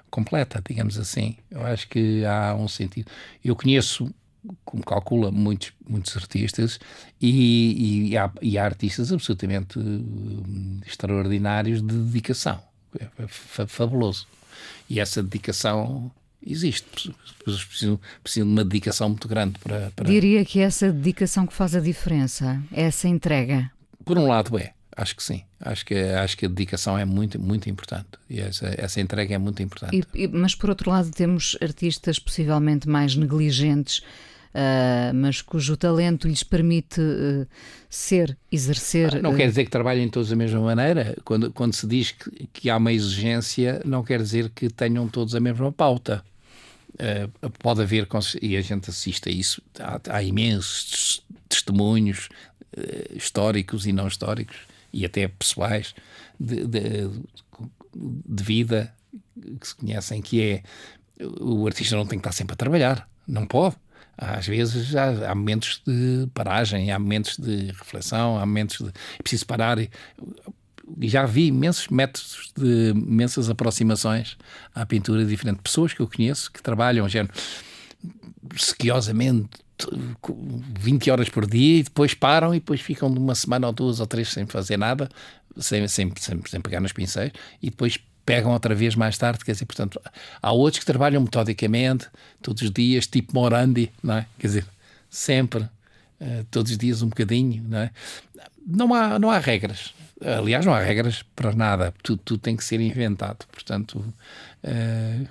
completa, 0.10 0.62
digamos 0.68 1.00
assim. 1.00 1.38
Eu 1.50 1.66
acho 1.66 1.88
que 1.88 2.26
há 2.26 2.54
um 2.54 2.68
sentido. 2.68 3.10
Eu 3.44 3.56
conheço, 3.56 4.14
como 4.66 4.84
calcula, 4.84 5.32
muitos, 5.32 5.72
muitos 5.88 6.16
artistas 6.18 6.78
e, 7.22 8.10
e, 8.10 8.18
há, 8.18 8.30
e 8.42 8.58
há 8.58 8.66
artistas 8.66 9.14
absolutamente 9.14 9.80
uh, 9.80 10.82
extraordinários 10.86 11.82
de 11.82 11.96
dedicação. 11.96 12.62
É 13.00 13.66
fabuloso. 13.68 14.28
E 14.90 15.00
essa 15.00 15.24
dedicação 15.24 16.12
existe. 16.46 17.14
Precisam, 17.44 18.00
precisam 18.22 18.48
de 18.48 18.54
uma 18.54 18.64
dedicação 18.64 19.10
muito 19.10 19.28
grande 19.28 19.60
para, 19.60 19.92
para. 19.96 20.06
Diria 20.06 20.44
que 20.46 20.60
é 20.60 20.64
essa 20.64 20.92
dedicação 20.92 21.46
que 21.48 21.54
faz 21.54 21.76
a 21.76 21.80
diferença, 21.80 22.62
é 22.72 22.84
essa 22.84 23.08
entrega. 23.08 23.72
Por 24.04 24.18
um 24.18 24.28
lado, 24.28 24.58
é. 24.58 24.76
Acho 24.98 25.16
que 25.16 25.24
sim. 25.24 25.44
Acho 25.60 25.86
que, 25.86 25.94
acho 25.94 26.38
que 26.38 26.46
a 26.46 26.50
dedicação 26.50 26.98
é 26.98 27.04
muito, 27.04 27.40
muito 27.40 27.70
importante. 27.70 28.08
E 28.30 28.40
essa, 28.40 28.74
essa 28.78 29.02
entrega 29.02 29.36
é 29.36 29.38
muito 29.38 29.62
importante. 29.62 30.08
E, 30.14 30.28
mas, 30.28 30.56
por 30.56 30.70
outro 30.70 30.90
lado, 30.90 31.12
temos 31.12 31.58
artistas 31.62 32.18
possivelmente 32.18 32.88
mais 32.88 33.14
negligentes, 33.14 33.98
uh, 33.98 35.14
mas 35.14 35.42
cujo 35.42 35.76
talento 35.76 36.30
lhes 36.30 36.44
permite 36.44 37.02
uh, 37.02 37.46
ser, 37.90 38.38
exercer. 38.50 39.22
Não 39.22 39.34
uh... 39.34 39.36
quer 39.36 39.50
dizer 39.50 39.66
que 39.66 39.72
trabalhem 39.72 40.08
todos 40.08 40.30
da 40.30 40.36
mesma 40.38 40.62
maneira. 40.62 41.14
Quando, 41.26 41.52
quando 41.52 41.74
se 41.74 41.86
diz 41.86 42.12
que, 42.12 42.48
que 42.54 42.70
há 42.70 42.78
uma 42.78 42.94
exigência, 42.94 43.82
não 43.84 44.02
quer 44.02 44.22
dizer 44.22 44.50
que 44.56 44.70
tenham 44.70 45.10
todos 45.10 45.36
a 45.36 45.42
mesma 45.42 45.74
pauta. 45.74 46.24
Uh, 46.96 47.50
pode 47.60 47.82
haver, 47.82 48.08
e 48.42 48.56
a 48.56 48.62
gente 48.62 48.90
assiste 48.90 49.28
a 49.28 49.32
isso, 49.32 49.62
há, 49.80 50.00
há 50.10 50.24
imensos 50.24 51.22
testemunhos 51.50 52.30
uh, 52.78 53.18
históricos 53.18 53.86
e 53.86 53.92
não 53.92 54.08
históricos, 54.08 54.56
e 54.94 55.06
até 55.06 55.28
pessoais, 55.28 55.94
de, 56.40 56.66
de, 56.66 57.10
de, 57.94 58.44
vida 58.44 58.94
que 59.60 59.68
se 59.68 59.76
conhecem, 59.76 60.22
que 60.22 60.42
é 60.42 60.64
o 61.40 61.66
artista 61.68 61.96
não 61.96 62.06
tem 62.06 62.20
que 62.20 62.28
estar 62.28 62.32
sempre 62.32 62.54
a 62.54 62.58
trabalhar, 62.58 63.10
não 63.28 63.46
pode. 63.46 63.76
Às 64.18 64.48
vezes 64.48 64.96
há, 64.96 65.32
há 65.32 65.36
momentos 65.36 65.82
de 65.86 66.28
paragem, 66.34 66.92
há 66.92 66.98
momentos 66.98 67.38
de 67.38 67.68
reflexão, 67.68 68.38
há 68.38 68.46
momentos 68.46 68.78
de. 68.78 68.88
É 69.20 69.22
preciso 69.22 69.46
parar. 69.46 69.78
E, 69.78 69.90
já 71.02 71.26
vi 71.26 71.48
imensos 71.48 71.88
métodos 71.88 72.52
de 72.56 72.90
imensas 72.92 73.50
aproximações 73.50 74.38
à 74.74 74.86
pintura 74.86 75.24
de 75.24 75.30
diferentes 75.30 75.62
pessoas 75.62 75.94
que 75.94 76.02
eu 76.02 76.08
conheço 76.08 76.52
que 76.52 76.62
trabalham 76.62 77.08
género, 77.10 77.34
sequiosamente 78.56 79.50
20 80.80 81.12
horas 81.12 81.30
por 81.30 81.46
dia 81.46 81.80
e 81.80 81.84
depois 81.84 82.14
param 82.14 82.54
e 82.54 82.60
depois 82.60 82.80
ficam 82.80 83.12
de 83.12 83.20
uma 83.20 83.36
semana 83.36 83.68
ou 83.68 83.74
duas 83.74 84.00
ou 84.00 84.08
três 84.08 84.30
sem 84.30 84.46
fazer 84.46 84.78
nada, 84.78 85.10
sem, 85.58 85.88
sem, 85.88 86.12
sem, 86.18 86.42
sem 86.46 86.62
pegar 86.62 86.80
nos 86.80 86.94
pincéis 86.94 87.32
e 87.62 87.70
depois 87.70 88.00
pegam 88.26 88.52
outra 88.52 88.74
vez 88.74 88.96
mais 88.96 89.18
tarde, 89.18 89.46
quer 89.46 89.52
dizer, 89.52 89.66
portanto, 89.66 90.02
há 90.42 90.52
outros 90.52 90.80
que 90.80 90.86
trabalham 90.86 91.22
metodicamente, 91.22 92.08
todos 92.42 92.64
os 92.64 92.72
dias, 92.72 93.06
tipo 93.06 93.36
Morandi, 93.36 93.92
não 94.02 94.16
é? 94.16 94.26
Quer 94.40 94.48
dizer, 94.48 94.66
sempre, 95.10 95.62
uh, 95.62 96.44
todos 96.50 96.72
os 96.72 96.78
dias 96.78 97.04
um 97.04 97.10
bocadinho, 97.10 97.64
não 97.68 97.78
é? 97.78 97.92
Não 98.66 98.94
há, 98.94 99.20
não 99.20 99.30
há 99.30 99.38
regras. 99.38 99.94
Aliás, 100.22 100.66
não 100.66 100.74
há 100.74 100.80
regras 100.80 101.24
para 101.36 101.54
nada. 101.54 101.94
Tudo, 102.02 102.22
tudo 102.24 102.40
tem 102.40 102.56
que 102.56 102.64
ser 102.64 102.80
inventado. 102.80 103.46
Portanto, 103.52 103.98
uh, 104.64 105.28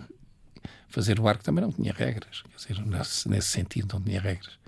fazer 0.89 1.19
o 1.19 1.27
arco 1.27 1.43
também 1.43 1.65
não 1.65 1.73
tinha 1.73 1.93
regras. 1.93 2.43
Quer 2.43 2.75
dizer, 2.75 2.87
nesse, 2.87 3.49
sentido 3.49 3.95
não 3.95 4.01
tinha 4.03 4.21
regras. 4.21 4.59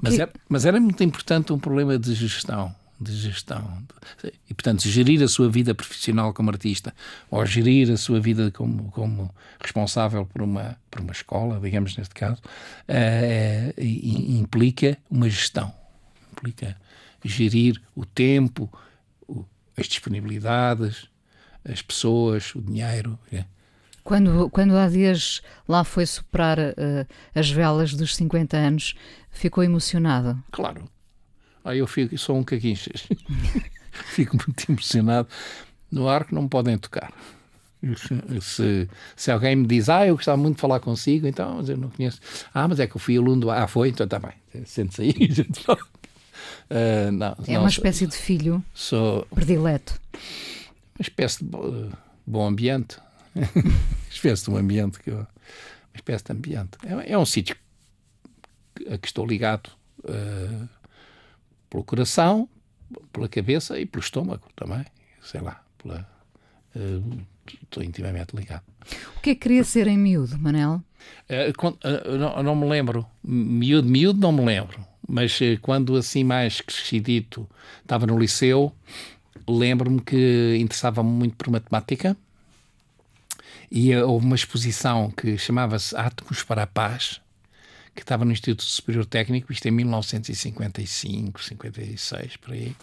Mas 0.00 0.18
era, 0.18 0.32
mas 0.48 0.66
era 0.66 0.80
muito 0.80 1.02
importante 1.02 1.52
um 1.52 1.58
problema 1.58 1.98
de 1.98 2.14
gestão 2.14 2.74
de 3.00 3.14
gestão. 3.16 3.82
E, 4.48 4.54
portanto, 4.54 4.88
gerir 4.88 5.22
a 5.22 5.28
sua 5.28 5.48
vida 5.48 5.74
profissional 5.74 6.34
como 6.34 6.50
artista 6.50 6.94
ou 7.30 7.44
gerir 7.46 7.90
a 7.92 7.96
sua 7.96 8.18
vida 8.18 8.50
como, 8.50 8.90
como 8.90 9.32
responsável 9.60 10.26
por 10.26 10.42
uma, 10.42 10.76
por 10.90 11.00
uma 11.00 11.12
escola, 11.12 11.60
digamos 11.60 11.96
neste 11.96 12.14
caso, 12.14 12.42
uh, 12.88 13.80
implica 13.80 14.98
uma 15.08 15.28
gestão. 15.28 15.72
Implica 16.32 16.76
gerir 17.24 17.80
o 17.94 18.04
tempo, 18.04 18.70
as 19.78 19.86
disponibilidades, 19.86 21.08
as 21.64 21.80
pessoas, 21.82 22.54
o 22.54 22.60
dinheiro. 22.60 23.18
É. 23.32 23.44
Quando, 24.02 24.48
quando 24.50 24.76
há 24.76 24.88
dias 24.88 25.42
lá 25.68 25.84
foi 25.84 26.06
superar 26.06 26.58
uh, 26.58 27.06
as 27.34 27.50
velas 27.50 27.94
dos 27.94 28.16
50 28.16 28.56
anos, 28.56 28.94
ficou 29.30 29.62
emocionado? 29.62 30.42
Claro. 30.50 30.88
Ah, 31.64 31.76
eu 31.76 31.86
fico, 31.86 32.16
sou 32.16 32.36
um 32.36 32.42
caguinchas. 32.42 33.06
fico 34.14 34.36
muito 34.36 34.70
emocionado. 34.70 35.28
No 35.90 36.08
arco 36.08 36.34
não 36.34 36.42
me 36.42 36.48
podem 36.48 36.78
tocar. 36.78 37.12
Se, 38.40 38.88
se 39.14 39.30
alguém 39.30 39.54
me 39.54 39.66
diz, 39.66 39.88
ah, 39.88 40.06
eu 40.06 40.16
gostava 40.16 40.36
muito 40.36 40.56
de 40.56 40.60
falar 40.60 40.80
consigo, 40.80 41.26
então 41.26 41.62
eu 41.66 41.76
não 41.76 41.90
conheço. 41.90 42.20
Ah, 42.52 42.66
mas 42.66 42.80
é 42.80 42.86
que 42.86 42.96
eu 42.96 43.00
fui 43.00 43.16
aluno 43.16 43.42
do. 43.42 43.50
Ah, 43.50 43.68
foi, 43.68 43.90
então 43.90 44.04
está 44.04 44.18
bem. 44.18 44.32
Sente-se 44.64 45.02
aí. 45.02 45.14
Uh, 46.70 47.10
não, 47.10 47.36
é 47.46 47.52
não, 47.54 47.60
uma 47.60 47.68
espécie 47.68 48.06
de 48.06 48.16
filho 48.16 48.62
sou 48.74 49.24
predileto. 49.34 49.98
Uma 50.98 51.02
espécie 51.02 51.38
de 51.38 51.44
bo, 51.44 51.90
bom 52.26 52.46
ambiente. 52.46 52.98
uma 53.34 53.46
espécie 54.10 54.44
de 54.44 54.50
um 54.50 54.56
ambiente 54.56 54.98
que 55.00 55.10
eu, 55.10 55.16
uma 55.16 55.26
espécie 55.94 56.24
de 56.24 56.32
ambiente. 56.32 56.70
É, 56.84 57.12
é 57.12 57.18
um 57.18 57.24
sítio 57.24 57.56
a 58.90 58.98
que 58.98 59.06
estou 59.06 59.26
ligado 59.26 59.70
uh, 60.04 60.68
pelo 61.70 61.84
coração, 61.84 62.48
pela 63.12 63.28
cabeça 63.28 63.80
e 63.80 63.86
pelo 63.86 64.02
estômago 64.02 64.46
também. 64.54 64.84
Sei 65.22 65.40
lá, 65.40 65.62
pela, 65.82 66.06
uh, 66.76 67.26
estou 67.62 67.82
intimamente 67.82 68.36
ligado. 68.36 68.62
O 69.16 69.20
que 69.20 69.30
é 69.30 69.34
que 69.34 69.40
queria 69.40 69.64
ser 69.64 69.86
em 69.86 69.96
miúdo, 69.96 70.38
Manel? 70.38 70.82
Uh, 71.30 72.18
não, 72.18 72.42
não, 72.42 72.54
me 72.54 72.68
lembro. 72.68 73.06
Miúdo, 73.24 73.88
miúdo, 73.88 74.20
não 74.20 74.32
me 74.32 74.44
lembro 74.44 74.86
mas 75.08 75.40
eh, 75.40 75.56
quando 75.60 75.96
assim 75.96 76.22
mais 76.22 76.60
crescidito 76.60 77.48
estava 77.80 78.06
no 78.06 78.18
liceu, 78.18 78.70
lembro-me 79.48 80.00
que 80.00 80.56
interessava-me 80.60 81.08
muito 81.08 81.34
por 81.36 81.50
matemática 81.50 82.14
e 83.70 83.92
eh, 83.92 84.04
houve 84.04 84.26
uma 84.26 84.36
exposição 84.36 85.10
que 85.10 85.38
chamava-se 85.38 85.96
Átomos 85.96 86.42
para 86.42 86.64
a 86.64 86.66
Paz, 86.66 87.20
que 87.94 88.02
estava 88.02 88.24
no 88.24 88.32
Instituto 88.32 88.62
Superior 88.62 89.06
Técnico, 89.06 89.50
isto 89.50 89.66
em 89.66 89.70
1955, 89.70 91.42
56, 91.42 92.36
por 92.36 92.52
aí. 92.52 92.76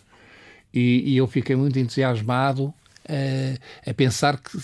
E, 0.73 1.13
e 1.13 1.17
eu 1.17 1.27
fiquei 1.27 1.55
muito 1.55 1.79
entusiasmado 1.79 2.65
uh, 2.65 3.89
a 3.89 3.93
pensar 3.93 4.37
que 4.37 4.57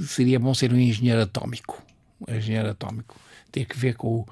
seria 0.00 0.40
bom 0.40 0.52
ser 0.52 0.72
um 0.72 0.78
engenheiro 0.78 1.22
atómico. 1.22 1.80
Um 2.26 2.34
engenheiro 2.34 2.70
atómico 2.70 3.14
ter 3.52 3.66
que 3.66 3.78
ver 3.78 3.94
com, 3.94 4.26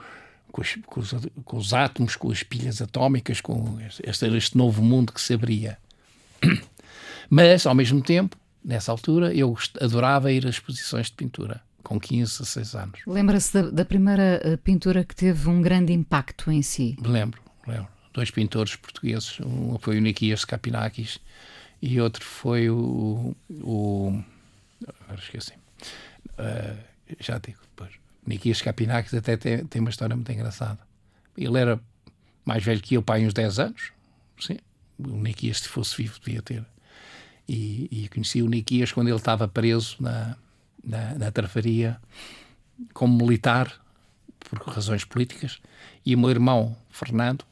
com, 0.50 0.60
os, 0.60 0.76
com, 0.86 1.00
os, 1.00 1.14
com 1.44 1.56
os 1.56 1.72
átomos, 1.72 2.16
com 2.16 2.30
as 2.30 2.42
pilhas 2.42 2.80
atómicas, 2.82 3.40
com 3.40 3.78
este, 3.80 4.26
este 4.36 4.56
novo 4.56 4.82
mundo 4.82 5.12
que 5.12 5.20
se 5.20 5.34
abria. 5.34 5.78
Mas, 7.28 7.66
ao 7.66 7.74
mesmo 7.74 8.02
tempo, 8.02 8.36
nessa 8.64 8.90
altura, 8.90 9.34
eu 9.34 9.56
adorava 9.80 10.32
ir 10.32 10.46
a 10.46 10.50
exposições 10.50 11.06
de 11.06 11.12
pintura, 11.12 11.60
com 11.82 11.98
15, 11.98 12.38
16 12.38 12.74
anos. 12.74 13.00
Lembra-se 13.06 13.52
da, 13.52 13.70
da, 13.70 13.84
primeira 13.84 14.40
eh, 14.42 14.56
pintura 14.56 15.04
que 15.04 15.14
teve 15.14 15.48
um 15.48 15.62
grande 15.62 15.92
impacto 15.92 16.50
em 16.50 16.62
si? 16.62 16.96
Lembro, 17.00 17.40
lembro. 17.66 17.88
Dois 18.12 18.30
pintores 18.30 18.74
portugueses, 18.74 19.38
um 19.40 19.78
foi 19.78 19.98
o 19.98 20.00
Nikias 20.00 20.44
Kapinakis 20.44 21.20
e 21.80 22.00
outro 22.00 22.24
foi 22.24 22.68
o. 22.68 23.36
o 23.48 24.20
agora 24.82 25.20
esqueci. 25.20 25.52
Uh, 26.32 26.76
já 27.20 27.38
digo 27.38 27.58
depois. 27.62 27.92
Nikias 28.30 28.62
Kapinakis 28.62 29.14
até 29.14 29.36
tem, 29.36 29.64
tem 29.64 29.80
uma 29.80 29.90
história 29.90 30.16
muito 30.16 30.30
engraçada. 30.32 30.78
Ele 31.36 31.58
era 31.58 31.80
mais 32.44 32.64
velho 32.64 32.80
que 32.80 32.94
eu, 32.94 33.02
pai, 33.02 33.26
uns 33.26 33.34
10 33.34 33.58
anos. 33.58 33.92
Sim. 34.38 34.58
O 34.98 35.16
Nikias, 35.16 35.58
se 35.58 35.68
fosse 35.68 35.96
vivo, 35.96 36.18
devia 36.20 36.42
ter 36.42 36.64
e, 37.50 37.88
e 37.90 38.08
conheci 38.08 38.42
o 38.42 38.48
Niquias 38.48 38.92
quando 38.92 39.08
ele 39.08 39.16
estava 39.16 39.48
preso 39.48 39.96
na, 39.98 40.36
na, 40.84 41.14
na 41.16 41.30
Trafaria 41.32 42.00
como 42.94 43.16
militar, 43.16 43.74
por 44.38 44.62
razões 44.68 45.04
políticas, 45.04 45.58
e 46.06 46.14
o 46.14 46.18
meu 46.18 46.30
irmão, 46.30 46.76
Fernando, 46.88 47.42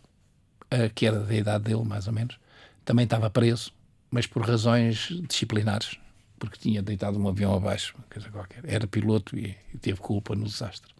uh, 0.73 0.89
que 0.95 1.05
era 1.05 1.19
da 1.19 1.35
idade 1.35 1.65
dele, 1.65 1.85
mais 1.85 2.07
ou 2.07 2.13
menos, 2.13 2.39
também 2.85 3.05
estava 3.05 3.29
preso, 3.29 3.73
mas 4.11 4.27
por 4.27 4.47
razões 4.47 5.09
disciplinares, 5.29 5.99
porque 6.39 6.59
tinha 6.59 6.83
deitado 6.83 7.19
um 7.19 7.29
avião 7.29 7.55
abaixo, 7.55 7.95
coisa 8.11 8.29
qualquer. 8.31 8.63
Era 8.65 8.87
piloto 8.87 9.37
e, 9.39 9.57
e 9.75 9.79
teve 9.79 9.99
culpa 9.99 10.35
no 10.35 10.45
desastre. 10.45 10.93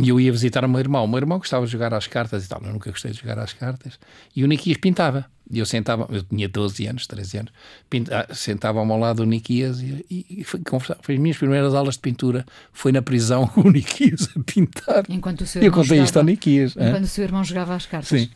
E 0.00 0.08
eu 0.08 0.20
ia 0.20 0.30
visitar 0.30 0.64
o 0.64 0.68
meu 0.68 0.78
irmão. 0.78 1.04
O 1.04 1.08
meu 1.08 1.18
irmão 1.18 1.38
gostava 1.38 1.66
de 1.66 1.72
jogar 1.72 1.92
às 1.92 2.06
cartas 2.06 2.44
e 2.44 2.48
tal. 2.48 2.60
Eu 2.62 2.72
nunca 2.72 2.90
gostei 2.90 3.10
de 3.10 3.18
jogar 3.18 3.38
às 3.38 3.52
cartas. 3.52 3.98
E 4.34 4.44
o 4.44 4.46
Niquias 4.46 4.78
pintava. 4.78 5.26
E 5.50 5.58
eu 5.58 5.66
sentava, 5.66 6.06
eu 6.10 6.22
tinha 6.22 6.46
12 6.46 6.86
anos, 6.86 7.06
13 7.06 7.38
anos, 7.38 7.52
pinta, 7.88 8.26
ah, 8.28 8.34
sentava 8.34 8.78
ao 8.80 8.84
meu 8.84 8.98
lado 8.98 9.20
o 9.20 9.24
Niquias 9.24 9.80
e, 9.80 10.04
e, 10.10 10.26
e 10.40 10.44
foi. 10.44 10.60
Foi 11.00 11.14
as 11.14 11.20
minhas 11.20 11.38
primeiras 11.38 11.74
aulas 11.74 11.94
de 11.94 12.00
pintura. 12.00 12.44
Foi 12.70 12.92
na 12.92 13.00
prisão 13.00 13.50
o 13.56 13.70
Niquias 13.70 14.28
a 14.36 14.40
pintar. 14.40 15.04
Enquanto 15.08 15.40
o 15.40 15.46
seu 15.46 15.62
irmão 15.62 15.68
eu 15.68 15.72
contei 15.72 15.96
jogava, 15.96 16.04
isto 16.04 16.16
ao 16.18 16.24
Niquias. 16.24 16.76
Enquanto 16.76 17.04
o 17.04 17.08
seu 17.08 17.24
irmão 17.24 17.42
jogava 17.42 17.74
às 17.74 17.86
cartas. 17.86 18.08
Sim. 18.08 18.30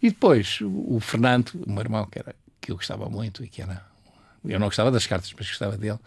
E 0.00 0.08
depois 0.08 0.60
o 0.62 0.98
Fernando, 1.00 1.50
o 1.66 1.70
meu 1.70 1.80
irmão, 1.80 2.06
que, 2.06 2.20
era, 2.20 2.34
que 2.60 2.70
eu 2.70 2.76
gostava 2.76 3.10
muito 3.10 3.44
e 3.44 3.48
que 3.48 3.60
era. 3.60 3.91
Eu 4.44 4.58
não 4.58 4.66
gostava 4.66 4.90
das 4.90 5.06
cartas, 5.06 5.32
mas 5.36 5.46
gostava 5.46 5.76
dele 5.76 5.98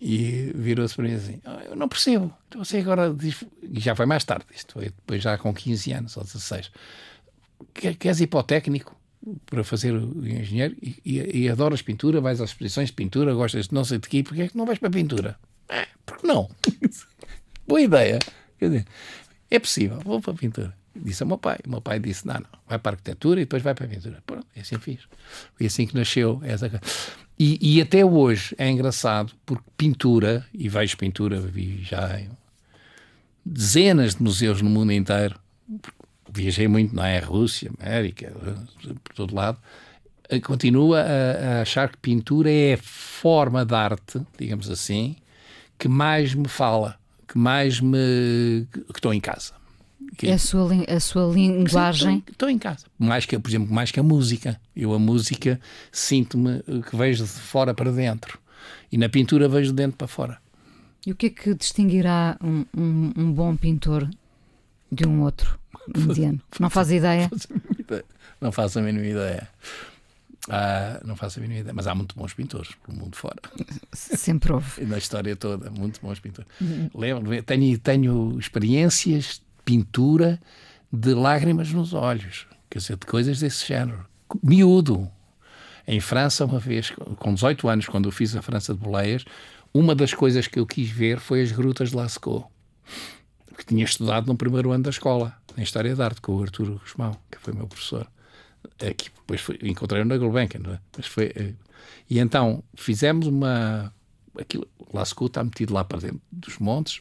e 0.00 0.50
virou-se 0.54 0.94
para 0.94 1.04
mim 1.04 1.14
assim: 1.14 1.40
oh, 1.44 1.70
Eu 1.70 1.76
não 1.76 1.88
percebo. 1.88 2.34
Então 2.48 2.64
você 2.64 2.78
agora 2.78 3.12
diz. 3.12 3.44
E 3.62 3.78
já 3.78 3.94
foi 3.94 4.06
mais 4.06 4.24
tarde, 4.24 4.46
isto 4.54 4.72
foi 4.72 4.86
depois 4.86 5.22
já 5.22 5.36
com 5.36 5.52
15 5.52 5.92
anos 5.92 6.16
ou 6.16 6.24
16. 6.24 6.72
Queres 7.74 8.20
ir 8.20 8.26
para 8.26 8.40
o 8.40 8.42
técnico 8.42 8.96
para 9.44 9.62
fazer 9.62 9.92
o 9.92 10.26
engenheiro 10.26 10.74
e, 10.80 10.96
e, 11.04 11.42
e 11.42 11.48
adoras 11.50 11.82
pintura, 11.82 12.22
vais 12.22 12.40
às 12.40 12.50
exposições 12.50 12.88
de 12.88 12.94
pintura, 12.94 13.34
gostas 13.34 13.68
de 13.68 13.74
não 13.74 13.84
sei 13.84 13.98
de 13.98 14.08
quê, 14.08 14.22
porque 14.22 14.42
é 14.42 14.48
que 14.48 14.56
não 14.56 14.64
vais 14.64 14.78
para 14.78 14.88
a 14.88 14.92
pintura? 14.92 15.38
É, 15.68 15.86
porque 16.06 16.26
não? 16.26 16.48
Boa 17.68 17.82
ideia. 17.82 18.18
Quer 18.58 18.70
dizer, 18.70 18.86
é 19.50 19.58
possível, 19.58 20.00
vou 20.00 20.20
para 20.22 20.32
a 20.32 20.36
pintura. 20.36 20.79
Disse 20.94 21.22
ao 21.22 21.28
meu 21.28 21.38
pai. 21.38 21.58
O 21.66 21.70
meu 21.70 21.80
pai 21.80 22.00
disse: 22.00 22.26
Não, 22.26 22.34
não, 22.34 22.58
vai 22.68 22.78
para 22.78 22.92
a 22.92 22.94
arquitetura 22.94 23.40
e 23.40 23.44
depois 23.44 23.62
vai 23.62 23.74
para 23.74 23.86
a 23.86 23.88
pintura. 23.88 24.22
Pronto, 24.26 24.46
é 24.54 24.60
assim 24.60 24.78
fiz. 24.78 25.00
Foi 25.54 25.66
assim 25.66 25.86
que 25.86 25.94
nasceu 25.94 26.40
essa 26.42 26.70
e, 27.42 27.58
e, 27.62 27.80
até 27.80 28.04
hoje 28.04 28.54
é 28.58 28.68
engraçado, 28.68 29.32
porque 29.46 29.64
pintura, 29.74 30.44
e 30.52 30.68
vejo 30.68 30.94
pintura, 30.98 31.40
vi 31.40 31.82
já 31.82 32.20
dezenas 33.42 34.16
de 34.16 34.22
museus 34.22 34.60
no 34.60 34.68
mundo 34.68 34.92
inteiro, 34.92 35.40
viajei 36.30 36.68
muito, 36.68 36.94
não 36.94 37.02
é? 37.02 37.18
Rússia, 37.18 37.70
América, 37.80 38.30
por 39.02 39.14
todo 39.14 39.34
lado, 39.34 39.56
eh, 40.28 40.38
continua 40.38 41.00
a, 41.00 41.60
a 41.60 41.62
achar 41.62 41.88
que 41.90 41.96
pintura 41.96 42.50
é 42.50 42.74
a 42.74 42.78
forma 42.78 43.64
de 43.64 43.74
arte, 43.74 44.20
digamos 44.38 44.68
assim, 44.68 45.16
que 45.78 45.88
mais 45.88 46.34
me 46.34 46.46
fala, 46.46 46.98
que 47.26 47.38
mais 47.38 47.80
me. 47.80 48.66
que 48.70 48.98
estou 48.98 49.14
em 49.14 49.20
casa. 49.20 49.54
É 50.22 50.32
a 50.32 50.38
sua, 50.38 50.68
a 50.88 51.00
sua 51.00 51.32
linguagem? 51.32 52.22
Estou 52.30 52.48
em 52.48 52.58
casa. 52.58 52.86
Mais 52.98 53.24
que, 53.24 53.38
por 53.38 53.48
exemplo, 53.48 53.72
mais 53.72 53.90
que 53.90 54.00
a 54.00 54.02
música. 54.02 54.60
Eu, 54.74 54.92
a 54.92 54.98
música, 54.98 55.60
sinto-me 55.92 56.62
que 56.88 56.96
vejo 56.96 57.24
de 57.24 57.30
fora 57.30 57.72
para 57.72 57.90
dentro. 57.90 58.38
E 58.90 58.98
na 58.98 59.08
pintura 59.08 59.48
vejo 59.48 59.70
de 59.70 59.76
dentro 59.76 59.96
para 59.96 60.06
fora. 60.06 60.38
E 61.06 61.12
o 61.12 61.14
que 61.14 61.26
é 61.26 61.30
que 61.30 61.54
distinguirá 61.54 62.36
um, 62.42 62.64
um, 62.76 63.12
um 63.16 63.32
bom 63.32 63.56
pintor 63.56 64.08
de 64.92 65.06
um 65.06 65.22
outro 65.22 65.58
mediano? 65.96 66.40
Não 66.58 66.68
faz 66.68 66.90
ideia? 66.90 67.30
Não 68.40 68.52
faço 68.52 68.78
a 68.78 68.82
mínima 68.82 69.06
ideia. 69.06 69.48
Ah, 70.48 71.00
não 71.04 71.16
faço 71.16 71.38
a 71.38 71.42
mínima 71.42 71.60
ideia. 71.60 71.74
Mas 71.74 71.86
há 71.86 71.94
muito 71.94 72.14
bons 72.16 72.34
pintores 72.34 72.72
pelo 72.84 72.98
mundo 72.98 73.16
fora. 73.16 73.40
Sempre 73.92 74.52
houve. 74.52 74.84
Na 74.84 74.98
história 74.98 75.34
toda, 75.36 75.70
muito 75.70 76.00
bons 76.00 76.18
pintores. 76.18 76.50
Uhum. 76.60 76.90
Lembro, 76.94 77.42
tenho, 77.42 77.78
tenho 77.78 78.38
experiências 78.38 79.40
pintura 79.64 80.40
de 80.92 81.14
lágrimas 81.14 81.72
nos 81.72 81.94
olhos, 81.94 82.46
quer 82.68 82.78
dizer, 82.78 82.96
de 82.96 83.06
coisas 83.06 83.38
desse 83.38 83.66
género. 83.66 84.06
Miúdo. 84.42 85.08
Em 85.86 86.00
França, 86.00 86.44
uma 86.44 86.58
vez, 86.58 86.90
com 87.16 87.34
18 87.34 87.68
anos, 87.68 87.86
quando 87.88 88.06
eu 88.06 88.12
fiz 88.12 88.36
a 88.36 88.42
França 88.42 88.72
de 88.72 88.80
Boleias, 88.80 89.24
uma 89.72 89.94
das 89.94 90.14
coisas 90.14 90.46
que 90.46 90.58
eu 90.58 90.66
quis 90.66 90.88
ver 90.88 91.18
foi 91.18 91.42
as 91.42 91.50
grutas 91.50 91.90
de 91.90 91.96
Lascaux, 91.96 92.46
que 93.56 93.64
tinha 93.64 93.84
estudado 93.84 94.26
no 94.26 94.36
primeiro 94.36 94.70
ano 94.70 94.84
da 94.84 94.90
escola, 94.90 95.34
em 95.56 95.62
História 95.62 95.94
de 95.94 96.02
Arte, 96.02 96.20
com 96.20 96.36
o 96.36 96.42
Arturo 96.42 96.80
Guzmão, 96.82 97.16
que 97.30 97.38
foi 97.38 97.52
meu 97.52 97.66
professor. 97.66 98.06
Aqui, 98.86 99.10
depois 99.26 99.44
encontrei-o 99.62 100.04
na 100.04 100.16
Gulbenkian, 100.16 100.60
é? 100.74 100.78
Mas 100.96 101.06
foi, 101.06 101.32
eh, 101.34 101.54
e 102.08 102.18
então 102.18 102.62
fizemos 102.74 103.26
uma. 103.26 103.92
Aquilo, 104.38 104.66
Lascaux 104.92 105.30
está 105.30 105.42
metido 105.42 105.72
lá 105.72 105.84
para 105.84 106.00
dentro 106.00 106.20
dos 106.30 106.58
montes 106.58 107.00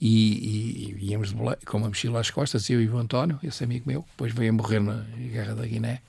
e, 0.00 0.96
e 1.00 1.10
íamos 1.10 1.32
com 1.64 1.78
uma 1.78 1.88
mochila 1.88 2.20
às 2.20 2.30
costas, 2.30 2.68
eu 2.70 2.80
e 2.82 2.88
o 2.88 2.98
António, 2.98 3.38
esse 3.42 3.64
amigo 3.64 3.84
meu, 3.86 4.04
depois 4.10 4.32
veio 4.32 4.50
a 4.50 4.52
morrer 4.52 4.80
na 4.80 5.04
Guerra 5.16 5.54
da 5.54 5.66
Guiné. 5.66 6.00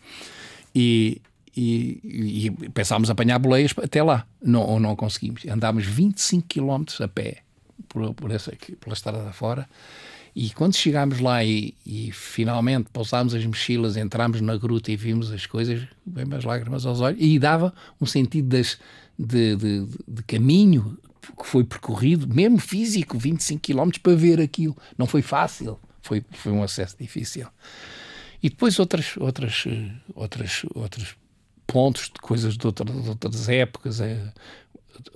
E, 0.74 1.22
e, 1.56 2.47
e 2.47 2.70
pensámos 2.70 3.10
apanhar 3.10 3.38
boleias 3.39 3.74
até 3.78 4.02
lá. 4.02 4.26
Não, 4.41 4.62
ou 4.62 4.80
não 4.80 4.95
conseguimos. 4.95 5.45
Andámos 5.45 5.86
25 5.86 6.47
km 6.47 7.04
a 7.04 7.08
pé 7.08 7.39
por, 7.89 8.14
por 8.14 8.32
essa, 8.32 8.54
pela 8.80 8.93
estrada 8.93 9.24
da 9.24 9.34
fora. 9.34 9.68
E 10.36 10.49
quando 10.52 10.76
chegámos 10.76 11.20
lá 11.20 11.43
e, 11.43 11.74
e, 11.86 12.12
finalmente 12.14 12.88
pousámos 12.91 13.34
as 13.34 13.45
mochilas, 13.45 13.97
entramos 13.97 14.39
na 14.39 14.56
gruta 14.56 14.91
e 14.91 14.95
vimos 14.95 15.30
as 15.32 15.45
coisas, 15.45 15.86
bem 16.06 16.24
mais 16.24 16.45
lágrimas 16.45 16.86
aos 16.86 17.02
olhos, 17.02 17.20
e 17.22 17.38
dava 17.38 17.74
um 17.99 18.06
sentido 18.06 18.47
das, 18.47 18.80
de, 19.20 19.58
de, 19.58 19.88
de, 20.08 20.24
caminho 20.24 20.97
que 21.22 21.45
foi 21.45 21.63
percorrido, 21.63 22.28
mesmo 22.28 22.59
físico, 22.59 23.17
25 23.17 23.61
km 23.61 23.89
para 24.01 24.15
ver 24.15 24.41
aquilo. 24.41 24.76
Não 24.97 25.05
foi 25.05 25.22
fácil, 25.22 25.80
foi, 26.01 26.24
foi 26.32 26.51
um 26.51 26.63
acesso 26.63 26.95
difícil. 26.99 27.47
E 28.41 28.49
depois 28.49 28.80
outras, 28.80 29.15
outras, 29.17 29.65
outras, 30.15 30.65
outros 30.74 31.15
pontos 31.67 32.05
de 32.05 32.19
coisas 32.22 32.53
de 32.57 32.59
de 32.59 33.09
outras 33.09 33.49
épocas. 33.49 34.01
Eh, 34.01 34.32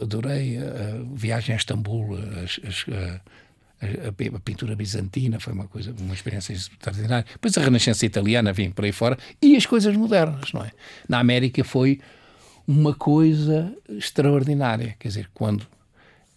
adorei 0.01 0.58
a 0.58 1.03
viagem 1.14 1.53
a 1.53 1.58
Istambul, 1.58 2.18
a, 3.82 4.08
a, 4.08 4.39
pintura 4.39 4.76
bizantina 4.76 5.39
foi 5.39 5.53
uma 5.53 5.68
coisa, 5.68 5.93
uma 5.99 6.14
experiência 6.14 6.53
extraordinária. 6.53 7.26
Depois 7.32 7.58
a 7.58 7.62
Renascença 7.62 8.06
italiana 8.06 8.53
vem 8.53 8.72
por 8.72 8.86
aí 8.86 8.91
fora 8.91 9.18
e 9.41 9.56
as 9.56 9.66
coisas 9.66 9.95
modernas, 9.95 10.53
não 10.53 10.64
é? 10.64 10.72
Na 11.10 11.20
América 11.20 11.64
foi 11.64 11.99
uma 12.68 12.95
coisa 12.95 13.76
extraordinária, 13.89 14.95
quer 14.97 15.10
dizer, 15.10 15.30
quando 15.34 15.68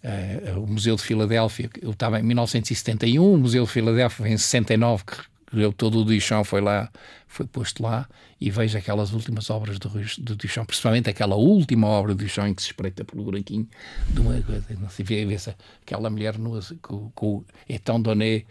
Uh, 0.03 0.59
o 0.59 0.67
Museu 0.67 0.95
de 0.95 1.01
Filadélfia, 1.01 1.69
eu 1.81 1.91
estava 1.91 2.19
em 2.19 2.23
1971, 2.23 3.33
o 3.33 3.37
Museu 3.37 3.65
de 3.65 3.69
Filadélfia 3.69 4.29
em 4.29 4.37
69, 4.37 5.03
que 5.03 5.17
recolheu 5.45 5.73
todo 5.73 5.99
o 5.99 6.05
Duchamp, 6.05 6.45
foi 6.45 6.61
lá, 6.61 6.89
foi 7.27 7.45
posto 7.45 7.83
lá, 7.83 8.07
e 8.39 8.49
vejo 8.49 8.77
aquelas 8.77 9.11
últimas 9.11 9.49
obras 9.49 9.77
do, 9.77 9.89
do 9.89 10.35
Duchamp, 10.35 10.67
principalmente 10.67 11.09
aquela 11.09 11.35
última 11.35 11.87
obra 11.87 12.15
do 12.15 12.23
Duchamp 12.23 12.47
em 12.47 12.53
que 12.53 12.61
se 12.61 12.69
espreita 12.69 13.03
pelo 13.03 13.23
buraquinho 13.23 13.67
de 14.09 14.21
uma 14.21 14.41
coisa, 14.41 14.65
não 14.79 14.89
se 14.89 15.03
vê, 15.03 15.25
vê 15.25 15.37
aquela 15.81 16.09
mulher 16.09 16.37
nua 16.37 16.61
com, 16.81 17.11
com 17.11 17.43
Etant 17.67 18.01
donné 18.01 18.45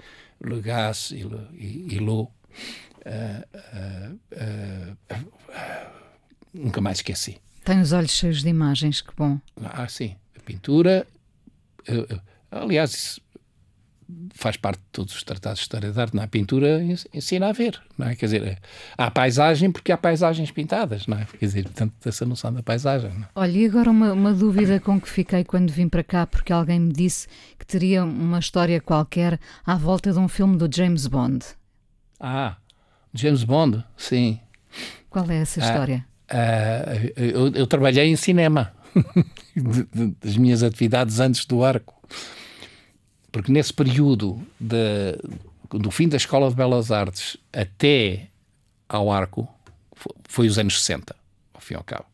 le 0.44 0.61
gaz 0.61 1.11
e, 1.12 1.26
e, 1.55 1.94
e 1.94 1.99
l'eau. 1.99 2.32
Uh, 3.07 4.18
uh, 4.32 4.96
nunca 6.53 6.80
mais 6.80 6.99
esqueci. 6.99 7.38
Tem 7.64 7.80
os 7.80 7.92
olhos 7.92 8.11
cheios 8.11 8.42
de 8.42 8.49
imagens, 8.49 9.01
que 9.01 9.14
bom. 9.16 9.38
Ah, 9.62 9.88
sim. 9.88 10.16
A 10.36 10.40
pintura 10.40 11.07
aliás, 12.51 13.20
faz 14.34 14.57
parte 14.57 14.78
de 14.78 14.86
todos 14.93 15.14
os 15.14 15.22
tratados 15.22 15.59
de 15.59 15.64
história 15.64 15.91
de 15.91 16.01
arte. 16.01 16.16
Na 16.16 16.26
pintura 16.26 16.82
ensina 17.12 17.49
a 17.49 17.53
ver, 17.53 17.80
não 17.97 18.09
é? 18.09 18.16
Quer 18.16 18.26
dizer, 18.26 18.59
há 18.97 19.11
paisagem 19.11 19.70
porque 19.70 19.93
há 19.93 19.97
paisagens 19.97 20.51
pintadas, 20.51 21.07
não 21.07 21.18
é? 21.18 21.26
Quer 21.26 21.47
dizer, 21.47 21.64
portanto, 21.64 21.95
essa 22.05 22.24
noção 22.24 22.53
da 22.53 22.62
paisagem. 22.62 23.11
É? 23.11 23.28
Olha, 23.34 23.59
e 23.59 23.66
agora 23.66 23.91
uma, 23.91 24.12
uma 24.12 24.32
dúvida 24.32 24.80
com 24.80 25.01
que 25.01 25.09
fiquei 25.09 25.45
quando 25.45 25.70
vim 25.70 25.89
para 25.89 26.03
cá, 26.03 26.26
porque 26.26 26.53
alguém 26.53 26.80
me 26.80 26.93
disse 26.93 27.28
que 27.59 27.66
teria 27.66 28.05
uma 28.05 28.39
história 28.39 28.80
qualquer 28.80 29.39
à 29.64 29.76
volta 29.76 30.12
de 30.12 30.18
um 30.18 30.28
filme 30.28 30.57
do 30.57 30.68
James 30.74 31.07
Bond. 31.07 31.45
Ah, 32.18 32.57
James 33.12 33.45
Bond, 33.45 33.84
sim. 33.97 34.41
Qual 35.11 35.28
é 35.30 35.36
essa 35.36 35.61
história? 35.61 36.05
Ah, 36.05 36.18
ah, 36.30 36.95
eu, 37.16 37.49
eu, 37.55 37.66
trabalhei 37.66 38.07
em 38.09 38.16
cinema, 38.16 38.72
das 40.22 40.36
minhas 40.36 40.62
atividades 40.62 41.20
antes 41.20 41.45
do 41.45 41.64
arco. 41.64 41.95
Porque 43.30 43.53
nesse 43.53 43.72
período 43.72 44.41
de, 44.59 45.18
do 45.70 45.91
fim 45.91 46.09
da 46.09 46.16
Escola 46.16 46.49
de 46.49 46.57
Belas 46.57 46.91
Artes 46.91 47.36
até 47.53 48.28
ao 48.89 49.12
arco, 49.12 49.49
foi, 49.93 50.12
foi 50.24 50.47
os 50.47 50.59
anos 50.59 50.80
60, 50.80 51.14
ao 51.53 51.61
fim 51.61 51.74
e 51.74 51.76
ao 51.76 51.84
cabo. 51.84 52.07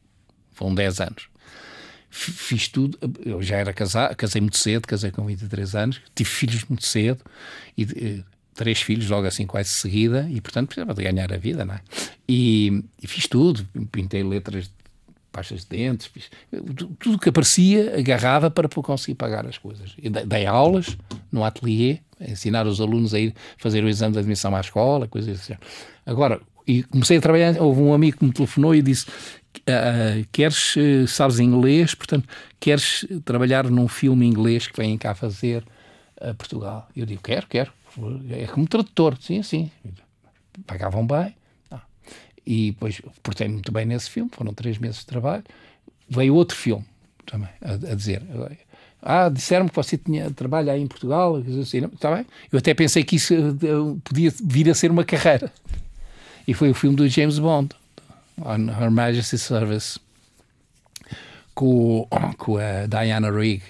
Foram 0.53 0.75
10 0.75 1.01
anos. 1.01 1.29
Fiz 2.11 2.69
tudo, 2.69 2.97
eu 3.25 3.43
já 3.43 3.57
era 3.57 3.73
casado, 3.73 4.15
casei 4.15 4.41
muito 4.41 4.57
cedo, 4.57 4.87
casei 4.87 5.11
com 5.11 5.27
23 5.27 5.75
anos, 5.75 6.01
tive 6.15 6.31
filhos 6.31 6.65
muito 6.65 6.87
cedo 6.87 7.25
e 7.77 8.23
três 8.55 8.81
filhos 8.81 9.11
logo 9.11 9.27
assim 9.27 9.47
quase 9.47 9.71
seguida 9.71 10.29
e 10.31 10.41
portanto 10.41 10.69
precisava 10.69 10.95
de 10.95 11.03
ganhar 11.03 11.33
a 11.33 11.37
vida, 11.37 11.65
não 11.65 11.75
é? 11.75 11.81
E, 12.29 12.85
e 13.03 13.07
fiz 13.09 13.27
tudo, 13.27 13.67
pintei 13.91 14.23
letras 14.23 14.71
pastas 15.35 15.63
de 15.65 15.77
dentes, 15.77 16.11
tudo 17.01 17.19
que 17.19 17.29
aparecia 17.29 17.99
agarrava 17.99 18.51
para 18.51 18.69
conseguir 18.69 19.17
pagar 19.17 19.45
as 19.47 19.59
coisas. 19.59 19.97
Dei 20.27 20.47
aulas 20.47 20.97
no 21.33 21.45
ateliê, 21.45 21.99
ensinar 22.21 22.67
os 22.67 22.81
alunos 22.81 23.13
a 23.13 23.19
ir 23.19 23.35
fazer 23.59 23.83
o 23.83 23.89
exame 23.89 24.13
de 24.13 24.21
admissão 24.21 24.55
à 24.55 24.61
escola, 24.61 25.09
coisas 25.09 25.41
assim. 25.41 25.55
Agora, 26.07 26.41
e 26.67 26.85
comecei 26.85 27.19
a 27.19 27.21
trabalhar, 27.21 27.61
houve 27.61 27.81
um 27.81 27.93
amigo 27.93 28.19
que 28.19 28.25
me 28.25 28.33
telefonou 28.33 28.75
e 28.75 28.81
disse 28.81 29.07
uh, 29.09 30.27
queres, 30.31 30.77
eh, 30.77 31.07
sabes 31.07 31.41
inglês, 31.41 31.95
portanto, 31.95 32.29
queres 32.61 33.05
trabalhar 33.25 33.69
num 33.69 33.89
filme 33.89 34.25
inglês 34.25 34.69
que 34.69 34.77
vêm 34.77 34.97
cá 34.97 35.15
fazer 35.15 35.65
a 36.21 36.33
Portugal? 36.33 36.89
Eu 36.97 37.05
digo, 37.05 37.21
quero, 37.23 37.47
quero. 37.49 37.73
É 38.31 38.47
como 38.47 38.67
tradutor, 38.67 39.17
sim, 39.21 39.43
sim. 39.43 39.71
Pagavam 40.67 41.07
bem. 41.07 41.35
E 42.47 42.73
depois 42.73 43.01
portei 43.23 43.49
muito 43.49 43.73
bem 43.73 43.87
nesse 43.87 44.11
filme, 44.11 44.31
foram 44.33 44.53
três 44.53 44.79
meses 44.79 44.99
de 44.99 45.07
trabalho. 45.07 45.45
Veio 46.09 46.35
outro 46.35 46.57
filme 46.57 46.85
também 47.25 47.49
a, 47.63 47.73
a 47.73 47.95
dizer. 47.95 48.23
Ah, 49.03 49.29
disseram-me 49.29 49.71
que 49.71 49.77
você 49.77 49.99
tinha 49.99 50.31
trabalho 50.31 50.71
aí 50.71 50.81
em 50.81 50.87
Portugal. 50.87 51.37
Assim, 51.37 51.85
está 51.85 52.15
bem? 52.15 52.27
Eu 52.51 52.59
até 52.59 52.75
pensei 52.75 53.05
que 53.05 53.17
isso 53.17 53.35
eh, 53.35 53.99
podia 54.03 54.33
vir 54.43 54.71
a 54.71 54.75
ser 54.75 54.91
uma 54.91 55.05
carreira. 55.05 55.53
E 56.47 56.55
foi 56.55 56.71
o 56.71 56.75
filme 56.75 56.97
do 56.97 57.09
James 57.09 57.39
Bond, 57.39 57.75
On 58.39 58.69
Her 58.69 58.91
Majesty's 58.91 59.43
Service, 59.43 59.99
com, 61.55 62.07
com 62.37 62.59
a 62.59 62.87
Diana 62.87 63.31
Rigg. 63.31 63.63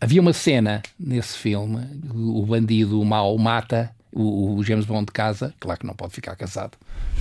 Havia 0.00 0.20
uma 0.20 0.32
cena 0.32 0.82
nesse 0.98 1.36
filme, 1.36 1.84
o 2.14 2.46
bandido 2.46 3.04
mau 3.04 3.36
mata 3.36 3.90
o, 4.12 4.56
o, 4.56 4.64
James 4.64 4.84
Bond 4.84 5.06
de 5.06 5.12
casa, 5.12 5.54
claro 5.60 5.80
que 5.80 5.86
não 5.86 5.94
pode 5.94 6.12
ficar 6.12 6.36
casado, 6.36 6.76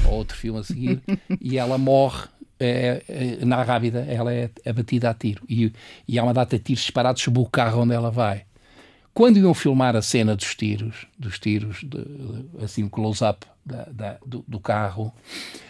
outro 0.05 0.37
filme 0.37 0.59
a 0.59 0.63
seguir, 0.63 1.01
e 1.41 1.57
ela 1.57 1.77
morre 1.77 2.27
é, 2.59 3.03
é, 3.07 3.45
na 3.45 3.61
Rábida, 3.63 4.05
ela 4.07 4.33
é 4.33 4.49
abatida 4.65 5.09
a 5.09 5.13
tiro. 5.13 5.43
E, 5.49 5.71
e 6.07 6.17
há 6.17 6.23
uma 6.23 6.33
data 6.33 6.57
de 6.57 6.63
tiros 6.63 6.81
disparados 6.81 7.21
sobre 7.21 7.41
o 7.41 7.45
carro 7.45 7.81
onde 7.81 7.93
ela 7.93 8.09
vai. 8.09 8.43
Quando 9.13 9.37
iam 9.37 9.53
filmar 9.53 9.95
a 9.95 10.01
cena 10.01 10.35
dos 10.35 10.55
tiros, 10.55 11.07
dos 11.17 11.39
tiros, 11.39 11.83
de, 11.83 12.05
assim, 12.61 12.83
o 12.83 12.89
close-up 12.89 13.45
do, 14.25 14.43
do, 14.45 14.59
carro, 14.59 15.13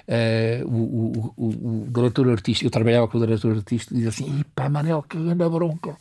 uh, 0.07 0.67
o, 0.67 1.33
o, 1.37 1.83
o, 1.83 1.87
diretor 1.89 2.29
artístico, 2.29 2.65
eu 2.65 2.71
trabalhava 2.71 3.07
com 3.07 3.17
o 3.17 3.21
diretor 3.21 3.55
artístico, 3.55 3.93
dizia 3.93 4.09
assim: 4.09 4.43
pá, 4.55 4.67
Manel, 4.67 5.03
que 5.03 5.17
grande 5.17 5.47
bronca, 5.47 5.95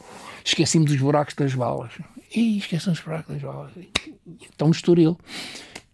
esqueci-me 0.45 0.87
dos 0.87 0.97
buracos 0.97 1.35
das 1.35 1.55
balas. 1.55 1.93
Ih, 2.35 2.59
esqueci-me 2.59 2.95
dos 2.95 3.05
buracos 3.05 3.35
das 3.35 3.43
balas. 3.43 3.73
Então, 4.55 4.71
Estoril. 4.71 5.19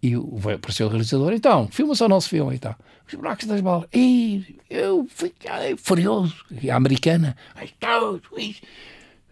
E 0.02 0.14
apareceu 0.54 0.86
o 0.86 0.90
realizador, 0.90 1.32
então, 1.32 1.68
filma-se 1.68 2.02
o 2.02 2.08
nosso 2.08 2.28
filme, 2.28 2.54
então. 2.54 2.74
Os 3.06 3.14
buracos 3.14 3.46
das 3.46 3.60
balas. 3.60 3.86
E 3.92 4.56
eu 4.68 5.06
fiquei 5.10 5.76
furioso. 5.76 6.34
E 6.62 6.70
a 6.70 6.76
americana, 6.76 7.36
então, 7.62 8.20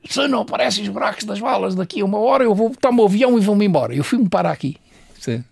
se 0.05 0.29
não 0.29 0.43
aparecem 0.43 0.85
os 0.85 0.91
buracos 0.91 1.25
das 1.25 1.41
balas 1.41 1.75
daqui 1.75 2.01
a 2.01 2.05
uma 2.05 2.19
hora, 2.19 2.45
eu 2.45 2.55
vou 2.55 2.69
botar 2.69 2.91
o 2.91 2.93
meu 2.93 3.07
avião 3.07 3.39
e 3.39 3.41
vou-me 3.41 3.65
embora. 3.65 3.95
Eu 3.95 4.05
fui-me 4.05 4.29
parar 4.29 4.53
aqui. 4.53 4.77
Sim. 5.19 5.43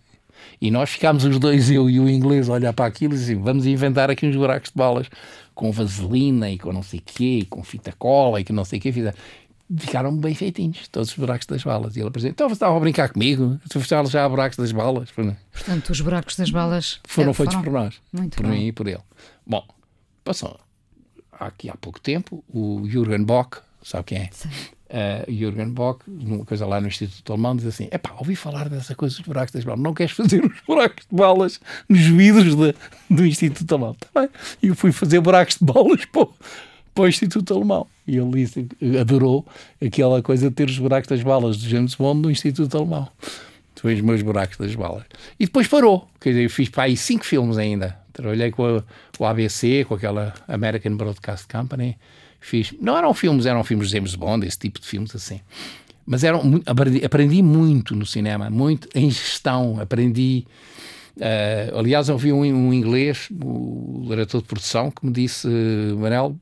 E 0.61 0.71
nós 0.71 0.91
ficámos 0.91 1.25
os 1.25 1.39
dois, 1.39 1.71
eu 1.71 1.89
e 1.89 2.01
o 2.01 2.09
inglês, 2.09 2.49
a 2.49 2.53
olhar 2.53 2.73
para 2.73 2.87
aquilo 2.87 3.15
e 3.15 3.17
assim, 3.17 3.37
vamos 3.37 3.67
inventar 3.67 4.11
aqui 4.11 4.27
uns 4.27 4.37
buracos 4.37 4.71
de 4.71 4.77
balas 4.77 5.09
com 5.55 5.71
vaselina 5.73 6.51
e 6.51 6.59
com 6.59 6.73
não 6.73 6.83
sei 6.83 7.01
o 7.01 7.03
quê, 7.05 7.47
com 7.49 7.63
fita 7.63 7.93
cola 7.99 8.41
e 8.41 8.45
que 8.45 8.53
não 8.53 8.65
sei 8.65 8.79
o 8.79 8.83
quê. 8.83 8.93
Ficaram 9.79 10.17
bem 10.17 10.35
feitinhos, 10.35 10.87
todos 10.89 11.11
os 11.11 11.17
buracos 11.17 11.47
das 11.47 11.63
balas. 11.63 11.97
E 11.97 12.01
ele 12.01 12.09
apresentou, 12.09 12.33
então 12.33 12.49
você 12.49 12.55
estava 12.55 12.77
a 12.77 12.81
brincar 12.81 13.09
comigo? 13.09 13.59
Fizeste 13.71 14.13
já 14.13 14.29
buracos 14.29 14.57
das 14.57 14.73
balas? 14.73 15.11
Portanto, 15.11 15.91
os 15.91 16.01
buracos 16.01 16.37
das 16.37 16.51
balas 16.51 17.01
foram 17.07 17.35
feitos 17.35 17.55
foram... 17.55 17.65
por 17.65 17.73
nós, 17.73 18.01
Muito 18.13 18.37
por 18.37 18.45
bom. 18.45 18.53
mim 18.53 18.67
e 18.67 18.73
por 18.73 18.87
ele. 18.87 19.03
Bom, 19.47 19.67
passou 20.23 20.59
aqui 21.33 21.69
há 21.69 21.77
pouco 21.77 22.01
tempo 22.01 22.45
o 22.49 22.89
Jürgen 22.89 23.25
Bock, 23.25 23.59
sabe 23.83 24.05
quem 24.05 24.19
é? 24.19 24.29
Sim 24.33 24.49
uh, 24.91 25.31
Jürgen 25.33 25.71
Bock, 25.71 26.03
numa 26.07 26.45
coisa 26.45 26.67
lá 26.67 26.81
no 26.81 26.89
Instituto 26.89 27.33
Alemão, 27.33 27.57
diz 27.57 27.67
assim: 27.67 27.89
é 27.91 27.99
pá, 27.99 28.15
ouvi 28.19 28.37
falar 28.37 28.69
dessa 28.69 28.95
coisa 28.95 29.17
dos 29.17 29.27
buracos 29.27 29.53
das 29.53 29.65
balas, 29.65 29.81
não 29.81 29.95
queres 29.95 30.13
fazer 30.13 30.45
os 30.45 30.61
buracos 30.67 31.07
de 31.11 31.17
balas 31.17 31.61
nos 31.89 32.01
vidros 32.01 32.55
de, 32.55 32.75
do 33.11 33.27
Instituto 33.27 33.75
Alemão? 33.75 33.95
Tá 33.95 34.21
bem. 34.21 34.31
E 34.63 34.69
eu 34.69 34.75
fui 34.75 34.93
fazer 34.93 35.21
buracos 35.21 35.57
de 35.57 35.65
balas 35.65 36.05
para, 36.13 36.29
para 36.97 37.05
o 37.05 37.09
Instituto 37.09 37.55
Alemão. 37.55 37.87
E 38.09 38.17
ele 38.17 38.99
adorou 38.99 39.47
aquela 39.81 40.21
coisa 40.21 40.49
de 40.49 40.55
ter 40.57 40.69
os 40.69 40.79
buracos 40.79 41.09
das 41.09 41.23
balas 41.23 41.57
de 41.57 41.69
James 41.69 41.95
Bond 41.95 42.23
no 42.23 42.31
Instituto 42.31 42.77
Alemão. 42.77 43.09
Foi 43.77 43.95
os 43.95 44.01
meus 44.01 44.23
buracos 44.23 44.57
das 44.57 44.75
balas. 44.75 45.05
E 45.39 45.45
depois 45.45 45.69
parou. 45.69 46.09
Quer 46.21 46.31
dizer, 46.31 46.45
eu 46.45 46.51
fiz 46.51 46.69
para 46.69 46.85
aí 46.85 46.97
cinco 46.97 47.25
filmes 47.25 47.57
ainda. 47.57 47.97
Trabalhei 48.13 48.51
com, 48.51 48.83
a 49.21 49.31
ABC, 49.31 49.85
com 49.85 49.95
aquela 49.95 50.35
American 50.49 50.97
Broadcast 50.97 51.47
Company 51.47 51.97
fiz. 52.47 52.73
Não 52.81 52.97
eram 52.97 53.13
filmes, 53.13 53.45
eram 53.45 53.65
filmes 53.65 53.89
de 53.89 53.97
James 53.97 54.15
Bond, 54.15 54.47
esse 54.47 54.59
tipo 54.59 54.81
de 54.81 54.87
filmes 54.87 55.15
assim. 55.15 55.41
Mas 56.07 56.23
eram, 56.23 56.41
aprendi, 57.05 57.43
muito 57.43 57.95
no 57.97 58.07
cinema, 58.07 58.49
muito 58.49 58.89
em 58.95 59.11
gestão. 59.11 59.81
Aprendi. 59.81 60.47
Uh, 61.17 61.79
aliás, 61.79 62.09
eu 62.09 62.17
vi 62.17 62.33
um, 62.33 62.43
um, 62.43 62.73
inglês, 62.73 63.29
o 63.43 64.05
diretor 64.09 64.41
de 64.41 64.47
produção, 64.47 64.91
que 64.91 65.05
me 65.05 65.13
disse: 65.13 65.49
Manel, 65.99 66.37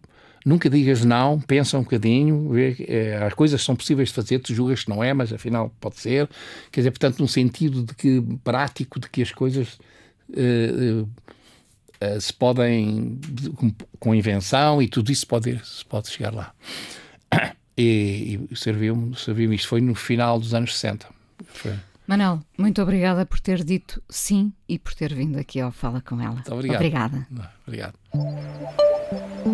nunca 0.44 0.68
digas 0.68 1.04
não, 1.04 1.40
pensa 1.40 1.78
um 1.78 1.82
bocadinho, 1.82 2.50
vê, 2.50 2.76
é, 2.86 3.16
as 3.24 3.34
coisas 3.34 3.62
são 3.62 3.74
possíveis 3.74 4.10
de 4.10 4.14
fazer, 4.14 4.38
tu 4.40 4.54
julgas 4.54 4.84
que 4.84 4.90
não 4.90 5.02
é, 5.02 5.14
mas 5.14 5.32
afinal 5.32 5.72
pode 5.80 5.98
ser. 5.98 6.28
Quer 6.70 6.80
dizer, 6.80 6.90
portanto, 6.90 7.20
no 7.20 7.28
sentido 7.28 7.82
de 7.82 7.94
que 7.94 8.22
prático, 8.42 9.00
de 9.00 9.08
que 9.08 9.22
as 9.22 9.32
coisas. 9.32 9.78
Uh, 10.30 11.06
eh, 12.00 12.20
se 12.20 12.32
podem, 12.32 13.18
com, 13.56 13.72
com, 13.98 14.14
invenção 14.14 14.82
e 14.82 14.88
tudo 14.88 15.10
isso 15.10 15.26
pode, 15.26 15.58
se 15.64 15.84
pode 15.84 16.08
chegar 16.08 16.32
lá. 16.32 16.52
E, 17.76 18.38
e 18.48 18.56
serviu-me, 18.56 19.16
serviu 19.16 19.52
isto 19.52 19.66
foi 19.66 19.80
no 19.80 19.96
final 19.96 20.38
dos 20.38 20.54
anos 20.54 20.78
60. 20.78 21.08
Foi. 21.48 21.74
Manel, 22.06 22.40
muito 22.56 22.80
obrigada 22.80 23.26
por 23.26 23.40
ter 23.40 23.64
dito 23.64 24.00
sim 24.08 24.52
e 24.68 24.78
por 24.78 24.94
ter 24.94 25.12
vindo 25.12 25.40
aqui 25.40 25.58
ao 25.58 25.72
Fala 25.72 26.00
Com 26.00 26.20
Ela. 26.20 26.34
Muito 26.34 26.54
obrigado. 26.54 26.76
Obrigada. 26.76 27.26
Obrigado 27.66 29.53